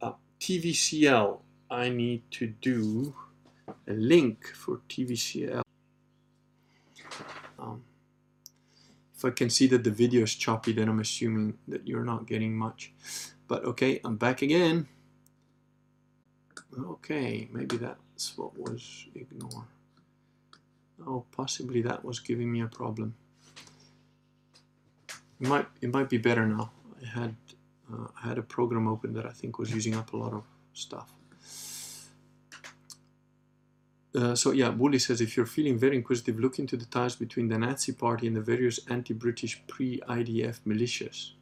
Uh, 0.00 0.12
TVCL, 0.40 1.38
I 1.70 1.88
need 1.88 2.22
to 2.32 2.46
do 2.48 3.14
a 3.86 3.92
link 3.92 4.46
for 4.46 4.80
TVCL. 4.88 5.62
If 9.20 9.24
I 9.26 9.30
can 9.30 9.50
see 9.50 9.66
that 9.66 9.84
the 9.84 9.90
video 9.90 10.22
is 10.22 10.34
choppy, 10.34 10.72
then 10.72 10.88
I'm 10.88 10.98
assuming 10.98 11.58
that 11.68 11.86
you're 11.86 12.06
not 12.06 12.26
getting 12.26 12.56
much. 12.56 12.90
But 13.48 13.66
okay, 13.66 14.00
I'm 14.02 14.16
back 14.16 14.40
again. 14.40 14.88
Okay, 16.74 17.46
maybe 17.52 17.76
that's 17.76 18.38
what 18.38 18.58
was 18.58 19.08
ignore. 19.14 19.66
Oh, 21.06 21.26
possibly 21.32 21.82
that 21.82 22.02
was 22.02 22.18
giving 22.18 22.50
me 22.50 22.62
a 22.62 22.66
problem. 22.66 23.14
It 25.38 25.48
might 25.48 25.66
it 25.82 25.92
might 25.92 26.08
be 26.08 26.16
better 26.16 26.46
now. 26.46 26.70
I 27.02 27.06
had 27.06 27.36
uh, 27.92 28.06
I 28.24 28.28
had 28.28 28.38
a 28.38 28.42
program 28.42 28.88
open 28.88 29.12
that 29.12 29.26
I 29.26 29.32
think 29.32 29.58
was 29.58 29.70
using 29.70 29.94
up 29.94 30.14
a 30.14 30.16
lot 30.16 30.32
of 30.32 30.44
stuff. 30.72 31.12
Uh, 34.14 34.34
so 34.34 34.50
yeah, 34.50 34.68
Woolley 34.70 34.98
says 34.98 35.20
if 35.20 35.36
you're 35.36 35.46
feeling 35.46 35.78
very 35.78 35.96
inquisitive, 35.96 36.40
look 36.40 36.58
into 36.58 36.76
the 36.76 36.86
ties 36.86 37.14
between 37.14 37.48
the 37.48 37.58
Nazi 37.58 37.92
Party 37.92 38.26
and 38.26 38.36
the 38.36 38.40
various 38.40 38.80
anti-British 38.88 39.62
pre-IDF 39.68 40.60
militias. 40.66 41.32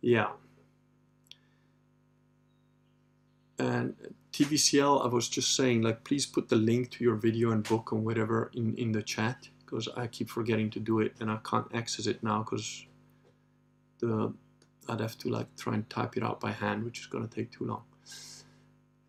Yeah. 0.00 0.28
And 3.58 3.94
TVCL, 4.32 5.04
I 5.04 5.08
was 5.08 5.28
just 5.28 5.54
saying, 5.54 5.82
like, 5.82 6.04
please 6.04 6.26
put 6.26 6.48
the 6.48 6.56
link 6.56 6.90
to 6.92 7.04
your 7.04 7.16
video 7.16 7.50
and 7.52 7.62
book 7.62 7.92
and 7.92 8.04
whatever 8.04 8.50
in, 8.54 8.74
in 8.76 8.92
the 8.92 9.02
chat 9.02 9.48
because 9.64 9.88
I 9.96 10.06
keep 10.06 10.30
forgetting 10.30 10.70
to 10.70 10.80
do 10.80 11.00
it 11.00 11.14
and 11.20 11.30
I 11.30 11.38
can't 11.48 11.66
access 11.74 12.06
it 12.06 12.22
now 12.22 12.40
because 12.42 12.86
the 13.98 14.32
I'd 14.88 15.00
have 15.00 15.16
to 15.18 15.28
like 15.30 15.46
try 15.56 15.74
and 15.74 15.88
type 15.88 16.16
it 16.16 16.22
out 16.22 16.40
by 16.40 16.50
hand, 16.50 16.84
which 16.84 17.00
is 17.00 17.06
to 17.06 17.26
take 17.28 17.50
too 17.50 17.64
long. 17.64 17.82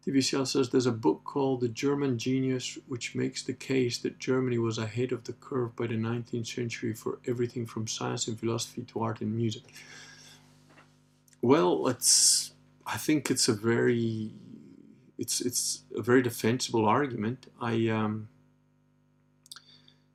TVCL 0.08 0.46
says 0.46 0.70
there's 0.70 0.86
a 0.86 0.92
book 0.92 1.24
called 1.24 1.62
The 1.62 1.70
German 1.70 2.20
Genius 2.20 2.78
which 2.88 3.16
makes 3.16 3.42
the 3.42 3.54
case 3.54 3.98
that 4.00 4.20
Germany 4.20 4.60
was 4.60 4.78
ahead 4.78 5.12
of 5.12 5.24
the 5.24 5.34
curve 5.34 5.76
by 5.76 5.88
the 5.88 5.96
19th 5.96 6.48
century 6.48 6.94
for 6.94 7.20
everything 7.28 7.66
from 7.66 7.88
science 7.88 8.28
and 8.28 8.40
philosophy 8.40 8.84
to 8.84 9.02
art 9.02 9.22
and 9.22 9.36
music. 9.36 9.64
Well, 11.42 11.88
it's 11.88 12.52
I 12.86 12.98
think 12.98 13.32
it's 13.32 13.48
a 13.48 13.54
very 13.54 14.32
it's 15.18 15.42
it's 15.42 15.84
a 15.98 16.02
very 16.02 16.22
defensible 16.22 16.86
argument. 16.86 17.48
I 17.60 17.88
um, 17.90 18.30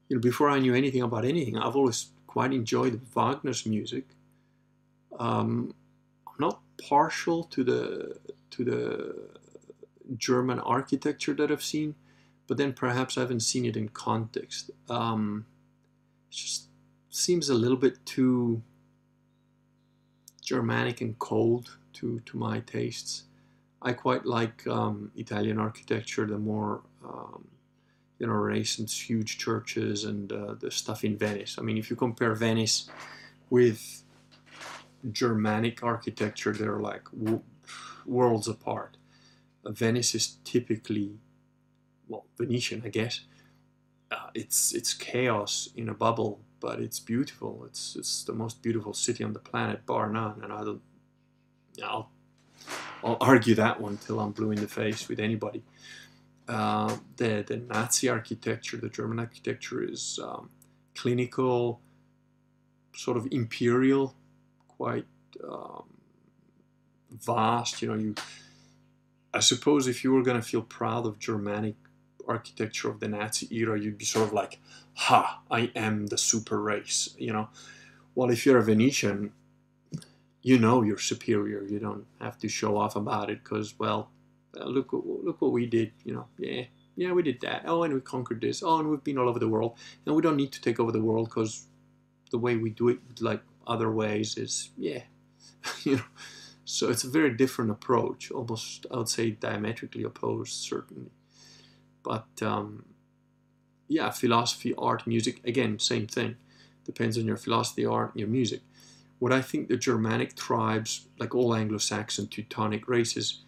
you 0.08 0.16
know 0.16 0.20
before 0.20 0.50
I 0.50 0.60
knew 0.60 0.74
anything 0.74 1.02
about 1.02 1.24
anything, 1.24 1.58
I've 1.58 1.76
always 1.76 2.10
quite 2.26 2.52
enjoyed 2.52 3.00
Wagner's 3.14 3.66
music. 3.66 4.04
Um, 5.18 5.74
I'm 6.28 6.34
not 6.38 6.60
partial 6.88 7.44
to 7.44 7.64
the 7.64 8.18
to 8.50 8.64
the 8.64 9.39
German 10.16 10.58
architecture 10.60 11.34
that 11.34 11.50
I've 11.50 11.62
seen, 11.62 11.94
but 12.46 12.56
then 12.56 12.72
perhaps 12.72 13.16
I 13.16 13.20
haven't 13.20 13.40
seen 13.40 13.64
it 13.64 13.76
in 13.76 13.88
context. 13.88 14.70
Um, 14.88 15.46
it 16.30 16.34
just 16.34 16.68
seems 17.10 17.48
a 17.48 17.54
little 17.54 17.76
bit 17.76 18.04
too 18.06 18.62
Germanic 20.42 21.00
and 21.00 21.18
cold 21.18 21.76
to, 21.94 22.20
to 22.20 22.36
my 22.36 22.60
tastes. 22.60 23.24
I 23.82 23.92
quite 23.92 24.26
like 24.26 24.66
um, 24.66 25.10
Italian 25.16 25.58
architecture, 25.58 26.26
the 26.26 26.38
more 26.38 26.82
um, 27.04 27.46
you 28.18 28.26
know 28.26 28.34
Renaissance 28.34 28.98
huge 29.00 29.38
churches 29.38 30.04
and 30.04 30.30
uh, 30.32 30.54
the 30.54 30.70
stuff 30.70 31.04
in 31.04 31.16
Venice. 31.16 31.56
I 31.58 31.62
mean, 31.62 31.78
if 31.78 31.88
you 31.88 31.96
compare 31.96 32.34
Venice 32.34 32.90
with 33.48 34.02
Germanic 35.10 35.82
architecture, 35.82 36.52
they're 36.52 36.80
like 36.80 37.04
worlds 38.04 38.48
apart. 38.48 38.96
Venice 39.64 40.14
is 40.14 40.36
typically, 40.44 41.18
well, 42.08 42.26
Venetian, 42.38 42.82
I 42.84 42.88
guess. 42.88 43.20
Uh, 44.10 44.30
it's 44.34 44.72
it's 44.74 44.92
chaos 44.94 45.68
in 45.76 45.88
a 45.88 45.94
bubble, 45.94 46.40
but 46.58 46.80
it's 46.80 46.98
beautiful. 46.98 47.64
It's 47.66 47.94
it's 47.96 48.24
the 48.24 48.32
most 48.32 48.62
beautiful 48.62 48.92
city 48.92 49.22
on 49.22 49.32
the 49.32 49.38
planet, 49.38 49.86
bar 49.86 50.10
none. 50.10 50.40
And 50.42 50.52
I 50.52 50.64
don't, 50.64 50.82
I'll 51.84 52.10
I'll 53.04 53.18
argue 53.20 53.54
that 53.54 53.80
one 53.80 53.98
till 53.98 54.18
I'm 54.20 54.32
blue 54.32 54.50
in 54.50 54.60
the 54.60 54.68
face 54.68 55.08
with 55.08 55.20
anybody. 55.20 55.62
Uh, 56.48 56.96
the 57.16 57.44
the 57.46 57.58
Nazi 57.58 58.08
architecture, 58.08 58.76
the 58.76 58.88
German 58.88 59.20
architecture 59.20 59.84
is 59.84 60.18
um, 60.22 60.50
clinical, 60.96 61.80
sort 62.96 63.16
of 63.16 63.28
imperial, 63.30 64.16
quite 64.66 65.06
um, 65.48 65.84
vast. 67.10 67.80
You 67.82 67.88
know, 67.88 67.94
you 67.94 68.14
I 69.32 69.40
suppose 69.40 69.86
if 69.86 70.02
you 70.02 70.12
were 70.12 70.22
going 70.22 70.40
to 70.40 70.46
feel 70.46 70.62
proud 70.62 71.06
of 71.06 71.18
Germanic 71.18 71.76
architecture 72.26 72.88
of 72.88 73.00
the 73.00 73.08
Nazi 73.08 73.48
era, 73.50 73.78
you'd 73.78 73.98
be 73.98 74.04
sort 74.04 74.26
of 74.26 74.32
like, 74.32 74.58
ha, 74.94 75.40
I 75.50 75.70
am 75.74 76.06
the 76.06 76.18
super 76.18 76.60
race, 76.60 77.14
you 77.18 77.32
know. 77.32 77.48
Well, 78.14 78.30
if 78.30 78.44
you're 78.44 78.58
a 78.58 78.64
Venetian, 78.64 79.32
you 80.42 80.58
know 80.58 80.82
you're 80.82 80.98
superior. 80.98 81.62
You 81.62 81.78
don't 81.78 82.06
have 82.20 82.38
to 82.38 82.48
show 82.48 82.76
off 82.76 82.96
about 82.96 83.30
it 83.30 83.42
because, 83.44 83.78
well, 83.78 84.10
uh, 84.58 84.64
look, 84.64 84.88
look 84.92 85.40
what 85.40 85.52
we 85.52 85.66
did, 85.66 85.92
you 86.04 86.14
know. 86.14 86.26
Yeah, 86.38 86.64
yeah, 86.96 87.12
we 87.12 87.22
did 87.22 87.40
that. 87.42 87.62
Oh, 87.66 87.84
and 87.84 87.94
we 87.94 88.00
conquered 88.00 88.40
this. 88.40 88.62
Oh, 88.62 88.80
and 88.80 88.90
we've 88.90 89.04
been 89.04 89.18
all 89.18 89.28
over 89.28 89.38
the 89.38 89.48
world. 89.48 89.76
And 90.06 90.14
we 90.14 90.22
don't 90.22 90.36
need 90.36 90.52
to 90.52 90.60
take 90.60 90.80
over 90.80 90.90
the 90.90 91.02
world 91.02 91.28
because 91.28 91.66
the 92.30 92.38
way 92.38 92.56
we 92.56 92.70
do 92.70 92.88
it, 92.88 92.98
like 93.20 93.42
other 93.66 93.90
ways, 93.92 94.36
is, 94.36 94.70
yeah, 94.76 95.02
you 95.84 95.96
know 95.96 96.02
so 96.70 96.88
it's 96.88 97.02
a 97.02 97.08
very 97.08 97.30
different 97.30 97.70
approach, 97.72 98.30
almost 98.30 98.86
I 98.92 98.98
would 98.98 99.08
say 99.08 99.32
diametrically 99.32 100.04
opposed, 100.04 100.52
certainly. 100.52 101.10
But 102.04 102.28
um, 102.42 102.84
yeah, 103.88 104.10
philosophy, 104.10 104.72
art, 104.78 105.06
music, 105.06 105.40
again, 105.44 105.80
same 105.80 106.06
thing. 106.06 106.36
Depends 106.84 107.18
on 107.18 107.26
your 107.26 107.36
philosophy, 107.36 107.84
art, 107.84 108.12
your 108.14 108.28
music. 108.28 108.60
What 109.18 109.32
I 109.32 109.42
think 109.42 109.68
the 109.68 109.76
Germanic 109.76 110.36
tribes, 110.36 111.08
like 111.18 111.34
all 111.34 111.54
Anglo-Saxon 111.54 112.28
Teutonic 112.28 112.88
races, 112.88 113.40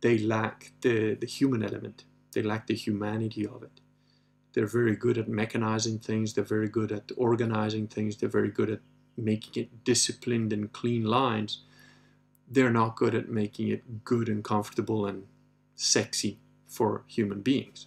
they 0.00 0.18
lack 0.18 0.72
the, 0.80 1.14
the 1.14 1.26
human 1.26 1.62
element. 1.62 2.04
They 2.32 2.42
lack 2.42 2.66
the 2.66 2.74
humanity 2.74 3.46
of 3.46 3.62
it. 3.62 3.80
They're 4.54 4.66
very 4.66 4.96
good 4.96 5.18
at 5.18 5.28
mechanizing 5.28 6.02
things. 6.02 6.32
They're 6.32 6.42
very 6.42 6.68
good 6.68 6.90
at 6.90 7.12
organizing 7.16 7.86
things. 7.88 8.16
They're 8.16 8.28
very 8.28 8.50
good 8.50 8.70
at 8.70 8.80
making 9.16 9.62
it 9.62 9.84
disciplined 9.84 10.52
and 10.54 10.72
clean 10.72 11.04
lines 11.04 11.60
they're 12.52 12.70
not 12.70 12.96
good 12.96 13.14
at 13.14 13.28
making 13.28 13.68
it 13.68 14.04
good 14.04 14.28
and 14.28 14.44
comfortable 14.44 15.06
and 15.06 15.24
sexy 15.74 16.38
for 16.66 17.02
human 17.06 17.40
beings. 17.40 17.86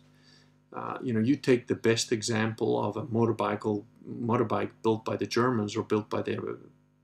Uh, 0.74 0.98
you 1.02 1.14
know, 1.14 1.20
you 1.20 1.36
take 1.36 1.68
the 1.68 1.76
best 1.76 2.12
example 2.12 2.84
of 2.84 2.98
a 2.98 3.04
motorbike, 3.04 3.84
motorbike 4.06 4.72
built 4.84 5.06
by 5.06 5.16
the 5.16 5.26
Germans 5.26 5.76
or 5.78 5.84
built 5.84 6.10
by 6.10 6.22
the, 6.22 6.58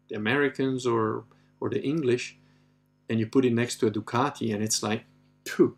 the 0.10 0.16
Americans 0.16 0.86
or 0.86 1.24
or 1.60 1.70
the 1.70 1.82
English, 1.82 2.38
and 3.08 3.20
you 3.20 3.28
put 3.28 3.46
it 3.46 3.54
next 3.54 3.76
to 3.80 3.88
a 3.88 3.92
Ducati, 3.92 4.54
and 4.54 4.64
it's 4.64 4.82
like, 4.82 5.04
phew. 5.46 5.78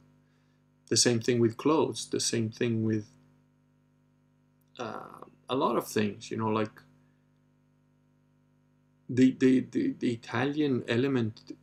The 0.88 0.98
same 0.98 1.20
thing 1.20 1.40
with 1.40 1.58
clothes. 1.58 2.08
The 2.10 2.20
same 2.20 2.50
thing 2.50 2.84
with 2.84 3.06
uh, 4.80 5.24
a 5.50 5.56
lot 5.56 5.76
of 5.76 5.88
things. 5.88 6.32
You 6.32 6.38
know, 6.38 6.48
like 6.48 6.72
the, 9.10 9.36
the, 9.40 9.66
the, 9.72 9.96
the 10.00 10.14
Italian 10.14 10.84
element 10.88 11.54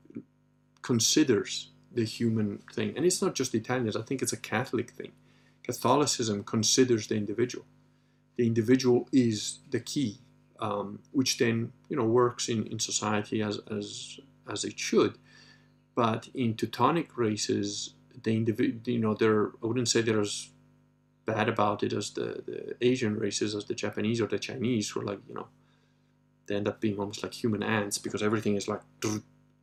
considers 0.92 1.52
the 1.98 2.04
human 2.04 2.48
thing. 2.76 2.88
And 2.96 3.04
it's 3.04 3.22
not 3.24 3.34
just 3.40 3.54
Italians, 3.54 3.96
I 3.96 4.02
think 4.02 4.22
it's 4.22 4.36
a 4.40 4.42
Catholic 4.54 4.88
thing. 4.98 5.12
Catholicism 5.62 6.42
considers 6.54 7.06
the 7.06 7.16
individual. 7.22 7.66
The 8.36 8.46
individual 8.52 9.00
is 9.12 9.60
the 9.74 9.82
key, 9.92 10.12
um, 10.58 10.86
which 11.18 11.38
then 11.38 11.72
you 11.88 11.96
know 11.96 12.08
works 12.22 12.48
in, 12.48 12.66
in 12.72 12.78
society 12.78 13.38
as, 13.48 13.56
as 13.78 14.18
as 14.52 14.64
it 14.64 14.76
should. 14.88 15.12
But 15.94 16.28
in 16.34 16.54
Teutonic 16.60 17.08
races, 17.26 17.94
the 18.24 18.32
individual, 18.40 18.80
you 18.96 19.02
know, 19.04 19.14
they're 19.14 19.48
I 19.62 19.66
wouldn't 19.68 19.90
say 19.92 20.00
they're 20.02 20.26
as 20.30 20.50
bad 21.26 21.48
about 21.48 21.82
it 21.86 21.92
as 21.92 22.06
the, 22.18 22.28
the 22.48 22.58
Asian 22.90 23.14
races, 23.24 23.54
as 23.54 23.64
the 23.66 23.74
Japanese 23.84 24.20
or 24.20 24.26
the 24.26 24.38
Chinese, 24.38 24.90
who 24.90 25.00
are 25.00 25.08
like, 25.12 25.20
you 25.28 25.34
know, 25.34 25.48
they 26.46 26.56
end 26.56 26.68
up 26.68 26.80
being 26.80 26.98
almost 26.98 27.22
like 27.22 27.34
human 27.34 27.62
ants 27.62 27.98
because 27.98 28.22
everything 28.22 28.56
is 28.56 28.66
like, 28.66 28.80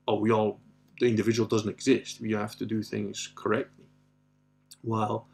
oh, 0.07 0.19
we 0.19 0.31
all, 0.31 0.61
the 0.99 1.07
individual 1.07 1.47
doesn't 1.47 1.69
exist. 1.69 2.21
We 2.21 2.31
have 2.33 2.55
to 2.57 2.65
do 2.65 2.81
things 2.81 3.29
correctly. 3.35 3.85
While, 4.81 5.27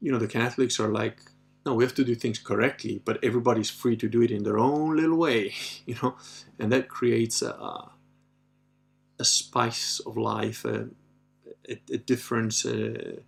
you 0.00 0.12
know, 0.12 0.18
the 0.18 0.28
Catholics 0.28 0.78
are 0.80 0.88
like, 0.88 1.18
no, 1.64 1.74
we 1.74 1.84
have 1.84 1.94
to 1.94 2.04
do 2.04 2.14
things 2.14 2.38
correctly, 2.38 3.00
but 3.04 3.22
everybody's 3.24 3.70
free 3.70 3.96
to 3.96 4.08
do 4.08 4.22
it 4.22 4.30
in 4.30 4.42
their 4.42 4.58
own 4.58 4.96
little 4.96 5.16
way, 5.16 5.54
you 5.86 5.96
know, 6.02 6.16
and 6.58 6.70
that 6.72 6.88
creates 6.88 7.42
a, 7.42 7.90
a 9.18 9.24
spice 9.24 10.00
of 10.00 10.16
life, 10.16 10.64
a, 10.64 10.88
a, 11.68 11.80
a 11.90 11.98
difference, 11.98 12.64
a, 12.64 13.18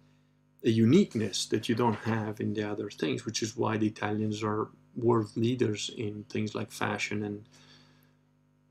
a 0.65 0.71
uniqueness 0.71 1.47
that 1.47 1.69
you 1.69 1.75
don't 1.75 2.01
have 2.01 2.41
in 2.41 2.53
the 2.53 2.69
other 2.69 2.91
things, 2.91 3.25
which 3.25 3.43
is 3.43 3.57
why 3.57 3.77
the 3.77 3.87
Italians 3.87 4.43
are 4.43 4.69
world 4.97 5.31
leaders 5.37 5.91
in 5.97 6.25
things 6.29 6.55
like 6.55 6.73
fashion 6.73 7.23
and 7.23 7.45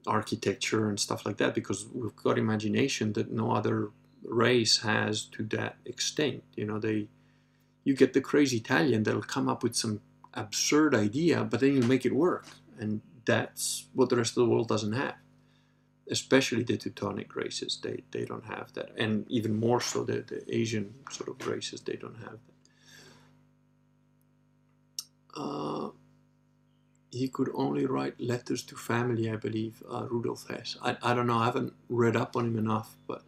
architecture 0.08 0.90
and 0.90 1.00
stuff 1.00 1.26
like 1.26 1.38
that 1.38 1.54
because 1.54 1.86
we've 1.94 2.16
got 2.16 2.38
imagination 2.38 3.14
that 3.14 3.32
no 3.32 3.52
other 3.52 3.90
race 4.24 4.80
has 4.80 5.26
to 5.26 5.44
that 5.44 5.78
extent 5.86 6.44
you 6.56 6.66
know 6.66 6.80
they 6.80 7.08
you 7.84 7.96
get 7.96 8.14
the 8.14 8.22
crazy 8.22 8.58
italian 8.58 9.04
that'll 9.04 9.22
come 9.22 9.48
up 9.48 9.62
with 9.62 9.76
some 9.76 10.02
absurd 10.34 10.96
idea 10.96 11.44
but 11.44 11.60
then 11.60 11.74
you 11.74 11.82
make 11.84 12.06
it 12.06 12.14
work 12.14 12.48
and 12.80 13.02
that's 13.26 13.86
what 13.94 14.10
the 14.10 14.16
rest 14.16 14.32
of 14.32 14.46
the 14.46 14.50
world 14.50 14.68
doesn't 14.68 14.94
have. 14.94 15.16
Especially 16.10 16.64
the 16.64 16.78
teutonic 16.78 17.36
races 17.36 17.80
they, 17.82 18.04
they 18.12 18.26
don't 18.26 18.46
have 18.46 18.72
that 18.74 18.92
and 18.96 19.26
even 19.28 19.60
more 19.60 19.82
so 19.82 20.04
the, 20.04 20.22
the 20.22 20.44
asian 20.56 20.94
sort 21.10 21.30
of 21.30 21.48
races 21.48 21.82
they 21.82 21.96
don't 21.96 22.18
have 22.20 22.38
that. 25.34 25.42
Uh, 25.42 25.90
he 27.16 27.28
could 27.28 27.50
only 27.54 27.86
write 27.86 28.20
letters 28.20 28.62
to 28.64 28.76
family, 28.76 29.30
I 29.30 29.38
believe, 29.38 29.82
uh, 29.90 30.06
Rudolf 30.10 30.48
Hess. 30.50 30.76
I, 30.82 30.98
I 31.02 31.14
don't 31.14 31.28
know, 31.28 31.38
I 31.38 31.46
haven't 31.46 31.74
read 31.88 32.16
up 32.16 32.36
on 32.36 32.46
him 32.48 32.58
enough, 32.58 32.98
but 33.08 33.24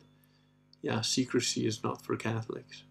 yeah, 0.81 1.01
secrecy 1.01 1.65
is 1.65 1.83
not 1.83 2.01
for 2.01 2.15
Catholics. 2.17 2.83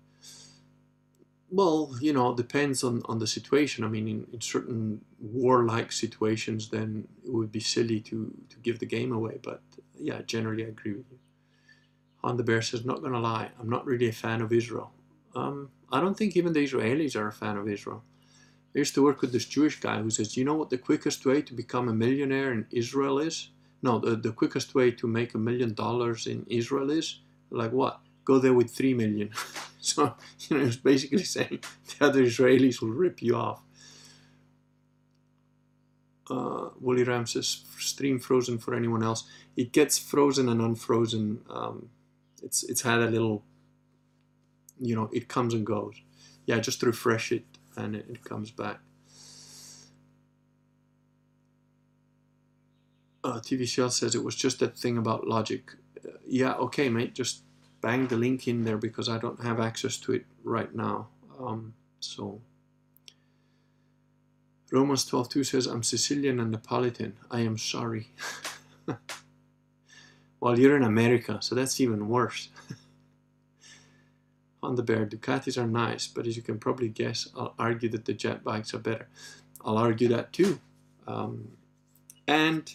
Well, 1.51 1.94
you 2.01 2.12
know, 2.12 2.34
depends 2.34 2.82
on, 2.82 3.03
on 3.05 3.18
the 3.18 3.26
situation. 3.26 3.84
I 3.84 3.88
mean, 3.88 4.09
in, 4.09 4.26
in 4.32 4.40
certain 4.40 5.05
warlike 5.20 5.92
situations, 5.92 6.70
then 6.70 7.07
it 7.24 7.32
would 7.32 7.53
be 7.53 7.61
silly 7.61 8.01
to, 8.01 8.34
to 8.49 8.57
give 8.59 8.78
the 8.78 8.86
game 8.86 9.12
away, 9.12 9.38
but 9.42 9.62
yeah, 9.99 10.22
generally 10.22 10.64
I 10.64 10.68
agree 10.68 10.94
with 10.94 11.07
you. 11.11 11.18
Honda 12.24 12.42
Bear 12.42 12.62
says, 12.62 12.84
not 12.84 13.03
gonna 13.03 13.20
lie, 13.20 13.51
I'm 13.61 13.68
not 13.68 13.86
really 13.86 14.09
a 14.09 14.12
fan 14.12 14.40
of 14.40 14.53
Israel. 14.53 14.92
Um, 15.34 15.70
I 15.92 16.01
don't 16.01 16.16
think 16.16 16.36
even 16.36 16.53
the 16.55 16.66
Israelis 16.66 17.14
are 17.14 17.28
a 17.28 17.32
fan 17.32 17.57
of 17.57 17.68
Israel. 17.68 18.03
I 18.77 18.81
used 18.81 18.95
to 18.97 19.03
work 19.03 19.22
with 19.22 19.33
this 19.33 19.47
Jewish 19.47 19.81
guy 19.81 20.03
who 20.03 20.11
says, 20.11 20.37
you 20.37 20.45
know 20.45 20.55
what 20.55 20.68
the 20.68 20.77
quickest 20.77 21.24
way 21.24 21.41
to 21.41 21.55
become 21.55 21.89
a 21.89 21.95
millionaire 21.95 22.53
in 22.53 22.66
Israel 22.70 23.18
is? 23.18 23.49
No, 23.81 23.99
the, 23.99 24.16
the 24.16 24.33
quickest 24.33 24.74
way 24.74 24.91
to 24.91 25.07
make 25.07 25.33
a 25.33 25.39
million 25.39 25.72
dollars 25.72 26.27
in 26.27 26.45
Israel 26.47 26.91
is? 26.91 27.20
Like 27.51 27.72
what? 27.72 28.01
Go 28.27 28.39
there 28.39 28.53
with 28.53 28.70
three 28.70 28.93
million. 28.93 29.31
so, 29.81 30.14
you 30.41 30.59
know, 30.59 30.64
was 30.64 30.77
basically 30.77 31.24
saying 31.37 31.61
the 31.99 32.05
other 32.05 32.22
Israelis 32.22 32.83
will 32.83 32.91
rip 32.91 33.22
you 33.22 33.35
off. 33.37 33.62
Uh, 36.29 36.68
Wooly 36.79 37.05
Ram 37.05 37.27
says, 37.27 37.62
stream 37.79 38.18
frozen 38.18 38.59
for 38.59 38.74
anyone 38.74 39.03
else. 39.03 39.24
It 39.57 39.72
gets 39.72 39.99
frozen 39.99 40.51
and 40.51 40.61
unfrozen. 40.61 41.41
Um, 41.49 41.89
it's, 42.43 42.62
it's 42.64 42.83
had 42.83 43.01
a 43.01 43.07
little, 43.07 43.43
you 44.79 44.95
know, 44.95 45.09
it 45.14 45.29
comes 45.29 45.55
and 45.55 45.64
goes. 45.64 45.95
Yeah, 46.45 46.59
just 46.59 46.83
refresh 46.83 47.33
it 47.33 47.55
and 47.77 47.97
it, 47.97 48.24
comes 48.24 48.51
back. 48.51 48.81
Uh, 53.22 53.41
TVCL 53.41 53.91
says 53.91 54.14
it 54.14 54.22
was 54.22 54.37
just 54.37 54.61
that 54.61 54.79
thing 54.79 54.99
about 54.99 55.27
logic. 55.27 55.72
Uh, 56.05 56.12
yeah, 56.27 56.55
okay, 56.55 56.89
mate, 56.89 57.14
just 57.14 57.43
bang 57.81 58.07
the 58.07 58.16
link 58.16 58.49
in 58.49 58.64
there 58.64 58.79
because 58.79 59.09
I 59.09 59.18
don't 59.18 59.43
have 59.43 59.61
access 59.61 59.97
to 59.99 60.12
it 60.12 60.24
right 60.45 60.74
now. 60.74 61.09
Um, 61.39 61.74
so 62.01 62.41
Romans 64.72 65.09
12.2 65.09 65.47
says, 65.47 65.66
I'm 65.66 65.83
Sicilian 65.83 66.41
and 66.41 66.51
Neapolitan. 66.51 67.14
I 67.31 67.41
am 67.41 67.59
sorry. 67.59 68.11
well, 70.41 70.59
you're 70.59 70.77
in 70.77 70.83
America, 70.83 71.39
so 71.41 71.55
that's 71.55 71.81
even 71.81 72.09
worse. 72.09 72.49
on 74.67 74.77
the 74.77 74.83
bear. 74.83 75.07
Ducatis 75.07 75.57
are 75.57 75.67
nice, 75.67 76.07
but 76.07 76.27
as 76.27 76.37
you 76.37 76.43
can 76.43 76.59
probably 76.59 76.89
guess, 76.89 77.29
I'll 77.37 77.55
argue 77.59 77.89
that 77.91 78.05
the 78.05 78.12
jet 78.12 78.45
bikes 78.45 78.75
are 78.75 78.79
better. 78.79 79.09
I'll 79.64 79.79
argue 79.79 80.09
that 80.09 80.33
too. 80.33 80.61
Um, 81.07 81.57
and 82.27 82.75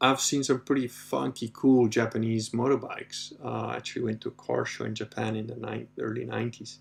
I've 0.00 0.20
seen 0.20 0.44
some 0.44 0.60
pretty 0.60 0.86
funky, 0.86 1.50
cool 1.52 1.88
Japanese 1.88 2.50
motorbikes. 2.50 3.32
Uh, 3.44 3.66
I 3.66 3.76
actually 3.76 4.02
went 4.02 4.20
to 4.22 4.28
a 4.28 4.32
car 4.32 4.64
show 4.64 4.84
in 4.84 4.94
Japan 4.94 5.34
in 5.34 5.48
the 5.48 5.56
ni- 5.56 5.88
early 5.98 6.24
90s 6.24 6.78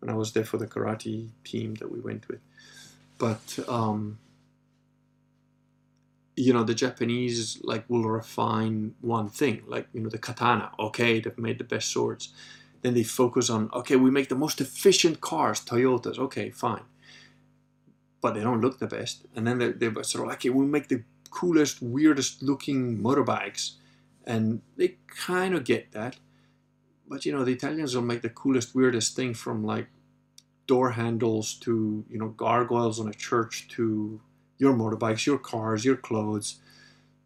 when 0.00 0.10
I 0.10 0.14
was 0.14 0.32
there 0.32 0.44
for 0.44 0.56
the 0.56 0.66
karate 0.66 1.30
team 1.44 1.74
that 1.76 1.90
we 1.90 2.00
went 2.00 2.26
with. 2.28 2.40
But 3.18 3.58
um, 3.68 4.18
you 6.36 6.52
know 6.52 6.64
the 6.64 6.74
japanese 6.74 7.60
like 7.62 7.84
will 7.88 8.08
refine 8.08 8.94
one 9.00 9.28
thing 9.28 9.62
like 9.66 9.86
you 9.92 10.00
know 10.00 10.08
the 10.08 10.18
katana. 10.18 10.72
Okay 10.78 11.20
they've 11.20 11.38
made 11.38 11.58
the 11.58 11.64
best 11.64 11.88
swords. 11.90 12.32
Then 12.82 12.94
they 12.94 13.04
focus 13.04 13.50
on 13.50 13.70
okay 13.72 13.96
we 13.96 14.10
make 14.10 14.28
the 14.28 14.34
most 14.34 14.60
efficient 14.60 15.20
cars 15.20 15.60
toyotas. 15.60 16.18
Okay 16.18 16.50
fine. 16.50 16.84
But 18.20 18.34
they 18.34 18.40
don't 18.40 18.60
look 18.60 18.78
the 18.78 18.86
best. 18.86 19.26
And 19.36 19.46
then 19.46 19.58
they, 19.58 19.72
they're 19.72 20.02
sort 20.02 20.24
of 20.24 20.28
like 20.28 20.38
okay 20.38 20.50
we 20.50 20.66
make 20.66 20.88
the 20.88 21.04
coolest 21.30 21.80
weirdest 21.82 22.42
looking 22.42 22.98
motorbikes. 22.98 23.72
And 24.24 24.62
they 24.76 24.96
kind 25.06 25.54
of 25.54 25.64
get 25.64 25.92
that. 25.92 26.16
But 27.06 27.24
you 27.24 27.32
know 27.32 27.44
the 27.44 27.52
italians 27.52 27.94
will 27.94 28.02
make 28.02 28.22
the 28.22 28.30
coolest 28.30 28.74
weirdest 28.74 29.14
thing 29.14 29.34
from 29.34 29.64
like 29.64 29.88
door 30.66 30.92
handles 30.92 31.54
to 31.54 32.04
you 32.08 32.18
know 32.18 32.28
gargoyles 32.28 32.98
on 32.98 33.08
a 33.08 33.12
church 33.12 33.68
to 33.68 34.20
your 34.58 34.74
motorbikes, 34.74 35.26
your 35.26 35.38
cars, 35.38 35.84
your 35.84 35.96
clothes, 35.96 36.60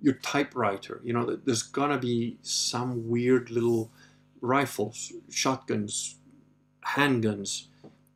your 0.00 0.14
typewriter. 0.14 1.00
You 1.04 1.12
know, 1.12 1.36
there's 1.36 1.62
gonna 1.62 1.98
be 1.98 2.38
some 2.42 3.08
weird 3.08 3.50
little 3.50 3.90
rifles, 4.40 5.12
shotguns, 5.30 6.16
handguns, 6.86 7.66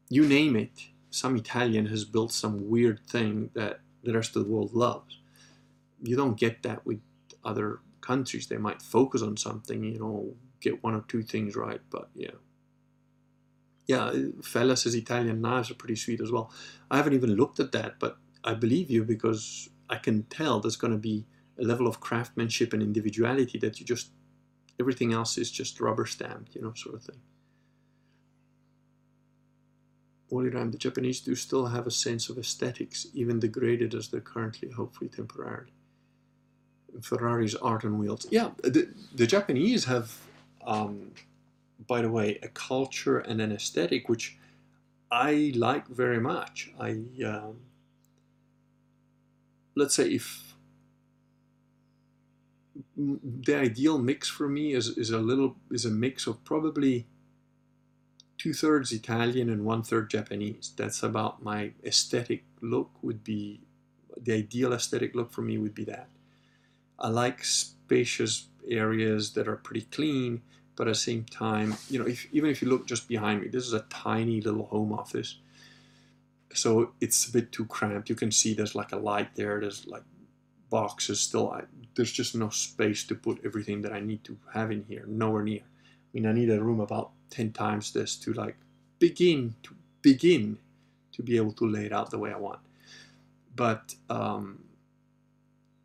you 0.08 0.26
name 0.26 0.56
it. 0.56 0.88
Some 1.10 1.36
Italian 1.36 1.86
has 1.86 2.04
built 2.04 2.32
some 2.32 2.68
weird 2.68 3.00
thing 3.08 3.50
that 3.54 3.80
the 4.02 4.12
rest 4.12 4.36
of 4.36 4.44
the 4.44 4.50
world 4.50 4.72
loves. 4.74 5.18
You 6.02 6.16
don't 6.16 6.38
get 6.38 6.62
that 6.62 6.84
with 6.84 7.00
other 7.44 7.80
countries. 8.00 8.46
They 8.46 8.58
might 8.58 8.82
focus 8.82 9.22
on 9.22 9.36
something, 9.36 9.82
you 9.84 9.98
know, 9.98 10.34
get 10.60 10.82
one 10.82 10.94
or 10.94 11.04
two 11.08 11.22
things 11.22 11.56
right, 11.56 11.80
but 11.90 12.08
yeah. 12.14 12.36
Yeah, 13.86 14.12
Fellas' 14.42 14.94
Italian 14.94 15.40
knives 15.40 15.70
are 15.70 15.74
pretty 15.74 15.96
sweet 15.96 16.20
as 16.20 16.30
well. 16.30 16.52
I 16.90 16.96
haven't 16.96 17.14
even 17.14 17.34
looked 17.34 17.58
at 17.58 17.72
that, 17.72 17.98
but 17.98 18.16
I 18.44 18.54
believe 18.54 18.90
you 18.90 19.04
because 19.04 19.68
I 19.88 19.96
can 19.96 20.24
tell 20.24 20.60
there's 20.60 20.76
going 20.76 20.92
to 20.92 20.98
be 20.98 21.26
a 21.60 21.64
level 21.64 21.86
of 21.86 22.00
craftsmanship 22.00 22.72
and 22.72 22.82
individuality 22.82 23.58
that 23.58 23.78
you 23.78 23.86
just 23.86 24.10
everything 24.80 25.12
else 25.12 25.38
is 25.38 25.50
just 25.50 25.80
rubber 25.80 26.06
stamped, 26.06 26.54
you 26.54 26.62
know, 26.62 26.72
sort 26.74 26.94
of 26.94 27.02
thing. 27.02 27.20
Woliram, 30.30 30.72
the 30.72 30.78
Japanese 30.78 31.20
do 31.20 31.34
still 31.34 31.66
have 31.66 31.86
a 31.86 31.90
sense 31.90 32.30
of 32.30 32.38
aesthetics, 32.38 33.06
even 33.12 33.38
degraded 33.38 33.94
as 33.94 34.08
they're 34.08 34.20
currently, 34.20 34.70
hopefully 34.70 35.10
temporarily. 35.10 35.72
Ferrari's 37.02 37.54
art 37.54 37.84
on 37.84 37.98
wheels. 37.98 38.26
Yeah, 38.30 38.50
the, 38.62 38.88
the 39.14 39.26
Japanese 39.26 39.84
have, 39.84 40.16
um, 40.66 41.12
by 41.86 42.02
the 42.02 42.10
way, 42.10 42.38
a 42.42 42.48
culture 42.48 43.18
and 43.18 43.40
an 43.40 43.52
aesthetic 43.52 44.08
which 44.08 44.38
I 45.10 45.52
like 45.54 45.86
very 45.88 46.20
much. 46.20 46.72
I 46.80 46.90
um, 47.26 47.56
let's 49.74 49.94
say 49.94 50.08
if 50.08 50.54
the 52.96 53.56
ideal 53.56 53.98
mix 53.98 54.28
for 54.28 54.48
me 54.48 54.72
is, 54.72 54.88
is 54.96 55.10
a 55.10 55.18
little 55.18 55.56
is 55.70 55.84
a 55.84 55.90
mix 55.90 56.26
of 56.26 56.42
probably 56.44 57.06
two 58.38 58.52
thirds 58.52 58.92
Italian 58.92 59.48
and 59.48 59.64
one 59.64 59.82
third 59.82 60.10
Japanese. 60.10 60.72
That's 60.76 61.02
about 61.02 61.42
my 61.42 61.72
aesthetic 61.84 62.44
look. 62.60 62.90
Would 63.02 63.24
be 63.24 63.60
the 64.20 64.34
ideal 64.34 64.72
aesthetic 64.72 65.14
look 65.14 65.32
for 65.32 65.42
me 65.42 65.58
would 65.58 65.74
be 65.74 65.84
that. 65.84 66.08
I 66.98 67.08
like 67.08 67.44
spacious 67.44 68.46
areas 68.68 69.32
that 69.32 69.48
are 69.48 69.56
pretty 69.56 69.86
clean, 69.86 70.42
but 70.76 70.86
at 70.86 70.94
the 70.94 71.00
same 71.00 71.24
time, 71.24 71.74
you 71.90 71.98
know, 71.98 72.06
if, 72.06 72.26
even 72.32 72.50
if 72.50 72.62
you 72.62 72.68
look 72.68 72.86
just 72.86 73.08
behind 73.08 73.42
me, 73.42 73.48
this 73.48 73.66
is 73.66 73.72
a 73.72 73.86
tiny 73.90 74.40
little 74.40 74.66
home 74.66 74.92
office. 74.92 75.38
So 76.54 76.92
it's 77.00 77.26
a 77.26 77.32
bit 77.32 77.52
too 77.52 77.64
cramped. 77.66 78.08
You 78.08 78.14
can 78.14 78.30
see 78.30 78.54
there's 78.54 78.74
like 78.74 78.92
a 78.92 78.96
light 78.96 79.34
there. 79.34 79.60
There's 79.60 79.86
like 79.86 80.02
boxes 80.70 81.20
still. 81.20 81.50
I, 81.50 81.62
there's 81.94 82.12
just 82.12 82.34
no 82.34 82.48
space 82.50 83.04
to 83.04 83.14
put 83.14 83.40
everything 83.44 83.82
that 83.82 83.92
I 83.92 84.00
need 84.00 84.24
to 84.24 84.36
have 84.54 84.70
in 84.70 84.84
here. 84.88 85.04
Nowhere 85.06 85.42
near. 85.42 85.60
I 85.60 86.10
mean, 86.12 86.26
I 86.26 86.32
need 86.32 86.50
a 86.50 86.62
room 86.62 86.80
about 86.80 87.10
10 87.30 87.52
times 87.52 87.92
this 87.92 88.16
to 88.16 88.32
like 88.32 88.56
begin 88.98 89.54
to 89.62 89.74
begin 90.02 90.58
to 91.12 91.22
be 91.22 91.36
able 91.36 91.52
to 91.52 91.66
lay 91.66 91.86
it 91.86 91.92
out 91.92 92.10
the 92.10 92.18
way 92.18 92.32
I 92.32 92.38
want. 92.38 92.60
But, 93.54 93.94
um, 94.08 94.64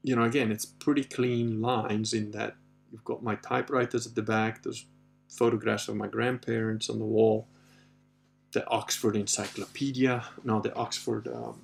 you 0.03 0.15
know, 0.15 0.23
again, 0.23 0.51
it's 0.51 0.65
pretty 0.65 1.03
clean 1.03 1.61
lines 1.61 2.13
in 2.13 2.31
that 2.31 2.55
you've 2.91 3.03
got 3.03 3.23
my 3.23 3.35
typewriters 3.35 4.07
at 4.07 4.15
the 4.15 4.21
back, 4.21 4.63
there's 4.63 4.85
photographs 5.29 5.87
of 5.87 5.95
my 5.95 6.07
grandparents 6.07 6.89
on 6.89 6.99
the 6.99 7.05
wall, 7.05 7.47
the 8.51 8.67
Oxford 8.67 9.15
Encyclopedia, 9.15 10.23
no, 10.43 10.61
the 10.61 10.73
Oxford 10.75 11.27
um, 11.27 11.61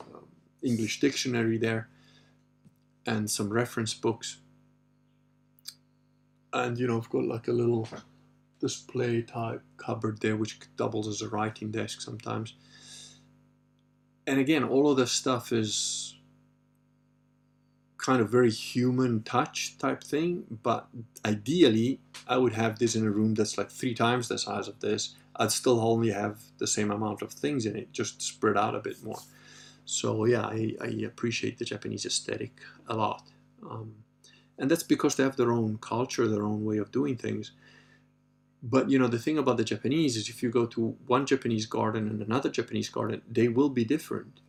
um, 0.00 0.26
English 0.62 1.00
Dictionary 1.00 1.58
there, 1.58 1.88
and 3.06 3.30
some 3.30 3.48
reference 3.48 3.94
books. 3.94 4.38
And, 6.52 6.78
you 6.78 6.86
know, 6.86 6.98
I've 6.98 7.10
got 7.10 7.24
like 7.24 7.48
a 7.48 7.52
little 7.52 7.88
display 8.60 9.22
type 9.22 9.62
cupboard 9.76 10.20
there, 10.20 10.36
which 10.36 10.58
doubles 10.76 11.06
as 11.06 11.22
a 11.22 11.28
writing 11.28 11.70
desk 11.70 12.00
sometimes. 12.00 12.54
And 14.26 14.40
again, 14.40 14.64
all 14.64 14.90
of 14.90 14.96
this 14.96 15.12
stuff 15.12 15.52
is 15.52 16.16
kind 17.98 18.20
of 18.20 18.30
very 18.30 18.50
human 18.50 19.22
touch 19.22 19.78
type 19.78 20.02
thing, 20.02 20.44
but 20.62 20.86
ideally, 21.24 22.00
I 22.28 22.36
would 22.38 22.52
have 22.54 22.78
this 22.78 22.94
in 22.94 23.04
a 23.04 23.10
room 23.10 23.34
that's 23.34 23.58
like 23.58 23.70
three 23.70 23.94
times 23.94 24.28
the 24.28 24.38
size 24.38 24.68
of 24.68 24.80
this. 24.80 25.14
I'd 25.36 25.52
still 25.52 25.80
only 25.80 26.10
have 26.10 26.40
the 26.58 26.66
same 26.66 26.90
amount 26.90 27.22
of 27.22 27.32
things 27.32 27.66
in 27.66 27.76
it, 27.76 27.92
just 27.92 28.22
spread 28.22 28.56
out 28.56 28.74
a 28.74 28.80
bit 28.80 29.02
more. 29.04 29.20
So 29.84 30.24
yeah, 30.24 30.46
I, 30.46 30.74
I 30.80 30.86
appreciate 31.06 31.58
the 31.58 31.64
Japanese 31.64 32.06
aesthetic 32.06 32.52
a 32.88 32.96
lot. 32.96 33.22
Um, 33.68 33.94
and 34.58 34.70
that's 34.70 34.82
because 34.82 35.16
they 35.16 35.22
have 35.22 35.36
their 35.36 35.52
own 35.52 35.78
culture, 35.78 36.26
their 36.26 36.44
own 36.44 36.64
way 36.64 36.78
of 36.78 36.90
doing 36.90 37.16
things. 37.16 37.52
But 38.62 38.90
you 38.90 38.98
know, 38.98 39.06
the 39.06 39.18
thing 39.18 39.38
about 39.38 39.58
the 39.58 39.64
Japanese 39.64 40.16
is 40.16 40.28
if 40.28 40.42
you 40.42 40.50
go 40.50 40.66
to 40.66 40.96
one 41.06 41.26
Japanese 41.26 41.66
garden 41.66 42.08
and 42.08 42.22
another 42.22 42.48
Japanese 42.48 42.88
garden, 42.88 43.22
they 43.30 43.48
will 43.48 43.68
be 43.68 43.84
different. 43.84 44.40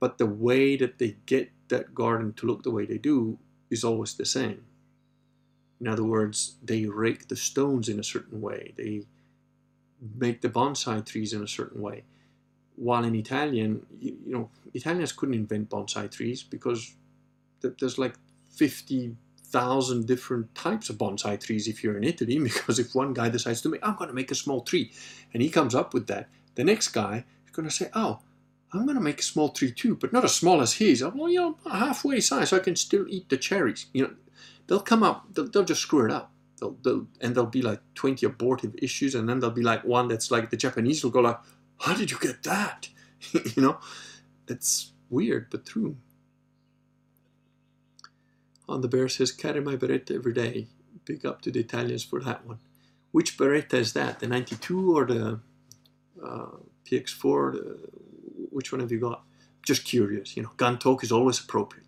But 0.00 0.16
the 0.16 0.26
way 0.26 0.76
that 0.76 0.98
they 0.98 1.16
get 1.26 1.50
that 1.68 1.94
garden 1.94 2.32
to 2.34 2.46
look 2.46 2.62
the 2.62 2.70
way 2.70 2.86
they 2.86 2.98
do 2.98 3.38
is 3.70 3.84
always 3.84 4.14
the 4.14 4.24
same. 4.24 4.64
In 5.80 5.86
other 5.86 6.04
words, 6.04 6.56
they 6.62 6.86
rake 6.86 7.28
the 7.28 7.36
stones 7.36 7.88
in 7.88 8.00
a 8.00 8.04
certain 8.04 8.40
way. 8.40 8.74
They 8.76 9.04
make 10.16 10.40
the 10.40 10.48
bonsai 10.48 11.04
trees 11.04 11.32
in 11.32 11.42
a 11.42 11.48
certain 11.48 11.80
way. 11.80 12.04
While 12.76 13.04
in 13.04 13.14
Italian, 13.14 13.86
you, 13.98 14.16
you 14.24 14.32
know, 14.32 14.50
Italians 14.72 15.12
couldn't 15.12 15.34
invent 15.34 15.68
bonsai 15.68 16.10
trees 16.10 16.42
because 16.42 16.94
there's 17.60 17.98
like 17.98 18.14
50 18.50 19.16
thousand 19.50 20.06
different 20.06 20.54
types 20.54 20.88
of 20.90 20.96
bonsai 20.96 21.38
trees 21.38 21.66
if 21.66 21.82
you're 21.82 21.96
in 21.96 22.04
Italy, 22.04 22.38
because 22.42 22.78
if 22.78 22.94
one 22.94 23.12
guy 23.12 23.28
decides 23.28 23.60
to 23.62 23.68
make, 23.68 23.84
I'm 23.86 23.96
going 23.96 24.08
to 24.08 24.14
make 24.14 24.30
a 24.30 24.36
small 24.36 24.62
tree, 24.62 24.92
and 25.32 25.42
he 25.42 25.50
comes 25.50 25.74
up 25.74 25.92
with 25.92 26.06
that, 26.06 26.28
the 26.54 26.64
next 26.64 26.88
guy 26.88 27.24
is 27.44 27.52
going 27.52 27.68
to 27.68 27.74
say, 27.74 27.90
oh, 27.94 28.20
I'm 28.72 28.84
going 28.84 28.96
to 28.96 29.02
make 29.02 29.18
a 29.18 29.24
small 29.24 29.48
tree 29.48 29.72
too, 29.72 29.96
but 29.96 30.12
not 30.12 30.24
as 30.24 30.34
small 30.34 30.60
as 30.60 30.74
his. 30.74 31.02
I 31.02 31.08
Well, 31.08 31.28
you 31.28 31.40
know, 31.40 31.56
halfway 31.70 32.20
size, 32.20 32.50
so 32.50 32.56
I 32.56 32.60
can 32.60 32.76
still 32.76 33.04
eat 33.08 33.28
the 33.28 33.36
cherries. 33.36 33.86
You 33.92 34.04
know, 34.04 34.14
they'll 34.66 34.80
come 34.80 35.02
up, 35.02 35.26
they'll, 35.34 35.48
they'll 35.48 35.64
just 35.64 35.82
screw 35.82 36.06
it 36.06 36.12
up. 36.12 36.30
They'll, 36.60 36.76
they'll, 36.82 37.06
and 37.20 37.34
there'll 37.34 37.50
be 37.50 37.62
like 37.62 37.80
20 37.94 38.26
abortive 38.26 38.74
issues, 38.80 39.14
and 39.14 39.28
then 39.28 39.40
there'll 39.40 39.54
be 39.54 39.62
like 39.62 39.84
one 39.84 40.08
that's 40.08 40.30
like 40.30 40.50
the 40.50 40.56
Japanese 40.56 41.02
will 41.02 41.10
go 41.10 41.20
like, 41.20 41.38
how 41.80 41.94
did 41.94 42.10
you 42.10 42.18
get 42.20 42.42
that? 42.44 42.88
you 43.32 43.62
know, 43.62 43.78
it's 44.46 44.92
weird 45.08 45.48
but 45.50 45.66
true 45.66 45.96
on 48.70 48.80
the 48.80 48.88
bear 48.88 49.08
says, 49.08 49.32
carry 49.32 49.60
my 49.60 49.76
Beretta 49.76 50.14
every 50.14 50.32
day. 50.32 50.68
Big 51.04 51.26
up 51.26 51.42
to 51.42 51.50
the 51.50 51.60
Italians 51.60 52.04
for 52.04 52.20
that 52.20 52.46
one. 52.46 52.60
Which 53.10 53.36
Beretta 53.36 53.74
is 53.74 53.92
that? 53.94 54.20
The 54.20 54.28
92 54.28 54.96
or 54.96 55.04
the 55.04 55.40
uh, 56.24 56.46
PX4? 56.84 57.52
The, 57.52 57.78
which 58.50 58.72
one 58.72 58.80
have 58.80 58.92
you 58.92 59.00
got? 59.00 59.24
Just 59.64 59.84
curious. 59.84 60.36
You 60.36 60.44
know, 60.44 60.50
gun 60.56 60.78
talk 60.78 61.02
is 61.02 61.12
always 61.12 61.40
appropriate. 61.40 61.86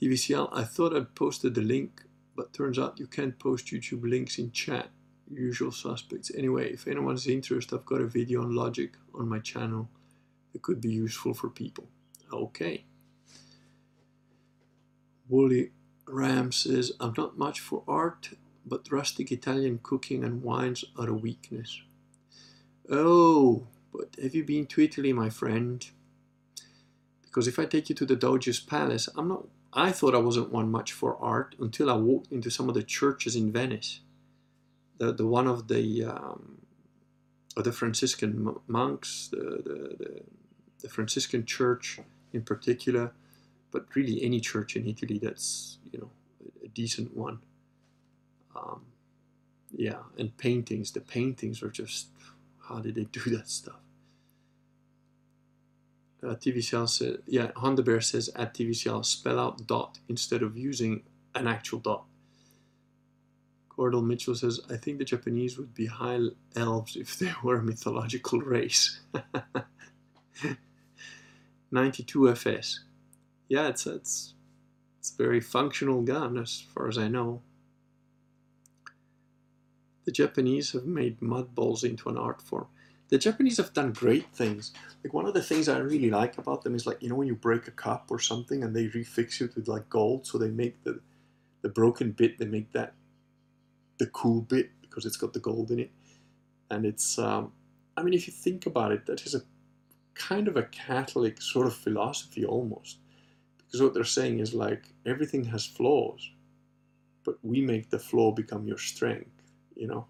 TVCL, 0.00 0.48
I 0.52 0.64
thought 0.64 0.96
I'd 0.96 1.14
posted 1.14 1.54
the 1.54 1.60
link, 1.60 2.02
but 2.36 2.52
turns 2.52 2.78
out 2.78 2.98
you 2.98 3.06
can't 3.06 3.38
post 3.38 3.66
YouTube 3.66 4.08
links 4.08 4.38
in 4.38 4.52
chat. 4.52 4.88
Usual 5.30 5.72
suspects. 5.72 6.30
Anyway, 6.36 6.72
if 6.72 6.86
anyone's 6.86 7.26
interested, 7.26 7.74
I've 7.74 7.86
got 7.86 8.00
a 8.00 8.06
video 8.06 8.42
on 8.42 8.54
logic 8.54 8.92
on 9.14 9.28
my 9.28 9.38
channel 9.38 9.88
that 10.52 10.62
could 10.62 10.80
be 10.80 10.90
useful 10.90 11.34
for 11.34 11.48
people. 11.48 11.88
Okay. 12.32 12.84
Woolly 15.28 15.70
Ram 16.06 16.52
says, 16.52 16.92
I'm 17.00 17.14
not 17.16 17.38
much 17.38 17.60
for 17.60 17.82
art, 17.88 18.30
but 18.66 18.90
rustic 18.90 19.32
Italian 19.32 19.80
cooking 19.82 20.24
and 20.24 20.42
wines 20.42 20.84
are 20.98 21.08
a 21.08 21.14
weakness. 21.14 21.80
Oh, 22.90 23.66
but 23.92 24.16
have 24.22 24.34
you 24.34 24.44
been 24.44 24.66
to 24.66 24.82
Italy, 24.82 25.12
my 25.12 25.30
friend? 25.30 25.86
Because 27.22 27.48
if 27.48 27.58
I 27.58 27.64
take 27.64 27.88
you 27.88 27.94
to 27.94 28.04
the 28.04 28.16
Doge's 28.16 28.60
palace, 28.60 29.08
I'm 29.16 29.28
not. 29.28 29.46
I 29.72 29.90
thought 29.90 30.14
I 30.14 30.18
wasn't 30.18 30.52
one 30.52 30.70
much 30.70 30.92
for 30.92 31.16
art 31.16 31.54
until 31.58 31.90
I 31.90 31.94
walked 31.94 32.30
into 32.30 32.50
some 32.50 32.68
of 32.68 32.74
the 32.74 32.82
churches 32.82 33.36
in 33.36 33.52
Venice. 33.52 34.00
The 34.98 35.12
the 35.12 35.26
one 35.26 35.46
of 35.46 35.68
the 35.68 36.04
um, 36.04 36.58
of 37.56 37.64
the 37.64 37.72
Franciscan 37.72 38.56
monks, 38.66 39.28
the, 39.30 39.36
the, 39.38 39.96
the 39.98 40.22
the 40.82 40.88
Franciscan 40.88 41.46
church 41.46 42.00
in 42.32 42.42
particular, 42.42 43.12
but 43.70 43.86
really 43.94 44.22
any 44.22 44.40
church 44.40 44.76
in 44.76 44.86
Italy 44.86 45.18
that's 45.18 45.78
you 45.90 45.98
know 45.98 46.10
a, 46.62 46.68
decent 46.68 47.16
one. 47.16 47.38
Um, 48.54 48.82
yeah, 49.74 50.02
and 50.18 50.36
paintings. 50.36 50.92
The 50.92 51.00
paintings 51.00 51.62
are 51.62 51.70
just 51.70 52.08
how 52.68 52.80
did 52.80 52.94
they 52.94 53.04
do 53.04 53.30
that 53.36 53.48
stuff? 53.48 53.80
Uh, 56.24 56.34
TVCL 56.34 56.88
says, 56.88 57.18
yeah, 57.26 57.50
Honda 57.56 57.82
Bear 57.82 58.00
says 58.00 58.30
at 58.36 58.54
TVCL, 58.54 59.04
spell 59.04 59.40
out 59.40 59.66
dot 59.66 59.98
instead 60.08 60.42
of 60.42 60.56
using 60.56 61.02
an 61.34 61.48
actual 61.48 61.80
dot. 61.80 62.04
Cordell 63.70 64.04
Mitchell 64.06 64.34
says, 64.34 64.60
I 64.70 64.76
think 64.76 64.98
the 64.98 65.04
Japanese 65.04 65.58
would 65.58 65.74
be 65.74 65.86
high 65.86 66.20
elves 66.54 66.94
if 66.94 67.18
they 67.18 67.32
were 67.42 67.56
a 67.56 67.62
mythological 67.62 68.40
race. 68.40 69.00
92 71.72 72.30
FS 72.30 72.80
yeah, 73.52 73.68
it's 73.68 73.86
it's 73.86 74.32
it's 74.98 75.12
a 75.12 75.22
very 75.22 75.40
functional 75.40 76.00
gun 76.00 76.38
as 76.38 76.64
far 76.74 76.88
as 76.88 76.96
I 76.96 77.08
know. 77.08 77.42
The 80.06 80.10
Japanese 80.10 80.72
have 80.72 80.86
made 80.86 81.20
mud 81.20 81.54
balls 81.54 81.84
into 81.84 82.08
an 82.08 82.16
art 82.16 82.40
form. 82.40 82.68
The 83.12 83.18
Japanese 83.18 83.58
have 83.58 83.74
done 83.74 83.92
great 83.92 84.32
things. 84.32 84.72
Like 85.04 85.12
one 85.12 85.26
of 85.26 85.34
the 85.34 85.42
things 85.42 85.68
I 85.68 85.76
really 85.76 86.08
like 86.08 86.38
about 86.38 86.62
them 86.62 86.74
is 86.74 86.86
like 86.86 87.02
you 87.02 87.10
know 87.10 87.14
when 87.14 87.26
you 87.26 87.34
break 87.34 87.68
a 87.68 87.70
cup 87.70 88.06
or 88.08 88.18
something 88.18 88.64
and 88.64 88.74
they 88.74 88.86
refix 88.86 89.42
it 89.42 89.54
with 89.54 89.68
like 89.68 89.90
gold, 89.90 90.26
so 90.26 90.38
they 90.38 90.48
make 90.48 90.82
the 90.82 90.98
the 91.60 91.68
broken 91.68 92.12
bit 92.12 92.38
they 92.38 92.46
make 92.46 92.72
that 92.72 92.94
the 93.98 94.06
cool 94.06 94.40
bit 94.40 94.70
because 94.80 95.04
it's 95.04 95.18
got 95.18 95.34
the 95.34 95.40
gold 95.40 95.70
in 95.70 95.78
it, 95.78 95.90
and 96.70 96.86
it's 96.86 97.18
um, 97.18 97.52
I 97.98 98.02
mean 98.02 98.14
if 98.14 98.26
you 98.26 98.32
think 98.32 98.64
about 98.64 98.92
it, 98.92 99.04
that 99.04 99.26
is 99.26 99.34
a 99.34 99.42
kind 100.14 100.48
of 100.48 100.56
a 100.56 100.62
Catholic 100.62 101.42
sort 101.42 101.66
of 101.66 101.76
philosophy 101.76 102.46
almost 102.46 102.96
because 103.58 103.82
what 103.82 103.92
they're 103.92 104.04
saying 104.04 104.38
is 104.38 104.54
like 104.54 104.84
everything 105.04 105.44
has 105.44 105.66
flaws, 105.66 106.30
but 107.24 107.36
we 107.42 107.60
make 107.60 107.90
the 107.90 107.98
flaw 107.98 108.32
become 108.32 108.66
your 108.66 108.78
strength, 108.78 109.42
you 109.76 109.86
know, 109.86 110.06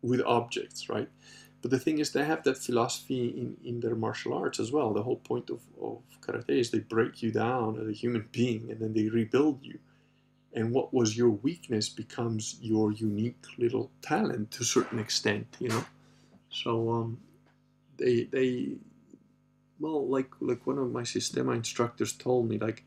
with 0.00 0.22
objects, 0.22 0.88
right? 0.88 1.10
But 1.64 1.70
the 1.70 1.78
thing 1.78 1.98
is, 1.98 2.12
they 2.12 2.26
have 2.26 2.42
that 2.42 2.58
philosophy 2.58 3.28
in, 3.28 3.56
in 3.64 3.80
their 3.80 3.94
martial 3.94 4.34
arts 4.34 4.60
as 4.60 4.70
well. 4.70 4.92
The 4.92 5.02
whole 5.02 5.16
point 5.16 5.48
of, 5.48 5.62
of 5.80 6.02
karate 6.20 6.60
is 6.60 6.70
they 6.70 6.80
break 6.80 7.22
you 7.22 7.30
down 7.30 7.80
as 7.80 7.88
a 7.88 7.92
human 7.92 8.28
being 8.32 8.70
and 8.70 8.80
then 8.80 8.92
they 8.92 9.08
rebuild 9.08 9.60
you. 9.62 9.78
And 10.52 10.72
what 10.72 10.92
was 10.92 11.16
your 11.16 11.30
weakness 11.30 11.88
becomes 11.88 12.58
your 12.60 12.92
unique 12.92 13.42
little 13.56 13.90
talent 14.02 14.50
to 14.50 14.60
a 14.60 14.66
certain 14.66 14.98
extent, 14.98 15.56
you 15.58 15.68
know. 15.68 15.86
So 16.50 16.90
um, 16.90 17.20
they 17.96 18.24
they 18.24 18.72
well, 19.80 20.06
like 20.06 20.32
like 20.40 20.66
one 20.66 20.76
of 20.76 20.92
my 20.92 21.00
Sistema 21.00 21.56
instructors 21.56 22.12
told 22.12 22.46
me, 22.46 22.58
like 22.58 22.84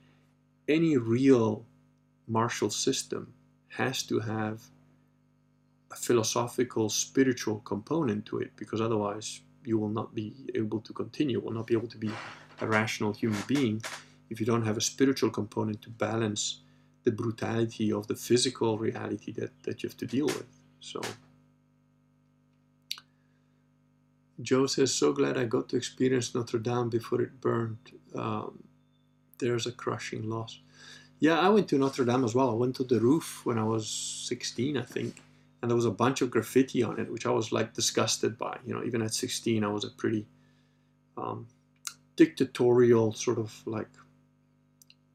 any 0.67 0.97
real 0.97 1.65
martial 2.27 2.69
system 2.69 3.33
has 3.69 4.03
to 4.03 4.19
have 4.19 4.69
a 5.91 5.95
philosophical, 5.95 6.89
spiritual 6.89 7.59
component 7.59 8.25
to 8.25 8.39
it, 8.39 8.51
because 8.55 8.81
otherwise 8.81 9.41
you 9.63 9.77
will 9.77 9.89
not 9.89 10.13
be 10.13 10.33
able 10.55 10.79
to 10.81 10.93
continue, 10.93 11.39
will 11.39 11.51
not 11.51 11.67
be 11.67 11.73
able 11.73 11.87
to 11.87 11.97
be 11.97 12.11
a 12.61 12.67
rational 12.67 13.13
human 13.13 13.41
being 13.47 13.81
if 14.29 14.39
you 14.39 14.45
don't 14.45 14.65
have 14.65 14.77
a 14.77 14.81
spiritual 14.81 15.29
component 15.29 15.81
to 15.81 15.89
balance 15.89 16.61
the 17.03 17.11
brutality 17.11 17.91
of 17.91 18.07
the 18.07 18.15
physical 18.15 18.77
reality 18.77 19.31
that, 19.31 19.51
that 19.63 19.81
you 19.81 19.89
have 19.89 19.97
to 19.97 20.05
deal 20.05 20.25
with. 20.25 20.47
So, 20.79 21.01
Joe 24.41 24.67
says, 24.67 24.93
So 24.93 25.13
glad 25.13 25.37
I 25.37 25.45
got 25.45 25.69
to 25.69 25.77
experience 25.77 26.35
Notre 26.35 26.59
Dame 26.59 26.89
before 26.89 27.21
it 27.21 27.39
burned. 27.39 27.77
Um, 28.13 28.63
there's 29.39 29.65
a 29.65 29.71
crushing 29.71 30.29
loss. 30.29 30.59
Yeah, 31.19 31.39
I 31.39 31.49
went 31.49 31.67
to 31.69 31.77
Notre 31.77 32.05
Dame 32.05 32.25
as 32.25 32.35
well. 32.35 32.51
I 32.51 32.53
went 32.53 32.75
to 32.75 32.83
the 32.83 32.99
roof 32.99 33.41
when 33.43 33.57
I 33.57 33.63
was 33.63 33.89
16, 33.89 34.77
I 34.77 34.83
think, 34.83 35.21
and 35.67 35.71
there 35.71 35.75
was 35.75 35.83
a 35.83 35.91
bunch 35.91 36.21
of 36.21 36.31
graffiti 36.31 36.81
on 36.81 36.97
it, 36.97 37.11
which 37.11 37.25
I 37.25 37.29
was 37.29 37.51
like 37.51 37.73
disgusted 37.73 38.37
by. 38.37 38.57
You 38.65 38.73
know, 38.73 38.85
even 38.85 39.01
at 39.01 39.13
16, 39.13 39.65
I 39.65 39.67
was 39.67 39.83
a 39.83 39.89
pretty 39.89 40.25
um, 41.17 41.45
dictatorial 42.15 43.11
sort 43.11 43.37
of 43.37 43.53
like 43.65 43.89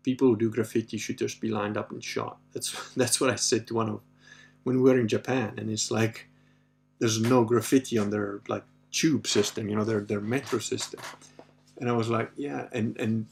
people 0.03 0.29
who 0.29 0.37
do 0.37 0.51
graffiti 0.51 0.99
should 0.99 1.17
just 1.17 1.41
be 1.41 1.49
lined 1.49 1.79
up 1.79 1.91
and 1.91 2.05
shot. 2.05 2.37
That's 2.53 2.93
that's 2.97 3.19
what 3.19 3.31
I 3.31 3.37
said 3.37 3.67
to 3.69 3.75
one 3.75 3.89
of 3.89 4.01
when 4.65 4.83
we 4.83 4.91
were 4.91 5.01
in 5.01 5.09
Japan, 5.09 5.55
and 5.57 5.71
it's 5.71 5.91
like 5.91 6.29
there's 6.99 7.19
no 7.19 7.45
graffiti 7.45 7.97
on 7.97 8.11
their 8.11 8.43
like 8.47 8.65
tube 8.91 9.27
system, 9.27 9.71
you 9.71 9.77
know, 9.77 9.85
their 9.85 10.03
their 10.03 10.21
metro 10.21 10.59
system. 10.59 11.01
And 11.79 11.89
I 11.89 11.93
was 11.93 12.11
like, 12.11 12.31
yeah, 12.37 12.69
and 12.73 12.95
and 13.01 13.27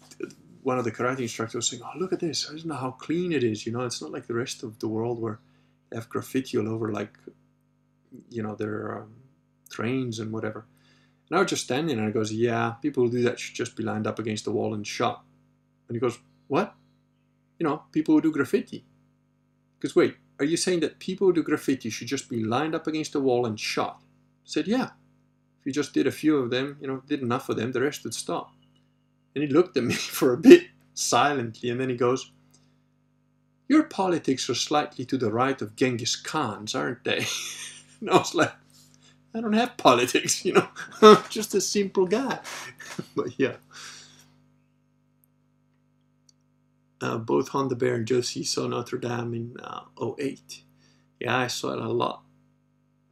one 0.62 0.78
of 0.78 0.84
the 0.84 0.90
karate 0.90 1.20
instructors 1.20 1.54
was 1.54 1.66
saying, 1.66 1.82
oh, 1.84 1.98
look 1.98 2.14
at 2.14 2.20
this, 2.20 2.48
isn't 2.50 2.70
how 2.70 2.92
clean 2.92 3.30
it 3.30 3.44
is? 3.44 3.66
You 3.66 3.72
know, 3.72 3.82
it's 3.82 4.00
not 4.00 4.10
like 4.10 4.26
the 4.26 4.32
rest 4.32 4.62
of 4.62 4.78
the 4.78 4.88
world 4.88 5.20
where 5.20 5.38
have 5.92 6.08
graffiti 6.08 6.58
all 6.58 6.68
over, 6.68 6.92
like, 6.92 7.18
you 8.28 8.42
know, 8.42 8.54
their 8.54 8.98
um, 8.98 9.14
trains 9.70 10.18
and 10.18 10.32
whatever. 10.32 10.66
And 11.28 11.38
I 11.38 11.42
was 11.42 11.50
just 11.50 11.64
standing 11.64 11.96
there 11.96 12.04
and 12.04 12.12
I 12.12 12.12
goes, 12.12 12.32
yeah, 12.32 12.72
people 12.82 13.04
who 13.04 13.10
do 13.10 13.22
that 13.22 13.38
should 13.38 13.54
just 13.54 13.76
be 13.76 13.84
lined 13.84 14.06
up 14.06 14.18
against 14.18 14.44
the 14.44 14.50
wall 14.50 14.74
and 14.74 14.86
shot. 14.86 15.24
And 15.88 15.96
he 15.96 16.00
goes, 16.00 16.18
what? 16.48 16.74
You 17.58 17.66
know, 17.66 17.82
people 17.92 18.14
who 18.14 18.20
do 18.20 18.32
graffiti. 18.32 18.84
Because 19.78 19.94
wait, 19.94 20.16
are 20.38 20.44
you 20.44 20.56
saying 20.56 20.80
that 20.80 20.98
people 20.98 21.28
who 21.28 21.32
do 21.32 21.42
graffiti 21.42 21.90
should 21.90 22.08
just 22.08 22.28
be 22.28 22.42
lined 22.42 22.74
up 22.74 22.86
against 22.86 23.12
the 23.12 23.20
wall 23.20 23.46
and 23.46 23.58
shot? 23.58 24.00
I 24.02 24.46
said, 24.46 24.66
yeah. 24.66 24.90
If 25.60 25.66
you 25.66 25.72
just 25.72 25.92
did 25.92 26.06
a 26.06 26.12
few 26.12 26.38
of 26.38 26.50
them, 26.50 26.78
you 26.80 26.88
know, 26.88 27.02
did 27.06 27.20
enough 27.20 27.48
of 27.48 27.56
them, 27.56 27.72
the 27.72 27.82
rest 27.82 28.02
would 28.04 28.14
stop. 28.14 28.52
And 29.34 29.44
he 29.44 29.50
looked 29.50 29.76
at 29.76 29.84
me 29.84 29.94
for 30.18 30.32
a 30.32 30.38
bit 30.38 30.64
silently, 30.94 31.70
and 31.70 31.80
then 31.80 31.90
he 31.90 31.96
goes, 31.96 32.32
Your 33.70 33.84
politics 33.84 34.50
are 34.50 34.56
slightly 34.56 35.04
to 35.04 35.16
the 35.16 35.30
right 35.30 35.62
of 35.62 35.76
Genghis 35.76 36.16
Khan's, 36.16 36.74
aren't 36.74 37.04
they? 37.04 37.24
and 38.00 38.10
I 38.10 38.16
was 38.16 38.34
like, 38.34 38.52
I 39.32 39.40
don't 39.40 39.52
have 39.52 39.76
politics, 39.76 40.44
you 40.44 40.54
know, 40.54 40.66
I'm 41.02 41.22
just 41.28 41.54
a 41.54 41.60
simple 41.60 42.04
guy. 42.04 42.40
but 43.14 43.38
yeah. 43.38 43.58
Uh, 47.00 47.18
both 47.18 47.50
Honda 47.50 47.76
Bear 47.76 47.94
and 47.94 48.06
Joe 48.08 48.22
C 48.22 48.42
saw 48.42 48.66
Notre 48.66 48.98
Dame 48.98 49.34
in 49.34 49.56
uh, 49.62 49.84
08. 50.18 50.62
Yeah, 51.20 51.38
I 51.38 51.46
saw 51.46 51.72
it 51.72 51.78
a 51.78 51.88
lot 51.88 52.24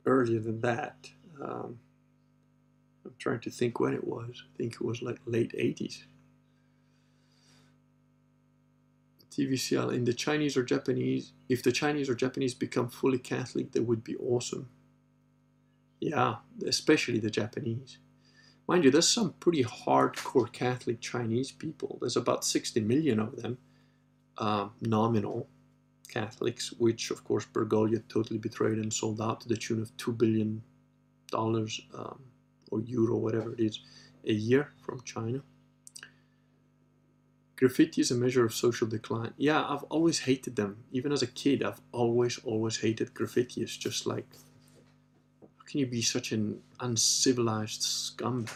earlier 0.06 0.40
than 0.40 0.60
that. 0.62 1.08
Um, 1.40 1.78
I'm 3.04 3.14
trying 3.20 3.40
to 3.42 3.50
think 3.50 3.78
when 3.78 3.94
it 3.94 4.04
was. 4.04 4.42
I 4.42 4.56
think 4.56 4.74
it 4.74 4.82
was 4.82 5.02
like 5.02 5.20
late 5.24 5.52
80s. 5.52 6.02
TVCL 9.38 9.94
in 9.94 10.04
the 10.04 10.12
Chinese 10.12 10.56
or 10.56 10.64
Japanese, 10.64 11.32
if 11.48 11.62
the 11.62 11.70
Chinese 11.70 12.08
or 12.10 12.14
Japanese 12.14 12.54
become 12.54 12.88
fully 12.88 13.18
Catholic, 13.18 13.72
that 13.72 13.82
would 13.82 14.02
be 14.02 14.16
awesome. 14.16 14.68
Yeah, 16.00 16.36
especially 16.66 17.20
the 17.20 17.30
Japanese. 17.30 17.98
Mind 18.66 18.84
you, 18.84 18.90
there's 18.90 19.08
some 19.08 19.34
pretty 19.40 19.64
hardcore 19.64 20.50
Catholic 20.52 21.00
Chinese 21.00 21.52
people. 21.52 21.98
There's 22.00 22.16
about 22.16 22.44
60 22.44 22.80
million 22.80 23.18
of 23.20 23.40
them, 23.40 23.58
uh, 24.36 24.68
nominal 24.80 25.48
Catholics, 26.08 26.72
which 26.72 27.10
of 27.10 27.24
course 27.24 27.46
Bergoglio 27.46 28.02
totally 28.08 28.38
betrayed 28.38 28.78
and 28.78 28.92
sold 28.92 29.20
out 29.20 29.40
to 29.42 29.48
the 29.48 29.56
tune 29.56 29.80
of 29.80 29.96
$2 29.96 30.16
billion 30.18 30.62
um, 31.34 32.20
or 32.70 32.80
euro, 32.80 33.16
whatever 33.16 33.52
it 33.52 33.60
is, 33.60 33.80
a 34.26 34.32
year 34.32 34.72
from 34.84 35.00
China. 35.02 35.42
Graffiti 37.58 38.00
is 38.00 38.12
a 38.12 38.14
measure 38.14 38.44
of 38.44 38.54
social 38.54 38.86
decline. 38.86 39.34
Yeah, 39.36 39.66
I've 39.68 39.82
always 39.84 40.20
hated 40.20 40.54
them. 40.54 40.84
Even 40.92 41.10
as 41.10 41.22
a 41.22 41.26
kid, 41.26 41.64
I've 41.64 41.80
always, 41.90 42.38
always 42.44 42.76
hated 42.76 43.14
graffiti. 43.14 43.62
It's 43.62 43.76
just 43.76 44.06
like, 44.06 44.28
how 45.40 45.64
can 45.66 45.80
you 45.80 45.86
be 45.86 46.00
such 46.00 46.30
an 46.30 46.60
uncivilized 46.78 47.82
scumbag? 47.82 48.52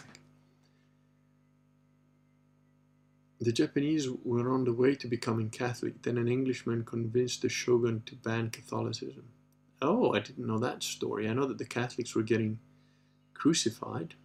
The 3.41 3.51
Japanese 3.51 4.07
were 4.23 4.49
on 4.53 4.63
the 4.63 4.71
way 4.71 4.95
to 4.95 5.07
becoming 5.09 5.49
Catholic. 5.49 6.01
Then 6.01 6.17
an 6.17 6.29
Englishman 6.29 6.85
convinced 6.85 7.41
the 7.41 7.49
shogun 7.49 8.03
to 8.05 8.15
ban 8.15 8.51
Catholicism. 8.51 9.25
Oh, 9.81 10.13
I 10.13 10.21
didn't 10.21 10.47
know 10.47 10.59
that 10.59 10.81
story. 10.81 11.27
I 11.27 11.33
know 11.33 11.45
that 11.47 11.57
the 11.57 11.65
Catholics 11.65 12.15
were 12.15 12.23
getting 12.23 12.57
crucified. 13.33 14.15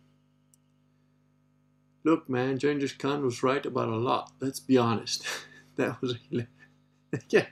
Look, 2.04 2.28
man, 2.28 2.58
Genghis 2.58 2.92
Khan 2.92 3.24
was 3.24 3.42
right 3.42 3.64
about 3.64 3.88
a 3.88 3.96
lot. 3.96 4.32
Let's 4.40 4.60
be 4.60 4.76
honest. 4.78 5.24
that 5.76 6.00
was, 6.00 6.16
yeah, 7.30 7.46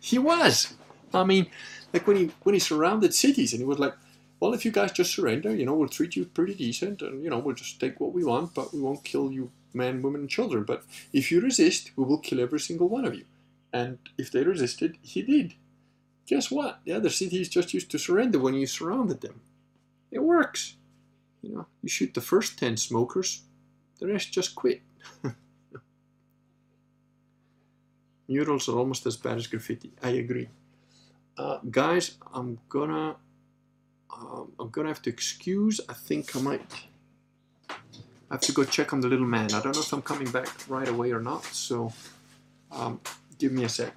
he 0.00 0.18
was. 0.18 0.74
I 1.12 1.24
mean, 1.24 1.46
like 1.92 2.06
when 2.06 2.16
he 2.16 2.30
when 2.42 2.54
he 2.54 2.58
surrounded 2.58 3.14
cities 3.14 3.52
and 3.52 3.60
he 3.60 3.66
was 3.66 3.78
like, 3.78 3.94
well, 4.40 4.54
if 4.54 4.64
you 4.64 4.70
guys 4.70 4.92
just 4.92 5.14
surrender, 5.14 5.54
you 5.54 5.66
know, 5.66 5.74
we'll 5.74 5.88
treat 5.88 6.14
you 6.14 6.24
pretty 6.24 6.54
decent, 6.54 7.02
and 7.02 7.24
you 7.24 7.30
know, 7.30 7.38
we'll 7.38 7.54
just 7.54 7.80
take 7.80 7.98
what 8.00 8.12
we 8.12 8.24
want, 8.24 8.54
but 8.54 8.72
we 8.72 8.80
won't 8.80 9.04
kill 9.04 9.32
you, 9.32 9.50
men, 9.74 10.02
women, 10.02 10.22
and 10.22 10.30
children. 10.30 10.64
But 10.64 10.84
if 11.12 11.32
you 11.32 11.40
resist, 11.40 11.90
we 11.96 12.04
will 12.04 12.18
kill 12.18 12.40
every 12.40 12.60
single 12.60 12.88
one 12.88 13.04
of 13.04 13.14
you. 13.14 13.24
And 13.72 13.98
if 14.16 14.30
they 14.30 14.44
resisted, 14.44 14.96
he 15.02 15.22
did. 15.22 15.54
Guess 16.26 16.50
what? 16.50 16.80
The 16.84 16.92
other 16.92 17.10
cities 17.10 17.48
just 17.48 17.74
used 17.74 17.90
to 17.90 17.98
surrender 17.98 18.38
when 18.38 18.54
you 18.54 18.66
surrounded 18.66 19.20
them. 19.20 19.40
It 20.10 20.22
works. 20.22 20.76
You 21.42 21.54
know, 21.54 21.66
you 21.82 21.88
shoot 21.88 22.14
the 22.14 22.20
first 22.20 22.58
10 22.58 22.76
smokers, 22.76 23.42
the 23.98 24.06
rest 24.06 24.32
just 24.32 24.54
quit. 24.54 24.82
Murals 28.28 28.68
are 28.68 28.76
almost 28.76 29.06
as 29.06 29.16
bad 29.16 29.38
as 29.38 29.46
graffiti. 29.46 29.92
I 30.02 30.10
agree. 30.10 30.48
Uh, 31.36 31.58
guys, 31.70 32.16
I'm 32.34 32.58
gonna 32.68 33.16
um, 34.14 34.52
I'm 34.58 34.70
gonna 34.70 34.88
have 34.88 35.02
to 35.02 35.10
excuse. 35.10 35.80
I 35.88 35.94
think 35.94 36.34
I 36.36 36.40
might 36.40 36.62
have 38.30 38.40
to 38.40 38.52
go 38.52 38.64
check 38.64 38.92
on 38.92 39.00
the 39.00 39.08
little 39.08 39.26
man. 39.26 39.52
I 39.52 39.60
don't 39.62 39.74
know 39.74 39.80
if 39.80 39.92
I'm 39.92 40.02
coming 40.02 40.30
back 40.30 40.48
right 40.68 40.88
away 40.88 41.12
or 41.12 41.20
not. 41.20 41.44
So 41.44 41.92
um, 42.70 43.00
give 43.38 43.52
me 43.52 43.64
a 43.64 43.68
sec. 43.68 43.94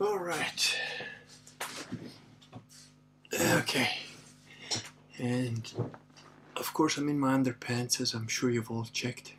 All 0.00 0.18
right. 0.18 0.78
Okay. 3.34 3.90
And 5.18 5.72
of 6.56 6.72
course, 6.72 6.96
I'm 6.96 7.08
in 7.08 7.18
my 7.18 7.36
underpants, 7.36 8.00
as 8.00 8.14
I'm 8.14 8.28
sure 8.28 8.48
you've 8.48 8.70
all 8.70 8.86
checked. 8.92 9.34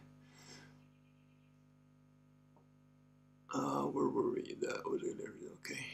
Uh, 3.53 3.83
where 3.83 4.09
were 4.09 4.31
we? 4.33 4.55
That 4.61 4.89
was 4.89 5.01
it. 5.03 5.17
Okay. 5.59 5.85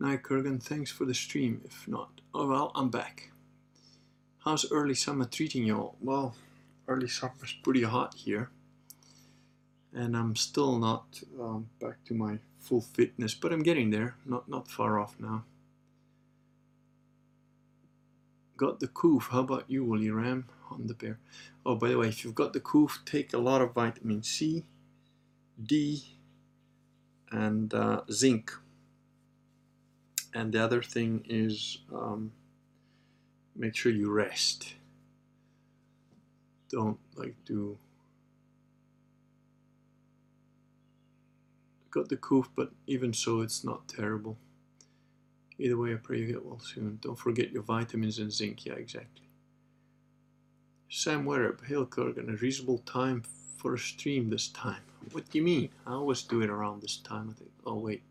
Night, 0.00 0.22
Kurgan. 0.24 0.60
Thanks 0.60 0.90
for 0.90 1.04
the 1.04 1.14
stream. 1.14 1.60
If 1.64 1.86
not, 1.86 2.20
oh 2.34 2.48
well, 2.48 2.72
I'm 2.74 2.90
back. 2.90 3.30
How's 4.44 4.70
early 4.72 4.94
summer 4.94 5.26
treating 5.26 5.64
y'all? 5.64 5.96
Well, 6.00 6.34
early 6.88 7.08
summer's 7.08 7.54
pretty 7.62 7.84
hot 7.84 8.14
here, 8.14 8.50
and 9.94 10.16
I'm 10.16 10.34
still 10.34 10.78
not 10.78 11.20
um, 11.38 11.68
back 11.80 12.02
to 12.06 12.14
my 12.14 12.38
full 12.60 12.80
fitness, 12.80 13.34
but 13.34 13.52
I'm 13.52 13.62
getting 13.62 13.90
there. 13.90 14.16
Not 14.24 14.48
not 14.48 14.70
far 14.70 14.98
off 14.98 15.16
now. 15.18 15.44
Got 18.56 18.80
the 18.80 18.88
coof. 18.88 19.28
How 19.30 19.40
about 19.40 19.64
you, 19.68 19.84
Woolly 19.84 20.10
Ram? 20.10 20.46
On 20.70 20.86
the 20.86 20.94
bear. 20.94 21.18
Oh, 21.64 21.74
by 21.74 21.88
the 21.88 21.98
way, 21.98 22.08
if 22.08 22.24
you've 22.24 22.34
got 22.34 22.52
the 22.52 22.60
coof, 22.60 23.00
take 23.04 23.32
a 23.32 23.38
lot 23.38 23.60
of 23.60 23.74
vitamin 23.74 24.22
C, 24.22 24.64
D, 25.60 26.04
and 27.32 27.72
uh, 27.74 28.02
zinc. 28.12 28.52
And 30.32 30.52
the 30.52 30.62
other 30.62 30.82
thing 30.82 31.24
is 31.28 31.78
um, 31.92 32.32
make 33.56 33.74
sure 33.74 33.90
you 33.90 34.10
rest. 34.10 34.74
Don't 36.68 36.98
like 37.16 37.34
do. 37.44 37.78
Got 41.90 42.08
the 42.08 42.16
coof, 42.16 42.48
but 42.54 42.70
even 42.86 43.12
so, 43.12 43.40
it's 43.40 43.64
not 43.64 43.88
terrible. 43.88 44.38
Either 45.58 45.76
way, 45.76 45.92
I 45.92 45.96
pray 45.96 46.18
you 46.18 46.26
get 46.26 46.44
well 46.44 46.60
soon. 46.60 46.98
Don't 47.02 47.18
forget 47.18 47.50
your 47.50 47.62
vitamins 47.62 48.18
and 48.18 48.32
zinc. 48.32 48.64
Yeah, 48.64 48.74
exactly. 48.74 49.28
Sam 50.88 51.24
Werrib, 51.24 51.64
Hail 51.66 51.86
Kurgan, 51.86 52.32
a 52.32 52.36
reasonable 52.36 52.78
time 52.78 53.22
for 53.56 53.74
a 53.74 53.78
stream 53.78 54.30
this 54.30 54.48
time. 54.48 54.82
What 55.12 55.30
do 55.30 55.38
you 55.38 55.44
mean? 55.44 55.70
I 55.86 55.92
always 55.92 56.22
do 56.22 56.42
it 56.42 56.50
around 56.50 56.82
this 56.82 56.96
time. 56.98 57.30
I 57.30 57.38
think. 57.38 57.50
Oh 57.66 57.76
wait, 57.76 58.02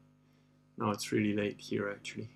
no, 0.78 0.92
it's 0.92 1.12
really 1.12 1.34
late 1.34 1.60
here 1.60 1.90
actually. 1.90 2.30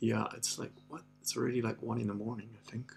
Yeah, 0.00 0.26
it's 0.36 0.58
like 0.58 0.72
what? 0.88 1.02
It's 1.20 1.36
already 1.36 1.62
like 1.62 1.82
one 1.82 2.00
in 2.00 2.08
the 2.08 2.14
morning, 2.14 2.48
I 2.54 2.70
think. 2.70 2.92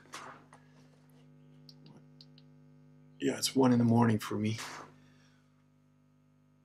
Yeah, 3.19 3.37
it's 3.37 3.55
one 3.55 3.71
in 3.71 3.79
the 3.79 3.85
morning 3.85 4.19
for 4.19 4.35
me. 4.35 4.57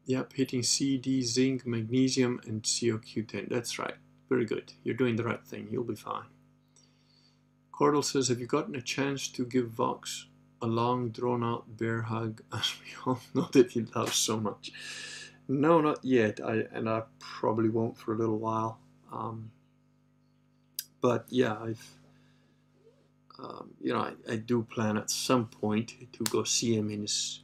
Yep, 0.07 0.33
hitting 0.33 0.63
C, 0.63 0.99
D, 0.99 1.23
zinc, 1.23 1.67
magnesium, 1.67 2.41
and 2.47 2.63
CoQ10. 2.63 3.49
That's 3.49 3.79
right. 3.79 3.95
Very 4.29 4.45
good. 4.45 4.73
You're 4.83 4.97
doing 4.97 5.17
the 5.17 5.25
right 5.25 5.45
thing. 5.45 5.69
You'll 5.71 5.85
be 5.85 5.95
fine. 5.95 6.25
Cordell 7.73 8.05
says, 8.05 8.29
have 8.29 8.41
you 8.41 8.47
gotten 8.47 8.75
a 8.75 8.83
chance 8.83 9.29
to 9.29 9.45
give 9.45 9.69
Vox 9.69 10.27
a 10.61 10.67
long, 10.67 11.11
drawn-out 11.11 11.77
bear 11.77 12.03
hug, 12.03 12.43
as 12.53 12.75
we 12.81 12.95
all 13.05 13.21
know 13.35 13.49
that 13.53 13.73
he 13.73 13.83
loves 13.95 14.17
so 14.17 14.39
much? 14.39 14.73
No, 15.49 15.81
not 15.81 16.05
yet. 16.05 16.41
I 16.43 16.65
and 16.73 16.89
I 16.89 17.03
probably 17.19 17.69
won't 17.69 17.99
for 17.99 18.15
a 18.15 18.17
little 18.17 18.39
while. 18.39 18.79
Um, 19.13 19.51
but 21.01 21.27
yeah, 21.29 21.59
I've 21.61 21.85
um, 23.39 23.71
you 23.83 23.93
know 23.93 24.01
I, 24.01 24.13
I 24.33 24.37
do 24.37 24.63
plan 24.63 24.97
at 24.97 25.11
some 25.11 25.47
point 25.49 25.95
to 26.13 26.25
go 26.25 26.45
see 26.45 26.75
him 26.75 26.91
in 26.91 27.03
his 27.03 27.42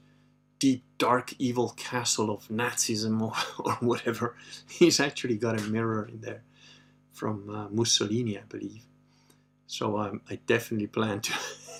deep, 0.59 0.83
dark, 0.99 1.35
evil 1.39 1.71
castle 1.77 2.31
of 2.31 2.49
Nazism 2.49 3.21
or, 3.21 3.35
or 3.65 3.75
whatever. 3.75 4.37
He's 4.69 5.01
actually 5.01 5.37
got 5.37 5.61
a 5.61 5.65
mirror 5.65 6.07
in 6.07 6.21
there 6.21 6.43
from 7.13 7.51
uh, 7.51 7.69
Mussolini, 7.71 8.39
I 8.39 8.43
believe. 8.49 8.85
So 9.67 9.99
um, 9.99 10.23
I 10.31 10.39
definitely 10.47 10.87
plan 10.87 11.21
to 11.21 11.33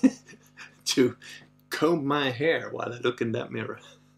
to 0.85 1.17
comb 1.69 2.05
my 2.05 2.29
hair 2.29 2.69
while 2.69 2.93
I 2.93 2.97
look 2.99 3.21
in 3.21 3.31
that 3.33 3.51
mirror. 3.51 3.79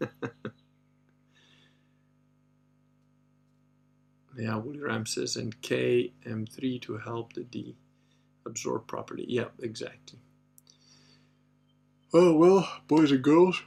yeah, 4.38 4.56
Woolly 4.56 4.80
Ram 4.80 5.06
says, 5.06 5.36
and 5.36 5.60
K 5.62 6.12
M3 6.26 6.82
to 6.82 6.98
help 6.98 7.32
the 7.32 7.44
D 7.44 7.76
absorb 8.44 8.86
properly. 8.86 9.24
Yeah, 9.28 9.48
exactly. 9.60 10.18
Oh 12.12 12.36
well, 12.36 12.68
boys 12.88 13.10
and 13.10 13.22
girls 13.22 13.62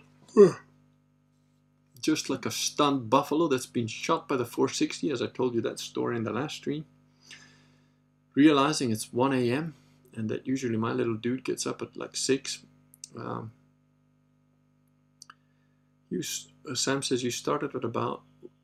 just 2.05 2.29
like 2.29 2.45
a 2.45 2.51
stunned 2.51 3.09
buffalo 3.09 3.47
that's 3.47 3.65
been 3.65 3.87
shot 3.87 4.27
by 4.27 4.37
the 4.37 4.45
460, 4.45 5.09
as 5.09 5.23
I 5.23 5.27
told 5.27 5.55
you 5.55 5.61
that 5.61 5.79
story 5.79 6.15
in 6.15 6.23
the 6.23 6.31
last 6.31 6.57
stream. 6.57 6.85
Realizing 8.35 8.91
it's 8.91 9.11
1 9.11 9.33
a.m. 9.33 9.73
and 10.13 10.29
that 10.29 10.45
usually 10.45 10.77
my 10.77 10.91
little 10.91 11.15
dude 11.15 11.43
gets 11.43 11.65
up 11.65 11.81
at 11.81 11.97
like 11.97 12.15
6. 12.15 12.59
Um, 13.17 13.51
you, 16.11 16.21
uh, 16.69 16.75
Sam 16.75 17.01
says 17.01 17.23
you 17.23 17.31
started 17.31 17.73
at 17.73 17.83
about 17.83 18.21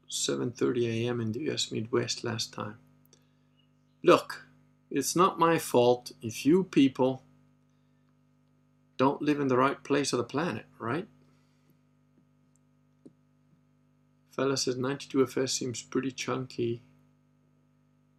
7.30 0.07 1.05
a.m. 1.05 1.19
in 1.19 1.31
the 1.31 1.49
US 1.49 1.71
Midwest 1.71 2.23
last 2.23 2.53
time. 2.53 2.77
Look, 4.03 4.45
it's 4.91 5.15
not 5.15 5.39
my 5.39 5.57
fault 5.57 6.11
if 6.21 6.45
you 6.45 6.65
people 6.65 7.23
don't 8.97 9.21
live 9.21 9.39
in 9.39 9.47
the 9.47 9.57
right 9.57 9.83
place 9.83 10.13
of 10.13 10.17
the 10.17 10.23
planet, 10.23 10.65
right? 10.77 11.07
Fella 14.31 14.55
says 14.57 14.75
92FS 14.75 15.49
seems 15.49 15.81
pretty 15.81 16.11
chunky 16.11 16.81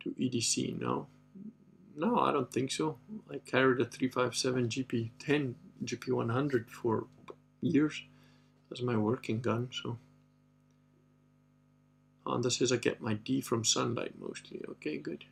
to 0.01 0.11
EDC. 0.11 0.79
No, 0.79 1.07
no, 1.97 2.19
I 2.19 2.33
don't 2.33 2.53
think 2.53 2.71
so. 2.71 2.99
I 3.31 3.39
carried 3.39 3.81
a 3.81 3.85
357 3.85 4.69
GP10 4.69 5.55
GP100 5.85 6.71
for 6.71 7.07
years 7.61 8.03
as 8.71 8.83
my 8.83 8.97
working 8.97 9.41
gun. 9.41 9.71
So 9.73 9.99
Honda 12.27 12.51
says 12.51 12.73
I 12.73 12.77
get 12.77 13.01
my 13.01 13.15
D 13.15 13.41
from 13.41 13.65
sunlight 13.65 14.15
mostly. 14.19 14.63
Okay, 14.69 14.99
good. 14.99 15.25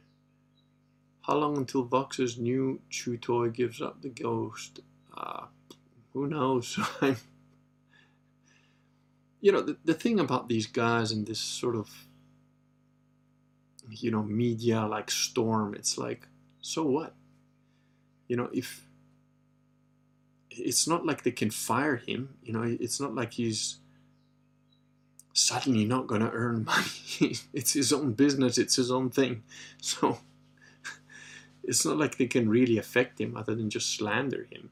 How 1.22 1.36
long 1.36 1.56
until 1.58 1.84
Vox's 1.84 2.38
new 2.38 2.80
chew 2.88 3.16
toy 3.16 3.50
gives 3.50 3.80
up 3.80 4.02
the 4.02 4.08
ghost? 4.08 4.80
Uh, 5.16 5.46
who 6.12 6.26
knows? 6.26 6.78
I'm 7.00 7.16
you 9.40 9.52
know 9.52 9.62
the, 9.62 9.76
the 9.84 9.94
thing 9.94 10.20
about 10.20 10.48
these 10.48 10.66
guys 10.66 11.12
and 11.12 11.26
this 11.26 11.40
sort 11.40 11.76
of 11.76 11.88
you 13.88 14.10
know 14.10 14.22
media 14.22 14.86
like 14.86 15.10
storm 15.10 15.74
it's 15.74 15.98
like 15.98 16.26
so 16.60 16.84
what? 16.84 17.14
You 18.28 18.36
know 18.36 18.50
if 18.52 18.86
it's 20.50 20.86
not 20.86 21.06
like 21.06 21.22
they 21.22 21.30
can 21.30 21.50
fire 21.50 21.96
him 21.96 22.36
you 22.42 22.52
know 22.52 22.62
it's 22.62 23.00
not 23.00 23.14
like 23.14 23.32
he's 23.32 23.78
suddenly 25.32 25.84
not 25.84 26.06
going 26.06 26.20
to 26.20 26.30
earn 26.30 26.64
money. 26.66 27.36
It's 27.52 27.72
his 27.72 27.92
own 27.92 28.12
business 28.12 28.58
it's 28.58 28.76
his 28.76 28.90
own 28.90 29.10
thing. 29.10 29.42
So 29.80 30.18
it's 31.64 31.84
not 31.84 31.96
like 31.96 32.18
they 32.18 32.26
can 32.26 32.48
really 32.48 32.78
affect 32.78 33.20
him 33.20 33.36
other 33.36 33.54
than 33.54 33.70
just 33.70 33.96
slander 33.96 34.46
him 34.50 34.70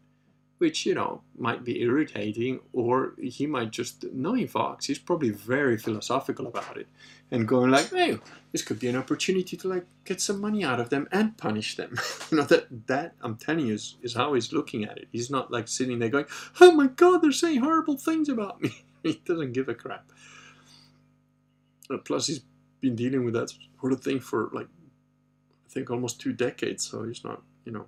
which 0.58 0.84
you 0.84 0.94
know 0.94 1.22
might 1.36 1.64
be 1.64 1.80
irritating 1.80 2.60
or 2.72 3.14
he 3.20 3.46
might 3.46 3.70
just 3.70 4.04
knowing 4.12 4.46
Vox 4.46 4.86
he's 4.86 4.98
probably 4.98 5.30
very 5.30 5.78
philosophical 5.78 6.46
about 6.46 6.76
it. 6.76 6.88
And 7.30 7.46
going 7.46 7.70
like 7.70 7.90
hey 7.90 8.18
this 8.52 8.62
could 8.62 8.78
be 8.78 8.88
an 8.88 8.96
opportunity 8.96 9.56
to 9.56 9.68
like 9.68 9.86
get 10.04 10.20
some 10.20 10.40
money 10.40 10.64
out 10.64 10.80
of 10.80 10.90
them 10.90 11.08
and 11.12 11.36
punish 11.36 11.76
them. 11.76 11.98
You 12.30 12.38
know 12.38 12.44
that 12.44 12.86
that 12.88 13.14
i'm 13.22 13.36
telling 13.36 13.68
you 13.68 13.74
is, 13.74 13.96
is 14.02 14.14
how 14.14 14.34
he's 14.34 14.52
looking 14.52 14.84
at 14.84 14.98
it. 14.98 15.08
He's 15.12 15.30
not 15.30 15.50
like 15.50 15.68
sitting 15.68 15.98
there 15.98 16.08
going 16.10 16.26
oh 16.60 16.72
my 16.72 16.88
god 16.88 17.22
they're 17.22 17.32
saying 17.32 17.60
horrible 17.60 17.96
things 17.96 18.28
about 18.28 18.60
me. 18.60 18.70
He 19.04 19.22
doesn't 19.24 19.52
give 19.52 19.68
a 19.68 19.74
crap. 19.74 20.10
Plus 22.04 22.26
he's 22.26 22.40
been 22.80 22.96
dealing 22.96 23.24
with 23.24 23.34
that 23.34 23.52
sort 23.80 23.92
of 23.92 24.00
thing 24.02 24.20
for 24.20 24.50
like 24.52 24.68
i 25.66 25.72
think 25.72 25.90
almost 25.90 26.20
two 26.20 26.32
decades 26.32 26.88
so 26.88 27.04
he's 27.04 27.24
not 27.24 27.42
you 27.64 27.72
know 27.72 27.86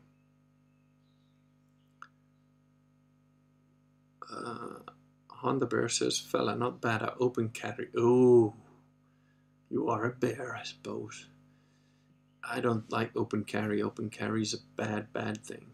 uh, 4.33 4.93
Honda 5.29 5.67
Bear 5.67 5.89
says, 5.89 6.19
fella, 6.19 6.55
not 6.55 6.81
bad 6.81 7.03
at 7.03 7.15
open 7.19 7.49
carry. 7.51 7.89
Oh, 7.97 8.55
you 9.71 9.89
are 9.89 10.05
a 10.05 10.11
bear, 10.11 10.57
I 10.57 10.65
suppose. 10.65 11.27
I 12.43 12.61
don't 12.61 12.91
like 12.91 13.17
open 13.17 13.45
carry. 13.45 13.83
Open 13.83 14.11
carry 14.11 14.43
is 14.43 14.55
a 14.55 14.59
bad, 14.77 15.13
bad 15.13 15.45
thing. 15.45 15.67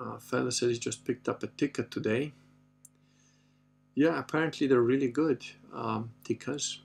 Uh, 0.00 0.18
fella 0.18 0.52
says 0.52 0.70
he 0.72 0.78
just 0.78 1.04
picked 1.04 1.28
up 1.28 1.42
a 1.42 1.48
ticket 1.48 1.90
today. 1.90 2.32
Yeah, 3.94 4.18
apparently 4.18 4.66
they're 4.66 4.80
really 4.80 5.08
good 5.08 5.44
um, 5.74 6.10
Tikkas. 6.24 6.78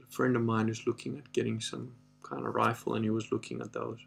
A 0.00 0.06
friend 0.12 0.36
of 0.36 0.42
mine 0.42 0.68
is 0.68 0.86
looking 0.86 1.18
at 1.18 1.32
getting 1.32 1.60
some 1.60 1.94
kind 2.22 2.46
of 2.46 2.54
rifle 2.54 2.94
and 2.94 3.04
he 3.04 3.10
was 3.10 3.32
looking 3.32 3.60
at 3.60 3.72
those. 3.72 3.98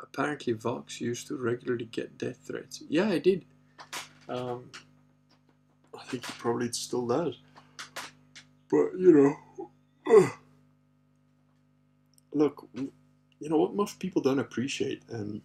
Apparently 0.00 0.52
Vox 0.52 1.00
used 1.00 1.26
to 1.28 1.36
regularly 1.36 1.86
get 1.86 2.18
death 2.18 2.38
threats. 2.44 2.82
Yeah, 2.88 3.08
I 3.08 3.18
did. 3.18 3.44
Um, 4.28 4.70
I 5.98 6.02
think 6.04 6.26
he 6.26 6.32
probably 6.38 6.72
still 6.72 7.06
does. 7.06 7.38
But 8.70 8.98
you 8.98 9.36
know, 10.06 10.30
look, 12.32 12.68
you 12.74 13.48
know 13.48 13.58
what 13.58 13.74
most 13.74 13.98
people 13.98 14.22
don't 14.22 14.38
appreciate, 14.38 15.02
and 15.10 15.40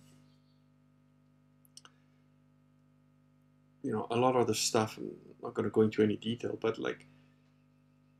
you 3.84 3.91
know, 3.91 4.08
a 4.12 4.16
lot 4.16 4.36
of 4.36 4.47
the 4.47 4.56
stuff. 4.56 4.97
I'm 4.97 5.12
not 5.41 5.54
going 5.54 5.66
to 5.66 5.70
go 5.70 5.82
into 5.82 6.04
any 6.04 6.18
detail, 6.18 6.58
but 6.60 6.78
like 6.78 7.06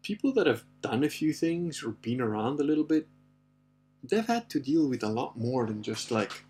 people 0.02 0.34
that 0.34 0.48
have 0.48 0.64
done 0.82 1.04
a 1.04 1.10
few 1.10 1.34
things 1.34 1.84
or 1.84 1.92
been 1.92 2.22
around 2.22 2.60
a 2.60 2.64
little 2.64 2.84
bit, 2.84 3.08
they've 4.04 4.26
had 4.26 4.50
to 4.50 4.60
deal 4.60 4.88
with 4.88 5.04
a 5.04 5.10
lot 5.10 5.38
more 5.38 5.66
than 5.66 5.84
just 5.84 6.12
like 6.12 6.44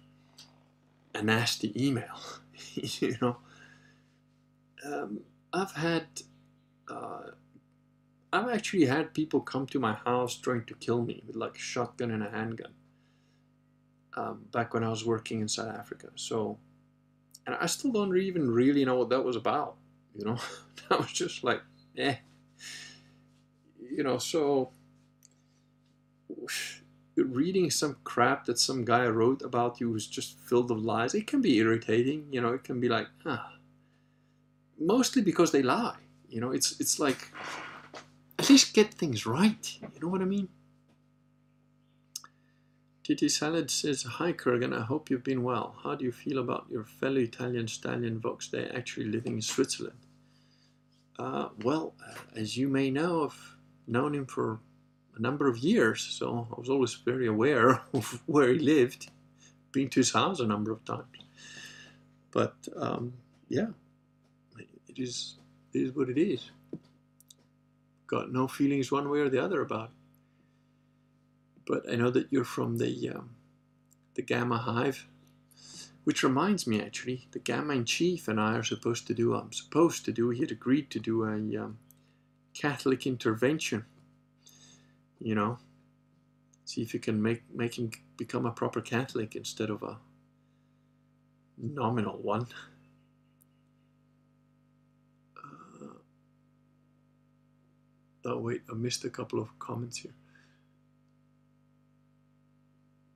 a 1.13 1.21
nasty 1.21 1.73
email. 1.75 2.19
you 2.75 3.15
know, 3.21 3.37
um, 4.85 5.21
I've 5.51 5.71
had, 5.71 6.05
uh, 6.89 7.31
I've 8.31 8.49
actually 8.49 8.85
had 8.85 9.13
people 9.13 9.41
come 9.41 9.65
to 9.67 9.79
my 9.79 9.93
house 9.93 10.35
trying 10.35 10.65
to 10.65 10.75
kill 10.75 11.01
me 11.01 11.23
with 11.25 11.35
like 11.35 11.55
a 11.55 11.59
shotgun 11.59 12.11
and 12.11 12.23
a 12.23 12.29
handgun. 12.29 12.73
Um, 14.15 14.45
back 14.51 14.73
when 14.73 14.83
I 14.83 14.89
was 14.89 15.05
working 15.05 15.39
in 15.39 15.47
South 15.47 15.69
Africa, 15.69 16.07
so, 16.15 16.57
and 17.45 17.55
I 17.55 17.67
still 17.67 17.91
don't 17.91 18.17
even 18.17 18.49
really 18.49 18.83
know 18.83 18.95
what 18.95 19.09
that 19.09 19.23
was 19.23 19.35
about. 19.35 19.75
You 20.17 20.25
know, 20.25 20.37
that 20.89 20.99
was 20.99 21.11
just 21.11 21.43
like, 21.43 21.61
eh. 21.97 22.15
You 23.79 24.03
know, 24.03 24.17
so 24.17 24.71
reading 27.23 27.69
some 27.71 27.97
crap 28.03 28.45
that 28.45 28.59
some 28.59 28.85
guy 28.85 29.07
wrote 29.07 29.41
about 29.41 29.79
you 29.79 29.91
who's 29.91 30.07
just 30.07 30.39
filled 30.39 30.69
with 30.69 30.79
lies, 30.79 31.13
it 31.13 31.27
can 31.27 31.41
be 31.41 31.57
irritating. 31.57 32.27
You 32.31 32.41
know, 32.41 32.53
it 32.53 32.63
can 32.63 32.79
be 32.79 32.89
like, 32.89 33.07
ah. 33.25 33.53
Mostly 34.79 35.21
because 35.21 35.51
they 35.51 35.61
lie. 35.61 35.97
You 36.29 36.41
know, 36.41 36.51
it's 36.51 36.79
it's 36.79 36.99
like 36.99 37.31
at 38.37 38.49
least 38.49 38.73
get 38.73 38.93
things 38.93 39.25
right. 39.25 39.77
You 39.81 39.99
know 40.01 40.07
what 40.07 40.21
I 40.21 40.25
mean? 40.25 40.47
Titi 43.03 43.27
Salad 43.27 43.71
says, 43.71 44.03
Hi 44.03 44.31
Kurgan, 44.33 44.71
I 44.71 44.83
hope 44.83 45.09
you've 45.09 45.23
been 45.23 45.41
well. 45.41 45.75
How 45.83 45.95
do 45.95 46.05
you 46.05 46.11
feel 46.11 46.37
about 46.37 46.67
your 46.69 46.83
fellow 46.83 47.17
Italian 47.17 47.67
stallion 47.67 48.19
Vox 48.19 48.47
Day 48.47 48.69
actually 48.71 49.07
living 49.07 49.33
in 49.33 49.41
Switzerland? 49.41 49.97
Uh, 51.17 51.49
well, 51.63 51.95
as 52.35 52.55
you 52.55 52.67
may 52.67 52.91
know, 52.91 53.25
I've 53.25 53.55
known 53.87 54.13
him 54.13 54.27
for 54.27 54.59
a 55.19 55.21
number 55.21 55.47
of 55.47 55.57
years, 55.57 56.01
so 56.01 56.47
I 56.55 56.59
was 56.59 56.69
always 56.69 56.93
very 56.95 57.27
aware 57.27 57.81
of 57.93 58.21
where 58.25 58.51
he 58.51 58.59
lived, 58.59 59.11
been 59.71 59.89
to 59.89 59.99
his 59.99 60.11
house 60.11 60.39
a 60.39 60.47
number 60.47 60.71
of 60.71 60.83
times. 60.85 61.05
But 62.31 62.55
um, 62.75 63.13
yeah, 63.47 63.67
it 64.57 64.97
is, 64.97 65.35
it 65.73 65.79
is 65.79 65.95
what 65.95 66.09
it 66.09 66.17
is. 66.17 66.51
Got 68.07 68.31
no 68.31 68.47
feelings 68.47 68.91
one 68.91 69.09
way 69.09 69.19
or 69.19 69.29
the 69.29 69.43
other 69.43 69.61
about 69.61 69.89
it. 69.89 69.95
But 71.67 71.91
I 71.91 71.95
know 71.95 72.09
that 72.09 72.27
you're 72.31 72.43
from 72.43 72.77
the 72.77 73.09
um, 73.09 73.35
the 74.15 74.23
Gamma 74.23 74.57
Hive, 74.57 75.05
which 76.03 76.23
reminds 76.23 76.65
me 76.65 76.81
actually, 76.81 77.27
the 77.31 77.39
Gamma 77.39 77.75
in 77.75 77.85
Chief 77.85 78.27
and 78.27 78.39
I 78.41 78.55
are 78.55 78.63
supposed 78.63 79.05
to 79.07 79.13
do. 79.13 79.35
I'm 79.35 79.53
supposed 79.53 80.03
to 80.05 80.11
do. 80.11 80.31
He 80.31 80.39
had 80.39 80.51
agreed 80.51 80.89
to 80.89 80.99
do 80.99 81.23
a 81.25 81.63
um, 81.63 81.77
Catholic 82.55 83.05
intervention 83.05 83.85
you 85.19 85.35
know 85.35 85.57
see 86.65 86.81
if 86.81 86.93
you 86.93 86.99
can 86.99 87.21
make 87.21 87.43
make 87.53 87.77
him 87.77 87.91
become 88.17 88.45
a 88.45 88.51
proper 88.51 88.81
catholic 88.81 89.35
instead 89.35 89.69
of 89.69 89.81
a 89.83 89.97
nominal 91.57 92.17
one. 92.17 92.47
Uh, 95.35 95.87
oh 98.25 98.37
wait 98.37 98.61
i 98.71 98.73
missed 98.73 99.03
a 99.03 99.09
couple 99.09 99.39
of 99.39 99.47
comments 99.59 99.97
here. 99.97 100.13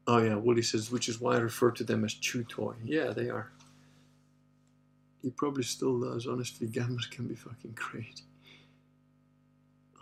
Oh 0.08 0.18
yeah 0.18 0.36
Woody 0.36 0.62
says 0.62 0.91
which 0.91 1.08
is 1.08 1.22
why 1.22 1.36
i 1.36 1.39
refer 1.39 1.72
to 1.72 1.84
them 1.84 2.04
as 2.04 2.14
chew 2.14 2.43
toy. 2.43 2.74
Yeah 2.84 3.12
they 3.12 3.30
are. 3.30 3.51
He 5.22 5.30
probably 5.30 5.64
still 5.64 5.99
does. 6.01 6.28
Honestly 6.28 6.68
gammas 6.76 7.10
can 7.10 7.28
be 7.28 7.36
fucking 7.36 7.76
crazy 7.76 8.24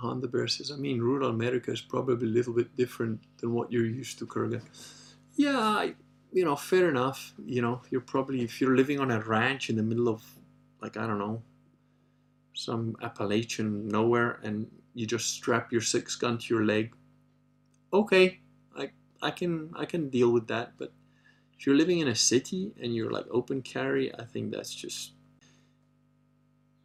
Honda 0.02 0.28
Bear 0.28 0.48
says, 0.48 0.72
I 0.72 0.76
mean, 0.76 1.00
rural 1.00 1.30
America 1.30 1.72
is 1.72 1.82
probably 1.82 2.28
a 2.28 2.32
little 2.32 2.54
bit 2.54 2.76
different 2.76 3.22
than 3.38 3.54
what 3.54 3.72
you're 3.72 3.86
used 3.86 4.18
to, 4.20 4.26
Kurgan. 4.26 4.62
Yeah, 5.36 5.60
I, 5.60 5.94
you 6.34 6.44
know, 6.44 6.56
fair 6.56 6.90
enough. 6.90 7.34
You 7.46 7.62
know, 7.62 7.82
you're 7.92 8.02
probably, 8.02 8.42
if 8.42 8.60
you're 8.60 8.76
living 8.76 9.00
on 9.00 9.12
a 9.12 9.20
ranch 9.20 9.70
in 9.70 9.76
the 9.76 9.84
middle 9.84 10.10
of, 10.10 10.24
like, 10.82 10.98
I 10.98 11.06
don't 11.06 11.20
know, 11.20 11.44
some 12.54 12.96
Appalachian 13.02 13.88
nowhere 13.88 14.40
and 14.44 14.68
you 14.94 15.06
just 15.06 15.34
strap 15.34 15.72
your 15.72 15.82
six 15.82 16.16
gun 16.16 16.38
to 16.40 16.54
your 16.54 16.66
leg, 16.66 16.94
okay, 17.94 18.40
I, 18.76 18.90
I 19.22 19.32
can, 19.32 19.72
I 19.78 19.86
can 19.86 20.10
deal 20.10 20.32
with 20.32 20.48
that. 20.48 20.74
But 20.78 20.92
if 21.58 21.68
you're 21.68 21.76
living 21.76 22.00
in 22.00 22.08
a 22.08 22.16
city 22.16 22.74
and 22.82 22.96
you're 22.96 23.12
like 23.12 23.26
open 23.30 23.62
carry, 23.62 24.14
I 24.18 24.26
think 24.26 24.52
that's 24.52 24.74
just, 24.74 25.14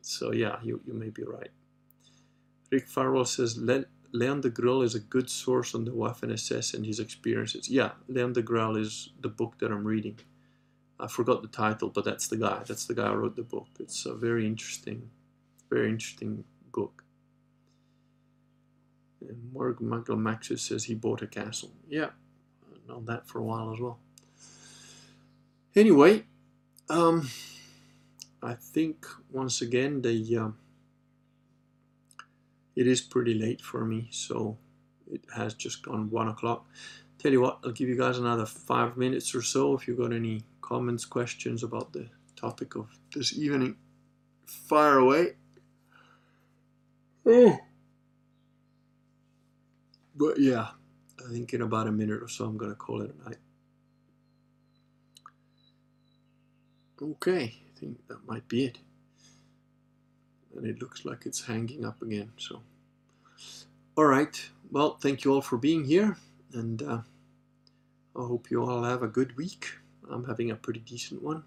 so 0.03 0.33
yeah, 0.33 0.59
you, 0.63 0.81
you 0.87 0.93
may 0.93 1.09
be 1.09 1.23
right. 1.23 1.51
Rick 2.71 2.89
Farwell 2.89 3.25
says 3.25 3.57
Leon 3.59 4.43
Degrelle 4.43 4.85
is 4.85 4.95
a 4.95 5.01
good 5.01 5.31
source 5.31 5.75
on 5.75 5.85
the 5.85 5.91
Waffen 5.91 6.33
SS 6.33 6.75
and 6.75 6.85
his 6.85 7.01
experiences. 7.01 7.69
Yeah, 7.69 7.93
Leon 8.09 8.35
Degrelle 8.35 8.81
is 8.81 9.11
the 9.21 9.29
book 9.29 9.59
that 9.59 9.71
I'm 9.71 9.85
reading. 9.85 10.19
I 10.99 11.07
forgot 11.07 11.43
the 11.43 11.49
title, 11.49 11.91
but 11.91 12.05
that's 12.05 12.29
the 12.29 12.37
guy. 12.37 12.63
That's 12.67 12.87
the 12.87 12.95
guy 12.95 13.09
who 13.09 13.17
wrote 13.17 13.37
the 13.37 13.43
book. 13.43 13.69
It's 13.79 14.07
a 14.07 14.15
very 14.15 14.47
interesting, 14.47 15.11
very 15.71 15.91
interesting 15.91 16.45
book. 16.73 17.05
And 19.21 19.53
Mark 19.53 19.81
Michael 19.81 20.17
Maxis 20.17 20.61
says 20.61 20.85
he 20.85 20.95
bought 20.95 21.23
a 21.23 21.27
castle. 21.27 21.73
Yeah, 21.89 22.11
I've 22.73 22.89
known 22.89 23.05
that 23.07 23.29
for 23.29 23.41
a 23.41 23.43
while 23.43 23.73
as 23.73 23.81
well. 23.81 23.99
Anyway, 25.75 26.25
um, 26.89 27.29
I 28.43 28.55
think 28.55 29.07
once 29.31 29.61
again 29.61 30.03
the. 30.03 30.37
Uh, 30.37 30.49
it 32.77 32.87
is 32.87 33.01
pretty 33.01 33.35
late 33.35 33.63
for 33.63 33.85
me, 33.85 34.09
so 34.11 34.59
it 35.11 35.23
has 35.35 35.55
just 35.55 35.83
gone 35.83 36.11
one 36.11 36.29
o'clock. 36.29 36.67
Tell 37.19 37.33
you 37.33 37.41
what, 37.41 37.59
I'll 37.65 37.73
give 37.73 37.89
you 37.89 37.97
guys 37.97 38.19
another 38.19 38.45
five 38.45 38.99
minutes 38.99 39.35
or 39.35 39.41
so 39.43 39.75
if 39.75 39.89
you've 39.89 39.99
got 39.99 40.13
any 40.13 40.43
comments, 40.61 41.07
questions 41.07 41.63
about 41.63 41.95
the 41.95 42.09
topic 42.37 42.77
of 42.77 42.89
this 43.15 43.37
evening. 43.37 43.77
Fire 44.45 44.99
away. 44.99 45.37
Oh. 47.25 47.59
But 50.15 50.39
yeah, 50.39 50.69
I 51.19 51.33
think 51.33 51.55
in 51.55 51.63
about 51.63 51.89
a 51.89 51.93
minute 51.93 52.23
or 52.23 52.29
so 52.29 52.45
I'm 52.45 52.59
going 52.59 52.71
to 52.71 52.77
call 52.77 53.03
it 53.03 53.15
a 53.15 53.29
night. 53.29 53.39
Okay, 57.01 57.43
I 57.43 57.81
think 57.81 58.07
that 58.09 58.27
might 58.27 58.47
be 58.49 58.67
it 58.67 58.79
and 60.57 60.67
it 60.67 60.81
looks 60.81 61.05
like 61.05 61.27
it's 61.27 61.47
hanging 61.47 61.85
up 61.85 62.03
again 62.03 62.33
so. 62.37 62.63
All 63.97 64.07
right. 64.07 64.49
Well 64.71 64.97
thank 64.97 65.25
you 65.25 65.33
all 65.33 65.43
for 65.43 65.57
being 65.57 65.85
here 65.85 66.17
and 66.53 66.83
uh, 66.83 67.01
I 68.17 68.21
hope 68.21 68.51
you 68.51 68.63
all 68.63 68.83
have 68.83 69.03
a 69.03 69.09
good 69.09 69.37
week. 69.37 69.73
I'm 70.11 70.25
having 70.25 70.51
a 70.51 70.57
pretty 70.57 70.81
decent 70.81 71.23
one 71.23 71.45